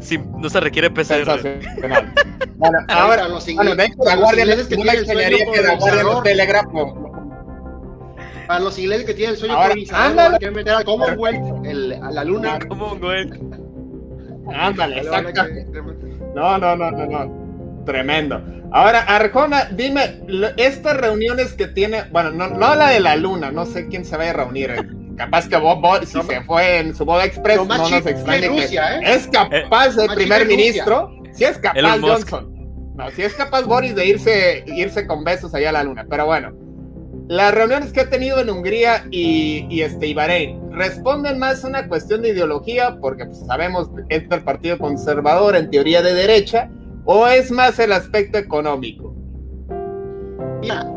Sí, 0.00 0.18
no 0.36 0.50
se 0.50 0.60
requiere 0.60 0.90
PCR. 0.90 1.24
Bueno, 1.78 1.96
Ahora, 2.60 2.84
ahora, 2.88 3.28
los 3.28 3.44
bueno, 3.46 3.70
ingleses- 3.70 3.76
de 3.76 3.84
hecho, 3.86 4.04
la 4.04 4.14
los 4.16 4.20
Guardia 4.24 4.42
ingleses 4.44 4.66
que 4.68 4.76
tienen 4.76 4.86
la 5.64 5.74
Guardia 5.76 6.02
lo- 6.02 6.22
Para 8.46 8.60
los 8.60 8.78
ingleses 8.78 9.06
que 9.06 9.14
tienen 9.14 9.34
el 9.34 9.40
sueño 9.40 9.54
Ahora, 9.54 9.74
ándale. 9.92 10.38
querer 10.38 10.54
meter 10.54 10.74
al 10.74 10.84
Commonwealth 10.84 11.64
el- 11.64 11.92
a 12.02 12.10
la 12.10 12.24
luna. 12.24 12.58
¿Cómo, 12.68 12.96
güey? 12.96 13.30
Ándale, 14.54 15.02
Le 15.02 15.08
No, 16.34 16.58
no, 16.58 16.76
no, 16.76 16.90
no, 16.90 17.06
no. 17.06 17.84
Tremendo. 17.84 18.42
Ahora, 18.72 19.02
Arjona, 19.02 19.66
dime, 19.70 20.20
estas 20.56 20.96
reuniones 20.96 21.52
que 21.52 21.68
tiene, 21.68 22.04
bueno, 22.10 22.30
no, 22.32 22.48
no 22.48 22.74
la 22.74 22.88
de 22.88 23.00
la 23.00 23.14
luna, 23.14 23.52
no 23.52 23.66
sé 23.66 23.88
quién 23.88 24.04
se 24.04 24.16
vaya 24.16 24.30
a 24.30 24.34
reunir. 24.34 24.70
eh. 24.70 24.82
Capaz 25.16 25.48
que 25.48 25.56
Bob, 25.56 25.80
Bob, 25.80 26.04
si 26.04 26.16
No, 26.16 26.24
se 26.24 26.40
fue 26.40 26.78
en 26.80 26.94
su 26.94 27.04
boda 27.04 27.24
express, 27.24 27.58
no 27.58 27.66
nos 27.66 27.92
extrañe 27.92 28.46
en 28.46 28.54
que 28.54 28.62
Rusia, 28.62 28.98
¿eh? 28.98 29.14
es 29.14 29.28
capaz 29.28 29.96
el 29.96 30.06
más 30.08 30.16
primer 30.16 30.46
ministro, 30.46 31.12
si 31.32 31.44
es 31.44 31.56
capaz. 31.58 31.80
Johnson. 32.00 32.52
No, 32.96 33.10
si 33.10 33.22
es 33.22 33.34
capaz 33.34 33.62
Boris 33.62 33.94
de 33.94 34.06
irse, 34.06 34.64
irse 34.66 35.06
con 35.06 35.22
besos 35.22 35.54
allá 35.54 35.68
a 35.68 35.72
la 35.72 35.84
luna. 35.84 36.04
Pero 36.08 36.26
bueno, 36.26 36.52
las 37.28 37.54
reuniones 37.54 37.92
que 37.92 38.00
ha 38.00 38.10
tenido 38.10 38.38
en 38.38 38.50
Hungría 38.50 39.06
y, 39.10 39.66
y 39.70 39.80
este, 39.80 40.08
y 40.08 40.14
Bahrein 40.14 40.60
responden 40.72 41.38
más 41.38 41.64
a 41.64 41.68
una 41.68 41.88
cuestión 41.88 42.22
de 42.22 42.30
ideología, 42.30 42.98
porque 43.00 43.24
pues, 43.24 43.38
sabemos 43.46 43.88
que 44.08 44.16
es 44.16 44.24
el 44.30 44.42
partido 44.42 44.76
conservador 44.78 45.56
en 45.56 45.70
teoría 45.70 46.02
de 46.02 46.12
derecha, 46.12 46.70
o 47.04 47.26
es 47.26 47.50
más 47.50 47.78
el 47.78 47.92
aspecto 47.92 48.38
económico. 48.38 49.14
Mira, 50.60 50.90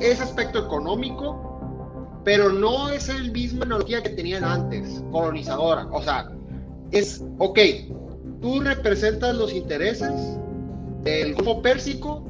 es 0.00 0.20
aspecto 0.20 0.66
económico, 0.66 2.20
pero 2.24 2.50
no 2.50 2.90
es 2.90 3.08
el 3.08 3.32
misma 3.32 3.64
analogía 3.64 4.02
que 4.02 4.10
tenían 4.10 4.44
antes, 4.44 5.02
colonizadora. 5.10 5.86
O 5.90 6.02
sea, 6.02 6.30
es, 6.92 7.24
ok, 7.38 7.58
tú 8.40 8.60
representas 8.60 9.34
los 9.34 9.52
intereses 9.52 10.38
del 11.02 11.34
Golfo 11.34 11.62
Pérsico 11.62 12.27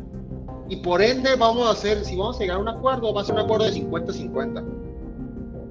y 0.68 0.76
por 0.76 1.00
ende 1.00 1.34
vamos 1.36 1.66
a 1.66 1.70
hacer, 1.70 2.04
si 2.04 2.16
vamos 2.16 2.36
a 2.36 2.40
llegar 2.40 2.58
a 2.58 2.60
un 2.60 2.68
acuerdo, 2.68 3.12
va 3.14 3.22
a 3.22 3.24
ser 3.24 3.34
un 3.34 3.40
acuerdo 3.40 3.64
de 3.64 3.72
50-50. 3.72 4.64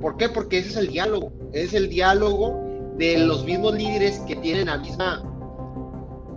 ¿Por 0.01 0.17
qué? 0.17 0.29
Porque 0.29 0.59
ese 0.59 0.69
es 0.69 0.77
el 0.77 0.87
diálogo, 0.87 1.31
es 1.53 1.73
el 1.73 1.89
diálogo 1.89 2.63
de 2.97 3.19
los 3.19 3.45
mismos 3.45 3.75
líderes 3.75 4.19
que 4.21 4.35
tienen 4.35 4.67
la 4.67 4.77
misma 4.77 5.23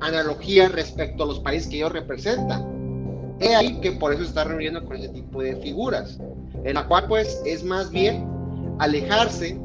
analogía 0.01 0.69
respecto 0.69 1.25
a 1.25 1.27
los 1.27 1.41
países 1.41 1.69
que 1.69 1.77
ellos 1.77 1.93
representan. 1.93 3.37
He 3.41 3.55
ahí 3.55 3.81
que 3.81 3.93
por 3.93 4.13
eso 4.13 4.23
está 4.23 4.45
reuniendo 4.45 4.85
con 4.85 4.97
ese 4.97 5.09
tipo 5.09 5.43
de 5.43 5.57
figuras, 5.57 6.19
en 6.65 6.75
la 6.75 6.87
cual 6.87 7.07
pues 7.09 7.41
es 7.47 7.65
más 7.65 7.91
bien 7.91 8.27
alejarse 8.79 9.59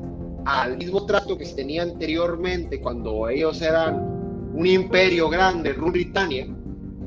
al 0.45 0.77
mismo 0.77 1.05
trato 1.05 1.37
que 1.37 1.45
se 1.45 1.55
tenía 1.55 1.83
anteriormente 1.83 2.79
cuando 2.79 3.27
ellos 3.27 3.61
eran 3.61 4.51
un 4.53 4.65
imperio 4.65 5.27
grande, 5.27 5.73
Rule 5.73 5.91
Britannia, 5.91 6.47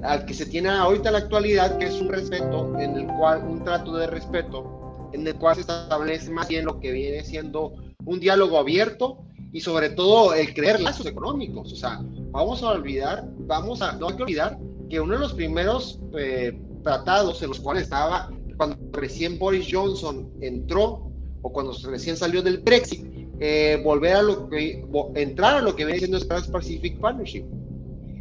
al 0.03 0.25
que 0.25 0.35
se 0.35 0.47
tiene 0.47 0.69
ahorita 0.69 1.09
en 1.09 1.13
la 1.15 1.19
actualidad, 1.19 1.79
que 1.79 1.87
es 1.87 2.01
un 2.01 2.09
respeto, 2.09 2.79
en 2.79 2.97
el 2.97 3.07
cual, 3.07 3.45
un 3.45 3.65
trato 3.65 3.95
de 3.97 4.07
respeto, 4.07 5.11
en 5.13 5.27
el 5.27 5.35
cual 5.37 5.57
se 5.57 5.63
establece 5.63 6.31
más 6.31 6.49
bien 6.49 6.65
lo 6.65 6.81
que 6.81 6.93
viene 6.93 7.25
siendo 7.25 7.75
un 8.05 8.21
diálogo 8.21 8.59
abierto 8.59 9.19
y 9.53 9.61
sobre 9.61 9.91
todo 9.91 10.35
el 10.35 10.55
crear 10.55 10.81
lazos 10.81 11.07
económicos. 11.07 11.73
O 11.73 11.77
sea, 11.77 12.01
vamos 12.31 12.63
a 12.63 12.71
olvidar, 12.71 13.25
vamos 13.41 13.83
a, 13.83 13.93
no 13.93 14.09
hay 14.09 14.17
que 14.17 14.23
olvidar 14.23 14.59
que 14.89 15.01
uno 15.01 15.15
de 15.15 15.21
los 15.21 15.35
primeros 15.35 16.01
eh, 16.17 16.59
tratados 16.83 17.43
en 17.43 17.49
los 17.49 17.61
cuales 17.61 17.85
estaba 17.85 18.31
cuando 18.57 18.77
recién 18.93 19.39
Boris 19.39 19.69
Johnson 19.71 20.31
entró 20.41 21.11
o 21.43 21.53
cuando 21.53 21.73
recién 21.85 22.17
salió 22.17 22.43
del 22.43 22.59
Brexit, 22.59 23.07
eh, 23.41 23.81
volver 23.85 24.17
a 24.17 24.23
lo 24.23 24.49
que, 24.49 24.85
entrar 25.15 25.57
a 25.57 25.63
lo 25.63 25.77
que 25.77 25.85
viene 25.85 26.01
siendo 26.01 26.17
el 26.19 26.27
Trans-Pacific 26.27 26.99
Partnership, 26.99 27.45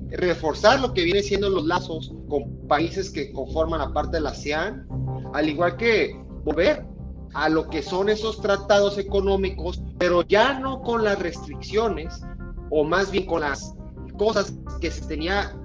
reforzar 0.09 0.79
lo 0.79 0.93
que 0.93 1.03
viene 1.03 1.21
siendo 1.21 1.49
los 1.49 1.65
lazos 1.65 2.13
con 2.29 2.67
países 2.67 3.09
que 3.09 3.31
conforman 3.31 3.79
la 3.79 3.93
parte 3.93 4.17
de 4.17 4.21
la 4.21 4.29
ASEAN, 4.29 4.87
al 5.33 5.49
igual 5.49 5.75
que 5.77 6.15
volver 6.43 6.85
a 7.33 7.49
lo 7.49 7.69
que 7.69 7.83
son 7.83 8.09
esos 8.09 8.41
tratados 8.41 8.97
económicos, 8.97 9.81
pero 9.97 10.21
ya 10.21 10.59
no 10.59 10.81
con 10.81 11.03
las 11.03 11.19
restricciones, 11.19 12.21
o 12.69 12.83
más 12.83 13.11
bien 13.11 13.25
con 13.25 13.41
las 13.41 13.75
cosas 14.17 14.53
que 14.79 14.89
se 14.91 15.05
tenía 15.07 15.55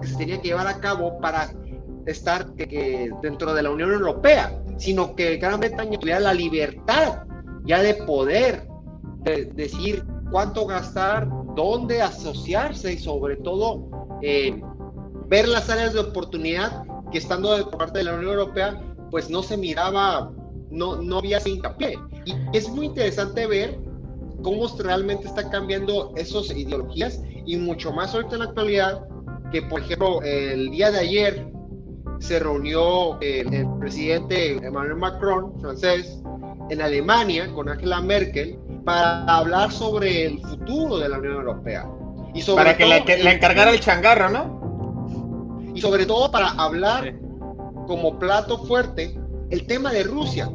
que, 0.00 0.38
llevar 0.42 0.66
a 0.68 0.80
cabo 0.80 1.18
para 1.18 1.50
estar 2.06 2.46
dentro 2.54 3.52
de 3.52 3.62
la 3.62 3.70
Unión 3.70 3.92
Europea, 3.92 4.62
sino 4.78 5.14
que 5.14 5.36
Gran 5.36 5.60
Bretaña 5.60 5.98
tuviera 5.98 6.20
la 6.20 6.32
libertad 6.32 7.24
ya 7.64 7.82
de 7.82 7.94
poder 7.94 8.66
de- 9.24 9.46
decir 9.46 10.04
cuánto 10.30 10.66
gastar, 10.66 11.28
dónde 11.54 12.02
asociarse 12.02 12.92
y 12.92 12.98
sobre 12.98 13.36
todo 13.36 13.88
eh, 14.22 14.60
ver 15.26 15.48
las 15.48 15.68
áreas 15.70 15.92
de 15.92 16.00
oportunidad 16.00 16.84
que 17.10 17.18
estando 17.18 17.56
de 17.56 17.64
parte 17.64 17.98
de 17.98 18.04
la 18.04 18.14
Unión 18.14 18.32
Europea 18.32 18.80
pues 19.10 19.30
no 19.30 19.42
se 19.42 19.56
miraba, 19.56 20.30
no, 20.70 20.96
no 20.96 21.18
había 21.18 21.38
ese 21.38 21.50
hincapié. 21.50 21.98
Y 22.26 22.34
es 22.52 22.68
muy 22.68 22.86
interesante 22.86 23.46
ver 23.46 23.78
cómo 24.42 24.66
realmente 24.78 25.26
está 25.26 25.48
cambiando 25.50 26.12
esas 26.16 26.50
ideologías 26.50 27.22
y 27.46 27.56
mucho 27.56 27.92
más 27.92 28.14
ahorita 28.14 28.34
en 28.34 28.38
la 28.40 28.44
actualidad 28.46 29.02
que 29.50 29.62
por 29.62 29.80
ejemplo 29.80 30.22
el 30.22 30.70
día 30.70 30.90
de 30.90 30.98
ayer 30.98 31.52
se 32.20 32.38
reunió 32.38 33.18
el, 33.20 33.52
el 33.54 33.66
presidente 33.78 34.56
Emmanuel 34.56 34.96
Macron, 34.96 35.58
francés, 35.60 36.20
en 36.70 36.82
Alemania 36.82 37.50
con 37.54 37.68
Angela 37.68 38.00
Merkel 38.00 38.58
para 38.84 39.24
hablar 39.24 39.70
sobre 39.72 40.26
el 40.26 40.40
futuro 40.40 40.98
de 40.98 41.08
la 41.08 41.18
Unión 41.18 41.34
Europea. 41.34 41.86
Y 42.34 42.42
sobre 42.42 42.64
Para 42.64 42.76
que 42.76 42.84
todo 42.84 43.24
le, 43.24 43.32
encargara 43.32 43.70
el 43.70 43.80
changarro, 43.80 44.28
¿no? 44.30 45.72
Y 45.74 45.80
sobre 45.80 46.06
todo 46.06 46.30
para 46.30 46.50
hablar 46.50 47.14
como 47.86 48.18
plato 48.18 48.58
fuerte 48.64 49.18
el 49.50 49.66
tema 49.66 49.92
de 49.92 50.04
Rusia. 50.04 50.50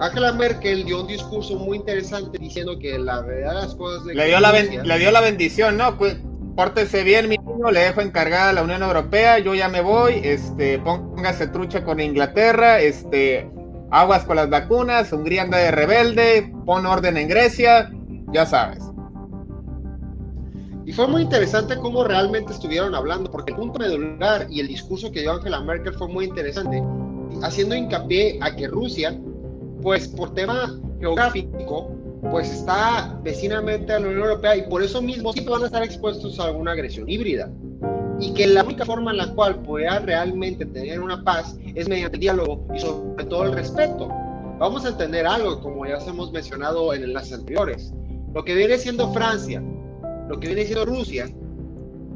Angela 0.00 0.32
Merkel 0.32 0.84
dio 0.84 1.02
un 1.02 1.06
discurso 1.06 1.56
muy 1.56 1.78
interesante 1.78 2.36
diciendo 2.38 2.78
que 2.78 2.98
la 2.98 3.20
verdad 3.20 3.54
las 3.54 3.74
cosas... 3.74 4.04
le, 4.06 4.26
dio 4.26 4.40
la 4.40 4.52
le 4.52 4.98
dio 4.98 5.10
la 5.12 5.20
bendición, 5.20 5.76
¿no? 5.76 5.96
Pórtese 6.56 7.04
bien, 7.04 7.28
mi 7.28 7.38
niño, 7.38 7.70
le 7.70 7.80
dejo 7.80 8.00
encargada 8.00 8.50
a 8.50 8.52
la 8.52 8.62
Unión 8.62 8.82
Europea, 8.82 9.38
yo 9.38 9.54
ya 9.54 9.68
me 9.68 9.80
voy, 9.80 10.20
este, 10.22 10.78
póngase 10.80 11.46
trucha 11.46 11.84
con 11.84 12.00
Inglaterra, 12.00 12.80
este, 12.80 13.48
aguas 13.92 14.24
con 14.24 14.36
las 14.36 14.48
vacunas, 14.48 15.12
Hungría 15.12 15.42
anda 15.42 15.58
de 15.58 15.70
rebelde, 15.70 16.52
pon 16.64 16.86
orden 16.86 17.18
en 17.18 17.28
Grecia, 17.28 17.92
ya 18.32 18.46
sabes. 18.46 18.82
Y 20.84 20.92
fue 20.92 21.06
muy 21.06 21.22
interesante 21.22 21.76
cómo 21.76 22.02
realmente 22.02 22.52
estuvieron 22.52 22.94
hablando, 22.94 23.30
porque 23.30 23.52
el 23.52 23.58
punto 23.58 23.78
medular 23.78 24.46
y 24.50 24.60
el 24.60 24.68
discurso 24.68 25.12
que 25.12 25.20
dio 25.20 25.32
Angela 25.32 25.60
Merkel 25.60 25.94
fue 25.94 26.08
muy 26.08 26.24
interesante, 26.24 26.82
haciendo 27.42 27.74
hincapié 27.74 28.38
a 28.40 28.56
que 28.56 28.66
Rusia, 28.66 29.16
pues 29.82 30.08
por 30.08 30.34
tema 30.34 30.74
geográfico, 30.98 31.92
pues 32.30 32.50
está 32.50 33.18
vecinamente 33.22 33.92
a 33.92 34.00
la 34.00 34.06
Unión 34.06 34.22
Europea 34.22 34.56
y 34.56 34.62
por 34.68 34.82
eso 34.82 35.02
mismo 35.02 35.32
siempre 35.32 35.52
van 35.52 35.64
a 35.64 35.66
estar 35.66 35.82
expuestos 35.82 36.40
a 36.40 36.44
alguna 36.44 36.72
agresión 36.72 37.08
híbrida. 37.08 37.50
Y 38.22 38.32
que 38.34 38.46
la 38.46 38.62
única 38.62 38.84
forma 38.84 39.10
en 39.10 39.16
la 39.16 39.34
cual 39.34 39.60
pueda 39.62 39.98
realmente 39.98 40.64
tener 40.64 41.00
una 41.00 41.24
paz 41.24 41.56
es 41.74 41.88
mediante 41.88 42.16
el 42.16 42.20
diálogo 42.20 42.64
y 42.72 42.78
sobre 42.78 43.24
todo 43.24 43.44
el 43.46 43.52
respeto. 43.52 44.08
Vamos 44.60 44.84
a 44.84 44.90
entender 44.90 45.26
algo, 45.26 45.60
como 45.60 45.84
ya 45.84 45.98
hemos 46.06 46.30
mencionado 46.30 46.94
en 46.94 47.02
enlaces 47.02 47.32
anteriores. 47.32 47.92
Lo 48.32 48.44
que 48.44 48.54
viene 48.54 48.78
siendo 48.78 49.12
Francia, 49.12 49.60
lo 50.28 50.38
que 50.38 50.46
viene 50.46 50.64
siendo 50.64 50.84
Rusia 50.84 51.28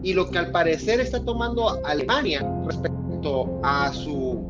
y 0.05 0.15
lo 0.15 0.31
que 0.31 0.39
al 0.39 0.53
parecer 0.53 1.01
está 1.01 1.25
tomando 1.25 1.85
Alemania 1.85 2.49
respecto 2.65 3.61
a 3.65 3.93
su 3.93 4.47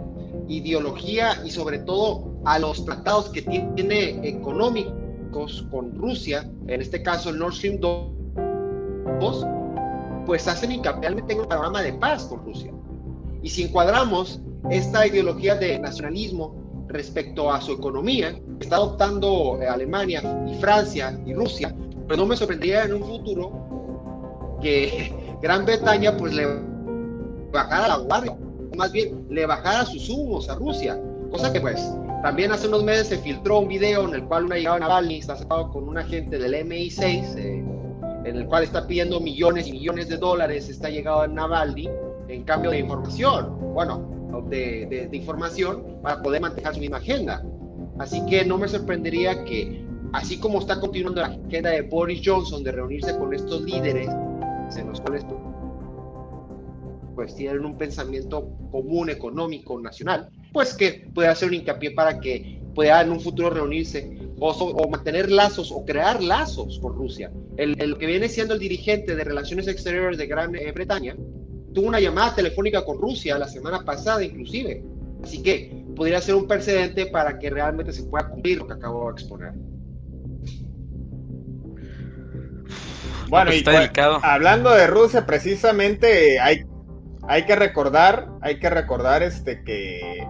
ideología 0.49 1.41
y 1.43 1.51
sobre 1.51 1.79
todo 1.79 2.37
a 2.45 2.59
los 2.59 2.85
tratados 2.85 3.31
que 3.31 3.41
tiene 3.41 4.21
económicos 4.29 5.67
con 5.71 5.95
Rusia, 5.95 6.51
en 6.67 6.83
este 6.83 7.03
caso 7.03 7.31
el 7.31 7.39
Nord 7.39 7.55
Stream 7.55 7.81
2, 7.81 9.47
pues 10.27 10.47
hacen 10.49 10.73
hincapié 10.73 11.09
en 11.09 11.41
un 11.41 11.47
panorama 11.47 11.83
de 11.83 11.93
paz 11.95 12.25
con 12.25 12.45
Rusia. 12.45 12.73
Y 13.43 13.49
si 13.49 13.63
encuadramos 13.65 14.41
esta 14.71 15.07
ideología 15.07 15.55
de 15.55 15.79
nacionalismo 15.79 16.55
respecto 16.89 17.53
a 17.53 17.61
su 17.61 17.73
economía, 17.73 18.33
que 18.33 18.65
está 18.65 18.77
adoptando 18.77 19.59
eh, 19.61 19.69
Alemania 19.69 20.23
y 20.49 20.55
Francia 20.57 21.19
y 21.25 21.35
Rusia, 21.35 21.75
pues 22.07 22.19
no 22.19 22.27
me 22.27 22.37
sorprendería 22.37 22.85
en 22.85 22.95
un 22.95 23.05
futuro 23.05 24.59
que 24.61 25.13
Gran 25.43 25.65
Bretaña 25.65 26.17
pues 26.17 26.35
le 26.35 26.47
bajara 27.53 27.89
la 27.89 27.97
guardia, 27.99 28.37
más 28.77 28.93
bien 28.93 29.27
le 29.31 29.47
bajara 29.47 29.85
sus 29.85 30.09
humos 30.09 30.49
a 30.49 30.55
Rusia, 30.57 31.01
cosa 31.31 31.53
que 31.53 31.61
pues 31.61 31.81
también 32.23 32.51
hace 32.53 32.67
unos 32.69 32.83
meses 32.83 33.09
se 33.09 33.19
filtró 33.19 33.61
un 33.61 33.69
video 33.69 34.09
en 34.09 34.15
el 34.15 34.25
cual 34.25 34.47
una 34.47 34.57
llegada 34.57 34.81
Navalny 34.81 35.19
está 35.19 35.37
sacado 35.37 35.71
con 35.71 35.89
un 35.89 35.99
agente 35.99 36.39
del 36.39 36.55
MI6, 36.55 37.37
eh, 37.37 37.65
en 38.27 38.37
el 38.37 38.47
cual 38.47 38.65
está 38.65 38.87
pidiendo 38.87 39.21
millones 39.21 39.69
y 39.69 39.73
millones 39.73 40.09
de 40.09 40.17
dólares, 40.17 40.69
está 40.69 40.91
llegado 40.91 41.21
a 41.21 41.29
Navalny 41.29 41.89
en 42.27 42.43
cambio 42.43 42.73
de 42.73 42.81
información, 42.81 43.57
bueno, 43.73 44.43
de, 44.49 45.09
información 45.13 46.01
para 46.03 46.21
poder 46.21 46.41
mantener 46.41 46.75
su 46.75 46.81
misma 46.81 46.97
agenda. 46.97 47.45
Así 48.01 48.27
que 48.27 48.45
no 48.45 48.59
me 48.59 48.67
sorprendería 48.67 49.45
que, 49.45 49.87
así 50.13 50.41
como 50.41 50.59
está 50.59 50.81
continuando 50.81 51.21
la 51.21 51.29
agenda 51.29 51.71
de 51.71 51.83
Boris 51.83 52.21
Johnson 52.25 52.65
de 52.65 52.73
reunirse 52.73 53.17
con 53.17 53.33
estos 53.33 53.63
líderes, 53.63 54.09
en 54.77 54.89
los 54.89 55.01
cuales 55.01 55.25
pues 57.15 57.35
tienen 57.37 57.65
un 57.65 57.79
pensamiento 57.79 58.51
común, 58.73 59.09
económico, 59.09 59.81
nacional, 59.81 60.29
pues 60.53 60.75
que 60.75 61.09
pueda 61.15 61.31
hacer 61.31 61.49
un 61.49 61.55
hincapié 61.55 61.93
para 61.93 62.19
que 62.19 62.61
pueda 62.75 63.01
en 63.01 63.13
un 63.13 63.21
futuro 63.21 63.51
reunirse 63.51 64.26
o, 64.39 64.89
mantener 64.89 65.31
lazos 65.31 65.73
o 65.73 65.85
crear 65.85 66.23
lazos 66.23 66.79
con 66.81 66.95
Rusia. 66.95 67.31
El, 67.57 67.97
que 67.99 68.07
viene 68.07 68.29
siendo 68.29 68.55
el 68.55 68.61
dirigente 68.61 69.17
de 69.17 69.25
Relaciones 69.25 69.69
Exteriores 69.69 70.19
de 70.19 70.27
Gran 70.27 70.55
eh, 70.55 70.73
Bretaña 70.73 71.17
tuvo 71.73 71.89
una 71.89 72.01
llamada 72.01 72.35
telefónica 72.35 72.85
con 72.85 72.99
Rusia 72.99 73.39
la 73.39 73.49
semana 73.49 73.85
pasada 73.85 74.25
inclusive. 74.25 74.83
Así 75.23 75.43
que 75.43 75.85
podría 75.95 76.21
ser 76.21 76.35
un 76.35 76.47
precedente 76.47 77.07
para 77.07 77.39
que 77.39 77.51
realmente 77.51 77.93
se 77.93 78.05
pueda 78.05 78.29
cumplir 78.29 78.59
lo 78.59 78.67
que 78.67 78.75
acabo 78.75 79.07
de 79.07 79.13
exponer. 79.13 79.53
Bueno, 83.29 83.53
y 83.53 83.63
pues, 83.63 83.91
hablando 84.23 84.71
de 84.71 84.87
Rusia, 84.87 85.27
precisamente 85.27 86.39
hay, 86.39 86.65
hay 87.29 87.45
que 87.45 87.57
recordar, 87.57 88.29
hay 88.41 88.59
que 88.61 88.71
recordar 88.71 89.23
este 89.23 89.65
que 89.65 90.27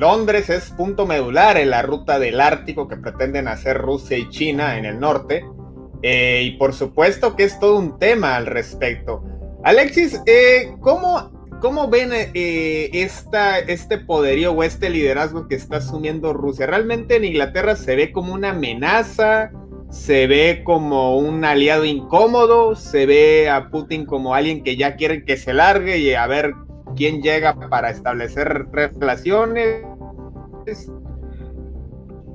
Londres 0.00 0.48
es 0.48 0.70
punto 0.70 1.04
medular 1.04 1.58
en 1.58 1.68
la 1.68 1.82
ruta 1.82 2.18
del 2.18 2.40
Ártico 2.40 2.88
que 2.88 2.96
pretenden 2.96 3.46
hacer 3.48 3.76
Rusia 3.76 4.16
y 4.16 4.30
China 4.30 4.78
en 4.78 4.86
el 4.86 4.98
norte. 4.98 5.44
Eh, 6.00 6.40
y 6.42 6.52
por 6.52 6.72
supuesto 6.72 7.36
que 7.36 7.44
es 7.44 7.60
todo 7.60 7.78
un 7.78 7.98
tema 7.98 8.36
al 8.36 8.46
respecto. 8.46 9.22
Alexis, 9.62 10.18
eh, 10.24 10.72
¿cómo, 10.80 11.30
¿cómo, 11.60 11.88
ven 11.88 12.12
eh, 12.14 12.88
esta, 12.94 13.58
este 13.58 13.98
poderío 13.98 14.52
o 14.52 14.62
este 14.62 14.88
liderazgo 14.88 15.48
que 15.48 15.56
está 15.56 15.76
asumiendo 15.76 16.32
Rusia? 16.32 16.64
¿Realmente 16.64 17.16
en 17.16 17.24
Inglaterra 17.24 17.76
se 17.76 17.94
ve 17.94 18.10
como 18.10 18.32
una 18.32 18.52
amenaza? 18.52 19.50
¿Se 19.90 20.26
ve 20.26 20.62
como 20.64 21.18
un 21.18 21.44
aliado 21.44 21.84
incómodo? 21.84 22.74
¿Se 22.74 23.04
ve 23.04 23.50
a 23.50 23.68
Putin 23.68 24.06
como 24.06 24.34
alguien 24.34 24.62
que 24.62 24.78
ya 24.78 24.96
quiere 24.96 25.26
que 25.26 25.36
se 25.36 25.52
largue 25.52 25.98
y 25.98 26.14
a 26.14 26.26
ver 26.26 26.54
quién 26.96 27.22
llega 27.22 27.54
para 27.68 27.90
establecer 27.90 28.66
relaciones. 28.72 29.84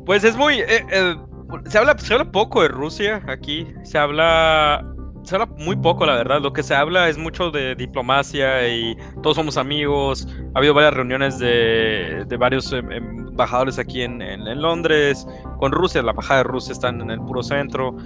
Pues 0.06 0.24
es 0.24 0.36
muy... 0.36 0.56
Eh, 0.60 0.86
eh, 0.92 1.16
se, 1.68 1.78
habla, 1.78 1.98
se 1.98 2.14
habla 2.14 2.32
poco 2.32 2.62
de 2.62 2.68
Rusia 2.68 3.24
aquí, 3.28 3.68
se 3.84 3.98
habla... 3.98 4.86
Se 5.24 5.34
habla 5.34 5.48
muy 5.58 5.76
poco, 5.76 6.06
la 6.06 6.14
verdad. 6.14 6.40
Lo 6.40 6.54
que 6.54 6.62
se 6.62 6.76
habla 6.76 7.10
es 7.10 7.18
mucho 7.18 7.50
de 7.50 7.74
diplomacia 7.74 8.68
y 8.68 8.96
todos 9.24 9.38
somos 9.38 9.58
amigos. 9.58 10.28
Ha 10.54 10.60
habido 10.60 10.76
varias 10.76 10.94
reuniones 10.94 11.40
de, 11.40 12.26
de 12.28 12.38
varios 12.38 12.72
em, 12.72 12.92
embajadores 12.92 13.80
aquí 13.80 14.04
en, 14.04 14.22
en, 14.22 14.62
Londres, 14.62 15.26
con 15.58 15.72
Rusia. 15.72 16.04
La 16.04 16.12
embajada 16.12 16.42
de 16.42 16.44
Rusia 16.44 16.74
está 16.74 16.90
en 16.90 17.10
el 17.10 17.20
puro 17.22 17.42
centro. 17.42 17.98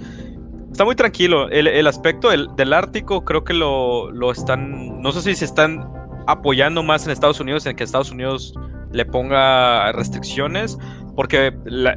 Está 0.72 0.86
muy 0.86 0.94
tranquilo. 0.94 1.50
El, 1.50 1.66
el 1.66 1.86
aspecto 1.86 2.30
del, 2.30 2.48
del, 2.56 2.72
Ártico 2.72 3.22
creo 3.22 3.44
que 3.44 3.52
lo, 3.52 4.10
lo 4.12 4.30
están... 4.32 5.02
No 5.02 5.12
sé 5.12 5.20
si 5.20 5.34
se 5.34 5.44
están 5.44 5.86
apoyando 6.26 6.82
más 6.82 7.04
en 7.04 7.12
Estados 7.12 7.38
Unidos, 7.38 7.66
en 7.66 7.76
que 7.76 7.84
Estados 7.84 8.10
Unidos 8.10 8.54
le 8.92 9.04
ponga 9.04 9.92
restricciones, 9.92 10.78
porque 11.16 11.52
la, 11.64 11.94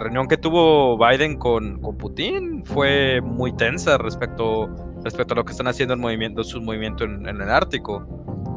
reunión 0.00 0.28
que 0.28 0.36
tuvo 0.36 0.98
Biden 0.98 1.36
con, 1.36 1.80
Putin 1.98 2.64
fue 2.64 3.20
muy 3.22 3.52
tensa 3.56 3.98
respecto, 3.98 4.68
respecto 5.02 5.34
a 5.34 5.36
lo 5.36 5.44
que 5.44 5.52
están 5.52 5.68
haciendo 5.68 5.94
el 5.94 6.00
movimiento, 6.00 6.44
su 6.44 6.60
movimiento 6.60 7.04
en, 7.04 7.26
el 7.26 7.50
Ártico 7.50 8.06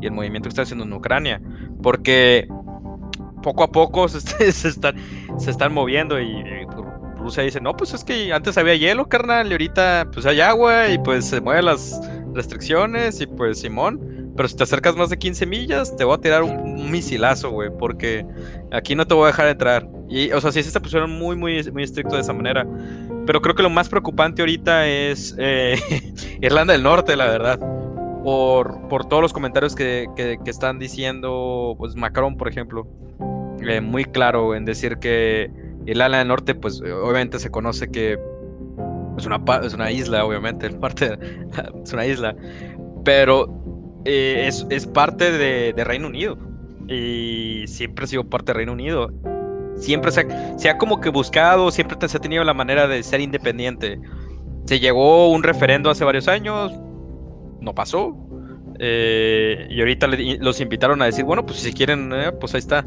y 0.01 0.07
el 0.07 0.11
movimiento 0.11 0.47
que 0.47 0.49
está 0.49 0.61
haciendo 0.63 0.85
en 0.85 0.93
Ucrania, 0.93 1.41
porque 1.81 2.47
poco 3.41 3.63
a 3.63 3.71
poco 3.71 4.07
se, 4.09 4.17
están, 4.67 4.95
se 5.37 5.51
están 5.51 5.73
moviendo 5.73 6.19
y, 6.19 6.43
Rusia 7.17 7.43
dice, 7.43 7.59
no, 7.59 7.75
pues 7.75 7.93
es 7.93 8.03
que 8.03 8.31
antes 8.31 8.57
había 8.57 8.75
hielo, 8.75 9.07
carnal, 9.09 9.49
y 9.49 9.51
ahorita 9.51 10.07
pues 10.13 10.25
hay 10.25 10.39
agua 10.39 10.87
y 10.87 10.97
pues 10.99 11.25
se 11.25 11.41
mueven 11.41 11.65
las 11.65 11.99
restricciones 12.33 13.19
y 13.21 13.27
pues 13.27 13.59
Simón. 13.59 14.18
Pero 14.39 14.47
si 14.47 14.55
te 14.55 14.63
acercas 14.63 14.95
más 14.95 15.09
de 15.09 15.17
15 15.17 15.45
millas, 15.45 15.93
te 15.97 16.05
voy 16.05 16.15
a 16.15 16.17
tirar 16.17 16.43
un, 16.43 16.89
misilazo, 16.89 17.51
güey, 17.51 17.69
porque 17.77 18.25
aquí 18.71 18.95
no 18.95 19.05
te 19.05 19.13
voy 19.13 19.25
a 19.25 19.27
dejar 19.27 19.49
entrar. 19.49 19.85
Y, 20.07 20.31
o 20.31 20.39
sea, 20.39 20.53
sí 20.53 20.63
se 20.63 20.79
pusieron 20.79 21.11
muy, 21.11 21.35
muy, 21.35 21.61
muy 21.73 21.83
estricto 21.83 22.15
de 22.15 22.21
esa 22.21 22.31
manera. 22.31 22.65
Pero 23.25 23.41
creo 23.41 23.53
que 23.53 23.63
lo 23.63 23.69
más 23.69 23.89
preocupante 23.89 24.41
ahorita 24.41 24.87
es 24.87 25.35
eh, 25.37 25.77
Irlanda 26.41 26.71
del 26.71 26.83
Norte, 26.83 27.17
la 27.17 27.25
verdad. 27.25 27.59
Por, 28.23 28.87
por 28.87 29.09
todos 29.09 29.21
los 29.21 29.33
comentarios 29.33 29.75
que, 29.75 30.07
que, 30.15 30.39
están 30.45 30.79
diciendo, 30.79 31.75
pues 31.77 31.97
Macron, 31.97 32.37
por 32.37 32.47
ejemplo. 32.47 32.87
Eh, 33.59 33.81
muy 33.81 34.05
claro 34.05 34.55
en 34.55 34.63
decir 34.63 34.99
que 34.99 35.51
Irlanda 35.85 36.19
del 36.19 36.29
Norte, 36.29 36.55
pues 36.55 36.79
obviamente 36.79 37.39
se 37.39 37.51
conoce 37.51 37.91
que 37.91 38.17
es 39.17 39.25
una, 39.25 39.43
es 39.63 39.73
una 39.73 39.91
isla, 39.91 40.23
obviamente, 40.23 40.69
parte 40.79 41.19
es 41.83 41.91
una 41.91 42.05
isla. 42.05 42.37
Pero 43.03 43.58
eh, 44.05 44.49
es, 44.69 44.87
parte 44.87 45.31
de, 45.31 45.83
Reino 45.83 46.07
Unido. 46.07 46.37
Y 46.87 47.65
siempre 47.67 48.05
ha 48.05 48.07
sido 48.07 48.23
parte 48.23 48.51
de 48.51 48.57
Reino 48.57 48.73
Unido. 48.73 49.11
Siempre 49.77 50.11
se 50.11 50.69
ha, 50.69 50.77
como 50.77 50.99
que 50.99 51.09
buscado, 51.09 51.71
siempre 51.71 51.97
se 52.07 52.17
ha 52.17 52.19
tenido 52.19 52.43
la 52.43 52.53
manera 52.53 52.87
de 52.87 53.03
ser 53.03 53.21
independiente. 53.21 53.99
Se 54.65 54.79
llegó 54.79 55.31
un 55.31 55.43
referendo 55.43 55.89
hace 55.89 56.03
varios 56.03 56.27
años, 56.27 56.71
no 57.61 57.73
pasó. 57.73 58.15
Eh, 58.81 59.67
y 59.69 59.79
ahorita 59.81 60.07
los 60.07 60.61
invitaron 60.61 61.01
a 61.01 61.05
decir, 61.05 61.25
bueno, 61.25 61.45
pues 61.45 61.59
si 61.59 61.73
quieren, 61.73 62.11
eh, 62.13 62.31
pues 62.31 62.53
ahí 62.53 62.59
está. 62.59 62.85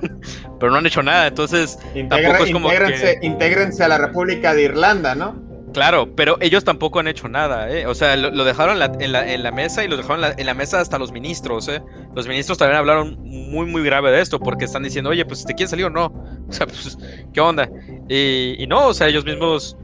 Pero 0.60 0.70
no 0.70 0.78
han 0.78 0.86
hecho 0.86 1.02
nada, 1.02 1.26
entonces 1.26 1.78
intégrense, 1.94 3.82
a 3.82 3.88
la 3.88 3.98
República 3.98 4.54
de 4.54 4.62
Irlanda, 4.62 5.14
¿no? 5.16 5.43
Claro, 5.74 6.14
pero 6.14 6.36
ellos 6.40 6.62
tampoco 6.62 7.00
han 7.00 7.08
hecho 7.08 7.28
nada, 7.28 7.68
¿eh? 7.68 7.84
O 7.86 7.96
sea, 7.96 8.16
lo, 8.16 8.44
dejaron 8.44 8.80
en 8.80 9.12
la, 9.42 9.50
mesa 9.50 9.82
y 9.82 9.88
lo 9.88 9.96
dejaron 9.96 10.24
en 10.38 10.46
la, 10.46 10.54
mesa 10.54 10.80
hasta 10.80 11.00
los 11.00 11.10
ministros, 11.10 11.66
¿eh? 11.66 11.82
Los 12.14 12.28
ministros 12.28 12.58
también 12.58 12.78
hablaron 12.78 13.18
muy, 13.20 13.66
muy 13.66 13.82
grave 13.82 14.12
de 14.12 14.20
esto 14.20 14.38
porque 14.38 14.66
están 14.66 14.84
diciendo, 14.84 15.10
oye, 15.10 15.24
pues 15.24 15.44
¿te 15.44 15.52
quieres 15.52 15.70
salir 15.70 15.86
o 15.86 15.90
no? 15.90 16.06
O 16.48 16.52
sea, 16.52 16.66
pues, 16.66 16.96
¿qué 17.32 17.40
onda? 17.40 17.68
Y, 18.08 18.64
no, 18.68 18.88
o 18.88 18.94
sea, 18.94 19.08
ellos 19.08 19.24
mismos... 19.24 19.76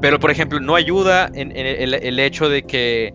Pero, 0.00 0.18
por 0.18 0.30
ejemplo, 0.30 0.60
no 0.60 0.76
ayuda 0.76 1.30
en, 1.34 1.52
el, 1.54 2.18
hecho 2.20 2.48
de 2.48 2.62
que 2.62 3.12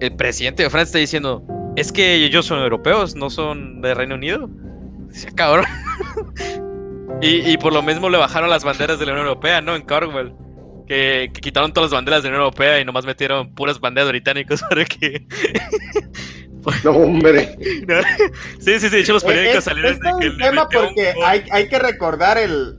el 0.00 0.16
presidente 0.16 0.62
de 0.62 0.70
Francia 0.70 0.88
está 0.88 0.98
diciendo, 0.98 1.42
es 1.76 1.92
que 1.92 2.14
ellos 2.14 2.46
son 2.46 2.60
europeos, 2.60 3.14
no 3.14 3.28
son 3.28 3.82
de 3.82 3.92
Reino 3.92 4.14
Unido. 4.14 4.48
Dice, 5.10 5.32
cabrón. 5.34 5.66
y, 7.20 7.50
y 7.50 7.58
por 7.58 7.74
lo 7.74 7.82
mismo 7.82 8.08
le 8.08 8.16
bajaron 8.16 8.48
las 8.48 8.64
banderas 8.64 8.98
de 8.98 9.06
la 9.06 9.12
Unión 9.12 9.26
Europea, 9.26 9.60
¿no? 9.60 9.74
En 9.76 9.82
Cornwall 9.82 10.34
que, 10.88 11.30
quitaron 11.40 11.72
todas 11.72 11.90
las 11.90 11.96
banderas 11.96 12.22
de 12.22 12.28
la 12.28 12.36
Unión 12.36 12.44
Europea 12.46 12.80
y 12.80 12.84
nomás 12.84 13.04
metieron 13.04 13.54
puras 13.54 13.78
banderas 13.80 14.08
británicas 14.08 14.62
para 14.68 14.84
que. 14.84 15.26
no, 16.84 16.90
hombre. 16.90 17.56
sí, 18.58 18.80
sí, 18.80 18.88
sí, 18.88 19.02
de 19.02 19.12
los 19.12 19.24
periódicos 19.24 19.64
salieron 19.64 19.92
es 19.92 20.00
que 20.00 20.28
un 20.28 20.38
tema 20.38 20.68
porque 20.68 21.14
hay, 21.24 21.44
hay 21.50 21.68
que 21.68 21.78
recordar 21.78 22.38
el. 22.38 22.78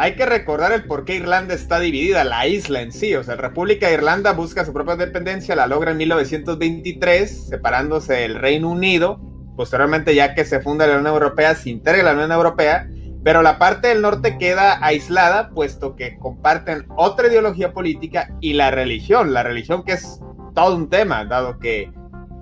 Hay 0.00 0.14
que 0.14 0.26
recordar 0.26 0.70
el 0.70 0.84
por 0.84 1.04
qué 1.04 1.16
Irlanda 1.16 1.54
está 1.54 1.80
dividida, 1.80 2.22
la 2.22 2.46
isla 2.46 2.82
en 2.82 2.92
sí. 2.92 3.16
O 3.16 3.24
sea, 3.24 3.34
la 3.34 3.42
República 3.42 3.88
de 3.88 3.94
Irlanda 3.94 4.32
busca 4.32 4.64
su 4.64 4.72
propia 4.72 4.92
independencia, 4.92 5.56
la 5.56 5.66
logra 5.66 5.90
en 5.90 5.96
1923, 5.96 7.48
separándose 7.48 8.12
del 8.14 8.36
Reino 8.36 8.70
Unido. 8.70 9.20
Posteriormente, 9.56 10.14
ya 10.14 10.36
que 10.36 10.44
se 10.44 10.60
funda 10.60 10.86
la 10.86 10.98
Unión 10.98 11.14
Europea, 11.14 11.56
se 11.56 11.70
integra 11.70 12.04
la 12.04 12.12
Unión 12.12 12.30
Europea 12.30 12.86
pero 13.28 13.42
la 13.42 13.58
parte 13.58 13.88
del 13.88 14.00
norte 14.00 14.38
queda 14.38 14.82
aislada, 14.82 15.50
puesto 15.50 15.96
que 15.96 16.16
comparten 16.16 16.86
otra 16.96 17.28
ideología 17.28 17.74
política 17.74 18.34
y 18.40 18.54
la 18.54 18.70
religión. 18.70 19.34
La 19.34 19.42
religión 19.42 19.84
que 19.84 19.92
es 19.92 20.22
todo 20.54 20.74
un 20.74 20.88
tema, 20.88 21.26
dado 21.26 21.58
que 21.58 21.92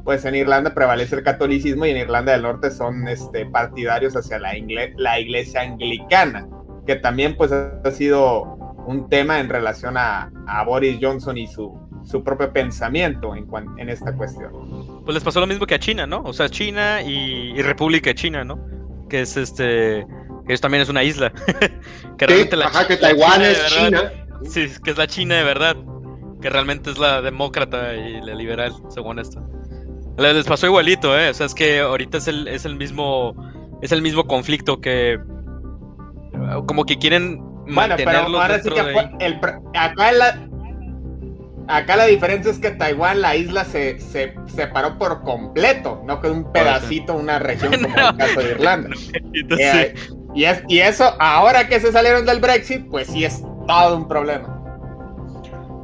pues 0.05 0.25
en 0.25 0.37
Irlanda 0.37 0.75
prevalece 0.75 1.17
el 1.17 1.25
catolicismo 1.25 1.87
y 1.87 1.91
en 1.91 1.97
Irlanda 1.97 2.31
del 2.31 2.43
Norte 2.43 2.71
son 2.71 3.09
este, 3.09 3.47
partidarios 3.47 4.15
hacia 4.15 4.39
la, 4.39 4.57
iglesia 5.19 5.63
anglicana, 5.63 6.47
que 6.87 6.95
también 6.95 7.37
pues 7.37 7.51
ha 7.51 7.91
sido 7.91 8.45
un 8.87 9.09
tema 9.09 9.41
en 9.41 9.49
relación 9.49 9.97
a, 9.97 10.31
Boris 10.67 11.01
Johnson 11.03 11.37
y 11.37 11.49
su, 11.49 11.77
su 12.05 12.23
propio 12.23 12.53
pensamiento 12.53 13.35
en, 13.35 13.49
en 13.79 13.89
esta 13.89 14.15
cuestión. 14.15 14.53
Pues 15.05 15.15
les 15.15 15.25
pasó 15.25 15.41
lo 15.41 15.49
mismo 15.49 15.67
que 15.67 15.75
a 15.75 15.81
China, 15.81 16.07
¿no? 16.07 16.23
O 16.23 16.33
sea, 16.33 16.49
China 16.49 17.03
y, 17.03 17.61
República 17.61 18.15
China, 18.15 18.45
¿no? 18.45 18.61
Que 19.09 19.23
es 19.23 19.37
este 19.37 20.07
eso 20.49 20.61
también 20.61 20.83
es 20.83 20.89
una 20.89 21.03
isla. 21.03 21.33
que 22.19 22.27
realmente 22.27 22.57
la, 22.57 22.67
ajá, 22.67 22.87
que 22.87 22.97
Taiwán 22.97 23.43
es 23.43 23.67
China. 23.67 24.13
Sí, 24.45 24.69
que 24.85 24.91
es 24.91 24.99
la 24.99 25.07
China 25.07 25.37
de 25.37 25.45
verdad. 25.45 25.77
Que 26.41 26.51
realmente 26.51 26.91
es 26.91 26.99
la 26.99 27.23
demócrata 27.23 27.95
y 27.95 28.21
la 28.21 28.35
liberal, 28.35 28.73
según 28.91 29.19
esto. 29.19 29.43
Les 30.19 30.47
pasó 30.47 30.67
igualito, 30.67 31.19
¿eh? 31.19 31.31
O 31.31 31.35
sea, 31.35 31.47
es 31.47 31.55
que 31.55 31.81
ahorita 31.81 32.19
es 32.19 32.29
el, 32.29 32.49
es 32.49 32.65
el 32.65 32.77
mismo. 32.77 33.35
Es 33.83 33.93
el 33.93 34.03
mismo 34.03 34.27
conflicto 34.27 34.81
que. 34.81 35.19
Como 36.67 36.85
que 36.85 36.99
quieren 36.99 37.41
bueno, 37.69 37.97
pero 37.97 38.11
ahora 38.19 38.61
sí 38.61 38.71
que 38.71 38.81
el, 39.25 39.41
acá 39.75 40.13
la, 40.13 40.49
Acá 41.69 41.97
la 41.97 42.07
diferencia 42.07 42.53
es 42.53 42.59
que 42.61 42.71
Taiwán, 42.71 43.21
la 43.21 43.35
isla, 43.35 43.65
se, 43.65 43.99
se 43.99 44.35
separó 44.47 44.99
por 44.99 45.23
completo, 45.23 46.01
no 46.05 46.21
que 46.21 46.29
un 46.29 46.53
pedacito, 46.53 47.15
una 47.15 47.41
región 47.41 47.73
como 47.83 47.89
el 47.89 48.17
caso 48.17 48.41
de 48.41 48.51
Irlanda. 48.53 48.91
Eh, 49.59 49.95
y, 50.37 50.45
es, 50.45 50.63
y 50.69 50.81
eso, 50.81 51.17
ahora 51.19 51.67
que 51.67 51.81
se 51.81 51.91
salieron 51.91 52.27
del 52.27 52.41
Brexit, 52.41 52.87
pues 52.91 53.07
sí 53.09 53.25
es 53.25 53.43
todo 53.67 53.97
un 53.97 54.07
problema. 54.07 54.53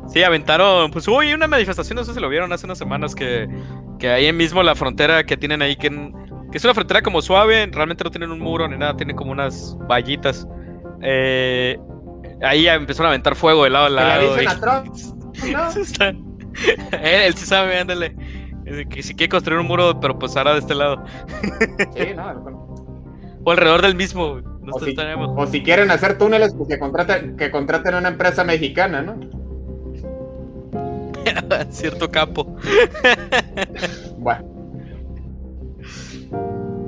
Sí, 0.09 0.23
aventaron, 0.23 0.91
pues 0.91 1.09
hubo 1.09 1.21
una 1.35 1.47
manifestación, 1.47 1.97
no 1.97 2.05
sé 2.05 2.13
si 2.13 2.21
lo 2.21 2.29
vieron 2.29 2.53
hace 2.53 2.67
unas 2.67 2.77
semanas, 2.77 3.15
que, 3.15 3.49
que 3.99 4.11
ahí 4.11 4.31
mismo 4.31 4.63
la 4.63 4.75
frontera 4.75 5.25
que 5.25 5.39
tienen 5.39 5.63
ahí, 5.63 5.75
que, 5.75 5.89
que 5.89 6.59
es 6.59 6.65
una 6.65 6.75
frontera 6.75 7.01
como 7.01 7.23
suave, 7.23 7.67
realmente 7.73 8.05
no 8.05 8.11
tienen 8.11 8.31
un 8.31 8.41
muro 8.41 8.69
ni 8.69 8.77
nada, 8.77 8.95
tienen 8.95 9.17
como 9.17 9.33
unas 9.33 9.75
vallitas. 9.89 10.47
Eh, 11.01 11.79
ahí 12.43 12.69
empezaron 12.69 13.07
a 13.07 13.11
aventar 13.13 13.35
fuego 13.35 13.65
de 13.65 13.71
lado 13.71 13.87
a 13.87 13.89
lado. 13.89 14.37
él, 17.03 17.35
sí 17.35 17.47
sabe, 17.47 17.79
ándale. 17.79 18.15
Que 18.91 19.03
si 19.03 19.15
quiere 19.15 19.31
construir 19.31 19.61
un 19.61 19.67
muro, 19.67 19.99
pero 19.99 20.19
pues 20.19 20.37
ahora 20.37 20.53
de 20.53 20.59
este 20.59 20.75
lado. 20.75 21.03
sí, 21.97 22.13
no, 22.15 22.69
o 23.45 23.51
alrededor 23.51 23.83
del 23.83 23.95
mismo. 23.95 24.41
o, 25.37 25.47
si, 25.47 25.63
quieren 25.63 25.91
hacer 25.91 26.19
túneles, 26.19 26.55
pues 26.55 26.69
que 26.69 26.79
contraten, 26.79 27.37
que 27.37 27.51
contraten 27.51 27.95
a 27.95 27.99
una 27.99 28.09
empresa 28.09 28.45
mexicana, 28.45 29.03
¿no? 29.03 29.17
Cierto 31.71 32.11
campo. 32.11 32.57
bueno. 34.19 34.53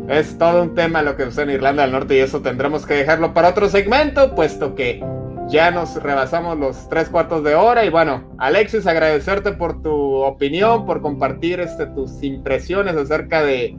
Es 0.08 0.36
todo 0.36 0.62
un 0.62 0.74
tema 0.74 1.00
lo 1.02 1.16
que 1.16 1.24
sucede 1.24 1.44
en 1.44 1.50
Irlanda 1.50 1.82
del 1.82 1.92
Norte 1.92 2.16
y 2.16 2.18
eso 2.18 2.42
tendremos 2.42 2.84
que 2.84 2.92
dejarlo 2.94 3.32
para 3.32 3.48
otro 3.48 3.70
segmento, 3.70 4.34
puesto 4.34 4.74
que 4.74 5.02
ya 5.48 5.70
nos 5.70 6.02
rebasamos 6.02 6.58
los 6.58 6.88
tres 6.90 7.08
cuartos 7.08 7.42
de 7.42 7.54
hora. 7.54 7.86
Y 7.86 7.90
bueno, 7.90 8.34
Alexis, 8.38 8.86
agradecerte 8.86 9.52
por 9.52 9.82
tu 9.82 9.92
opinión, 9.92 10.84
por 10.84 11.00
compartir 11.00 11.60
este, 11.60 11.86
tus 11.86 12.22
impresiones 12.22 12.96
acerca 12.96 13.42
de 13.42 13.76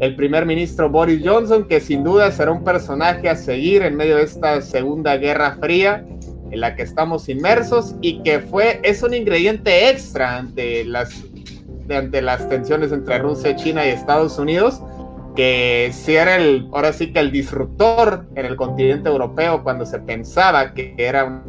el 0.00 0.14
primer 0.14 0.46
ministro 0.46 0.88
Boris 0.88 1.22
Johnson, 1.24 1.66
que 1.66 1.80
sin 1.80 2.04
duda 2.04 2.30
será 2.30 2.52
un 2.52 2.62
personaje 2.62 3.28
a 3.28 3.34
seguir 3.34 3.82
en 3.82 3.96
medio 3.96 4.16
de 4.16 4.22
esta 4.22 4.60
segunda 4.62 5.16
guerra 5.16 5.56
fría 5.60 6.04
en 6.50 6.60
la 6.60 6.76
que 6.76 6.82
estamos 6.82 7.28
inmersos 7.28 7.96
y 8.00 8.22
que 8.22 8.40
fue, 8.40 8.80
es 8.82 9.02
un 9.02 9.12
ingrediente 9.12 9.90
extra 9.90 10.38
ante 10.38 10.84
las, 10.84 11.24
ante 11.90 12.22
las 12.22 12.48
tensiones 12.48 12.92
entre 12.92 13.18
Rusia, 13.18 13.56
China 13.56 13.84
y 13.84 13.90
Estados 13.90 14.38
Unidos, 14.38 14.80
que 15.34 15.90
si 15.92 16.14
era 16.14 16.36
el, 16.36 16.68
ahora 16.72 16.92
sí 16.92 17.12
que 17.12 17.20
el 17.20 17.30
disruptor 17.30 18.26
en 18.34 18.46
el 18.46 18.56
continente 18.56 19.08
europeo 19.08 19.62
cuando 19.62 19.84
se 19.84 19.98
pensaba 19.98 20.74
que 20.74 20.94
era 20.96 21.24
una 21.24 21.42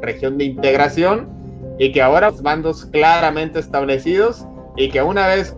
región 0.00 0.38
de 0.38 0.44
integración 0.44 1.28
y 1.78 1.92
que 1.92 2.00
ahora 2.00 2.30
bandos 2.30 2.86
claramente 2.86 3.58
establecidos 3.58 4.46
y 4.76 4.88
que 4.88 5.02
una 5.02 5.26
vez 5.26 5.54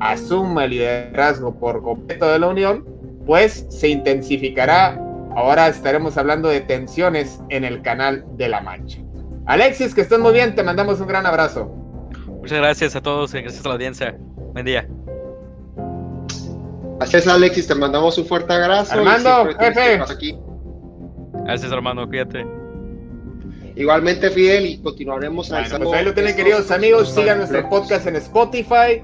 asuma 0.00 0.64
el 0.64 0.70
liderazgo 0.70 1.54
por 1.54 1.82
completo 1.82 2.26
de 2.28 2.38
la 2.38 2.48
Unión, 2.48 2.84
pues 3.26 3.66
se 3.70 3.88
intensificará. 3.88 5.00
Ahora 5.36 5.68
estaremos 5.68 6.16
hablando 6.16 6.48
de 6.48 6.60
tensiones 6.60 7.40
en 7.48 7.64
el 7.64 7.82
canal 7.82 8.24
de 8.36 8.48
la 8.48 8.60
Mancha. 8.60 8.98
Alexis, 9.46 9.94
que 9.94 10.02
estés 10.02 10.18
muy 10.18 10.32
bien, 10.32 10.54
te 10.54 10.62
mandamos 10.62 11.00
un 11.00 11.06
gran 11.06 11.26
abrazo. 11.26 11.66
Muchas 12.26 12.58
gracias 12.58 12.96
a 12.96 13.00
todos 13.00 13.34
y 13.34 13.42
gracias 13.42 13.64
a 13.64 13.68
la 13.68 13.74
audiencia. 13.74 14.16
Buen 14.52 14.64
día. 14.64 14.88
Gracias 16.98 17.28
Alexis, 17.28 17.66
te 17.66 17.74
mandamos 17.74 18.18
un 18.18 18.26
fuerte 18.26 18.52
abrazo. 18.52 18.92
Armando, 18.92 19.46
jefe. 19.58 20.00
Gracias 21.44 21.72
Armando, 21.72 22.06
cuídate. 22.08 22.44
Igualmente 23.76 24.30
Fidel 24.30 24.66
y 24.66 24.82
continuaremos 24.82 25.48
bueno, 25.48 25.78
pues 25.78 25.92
ahí 25.92 26.04
lo 26.04 26.12
tienen 26.12 26.34
queridos 26.34 26.70
amigos, 26.72 27.14
sigan 27.14 27.38
nuestro 27.38 27.68
podcast 27.68 28.08
en 28.08 28.16
Spotify, 28.16 29.02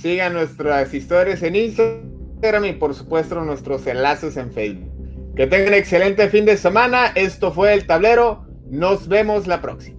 Sigan 0.00 0.32
nuestras 0.32 0.94
historias 0.94 1.42
en 1.42 1.56
Instagram 1.56 2.64
y 2.66 2.72
por 2.74 2.94
supuesto 2.94 3.40
nuestros 3.40 3.84
enlaces 3.88 4.36
en 4.36 4.52
Facebook. 4.52 4.92
Que 5.34 5.48
tengan 5.48 5.74
excelente 5.74 6.28
fin 6.28 6.44
de 6.44 6.56
semana. 6.56 7.06
Esto 7.16 7.52
fue 7.52 7.74
El 7.74 7.86
Tablero. 7.86 8.46
Nos 8.70 9.08
vemos 9.08 9.48
la 9.48 9.60
próxima. 9.60 9.97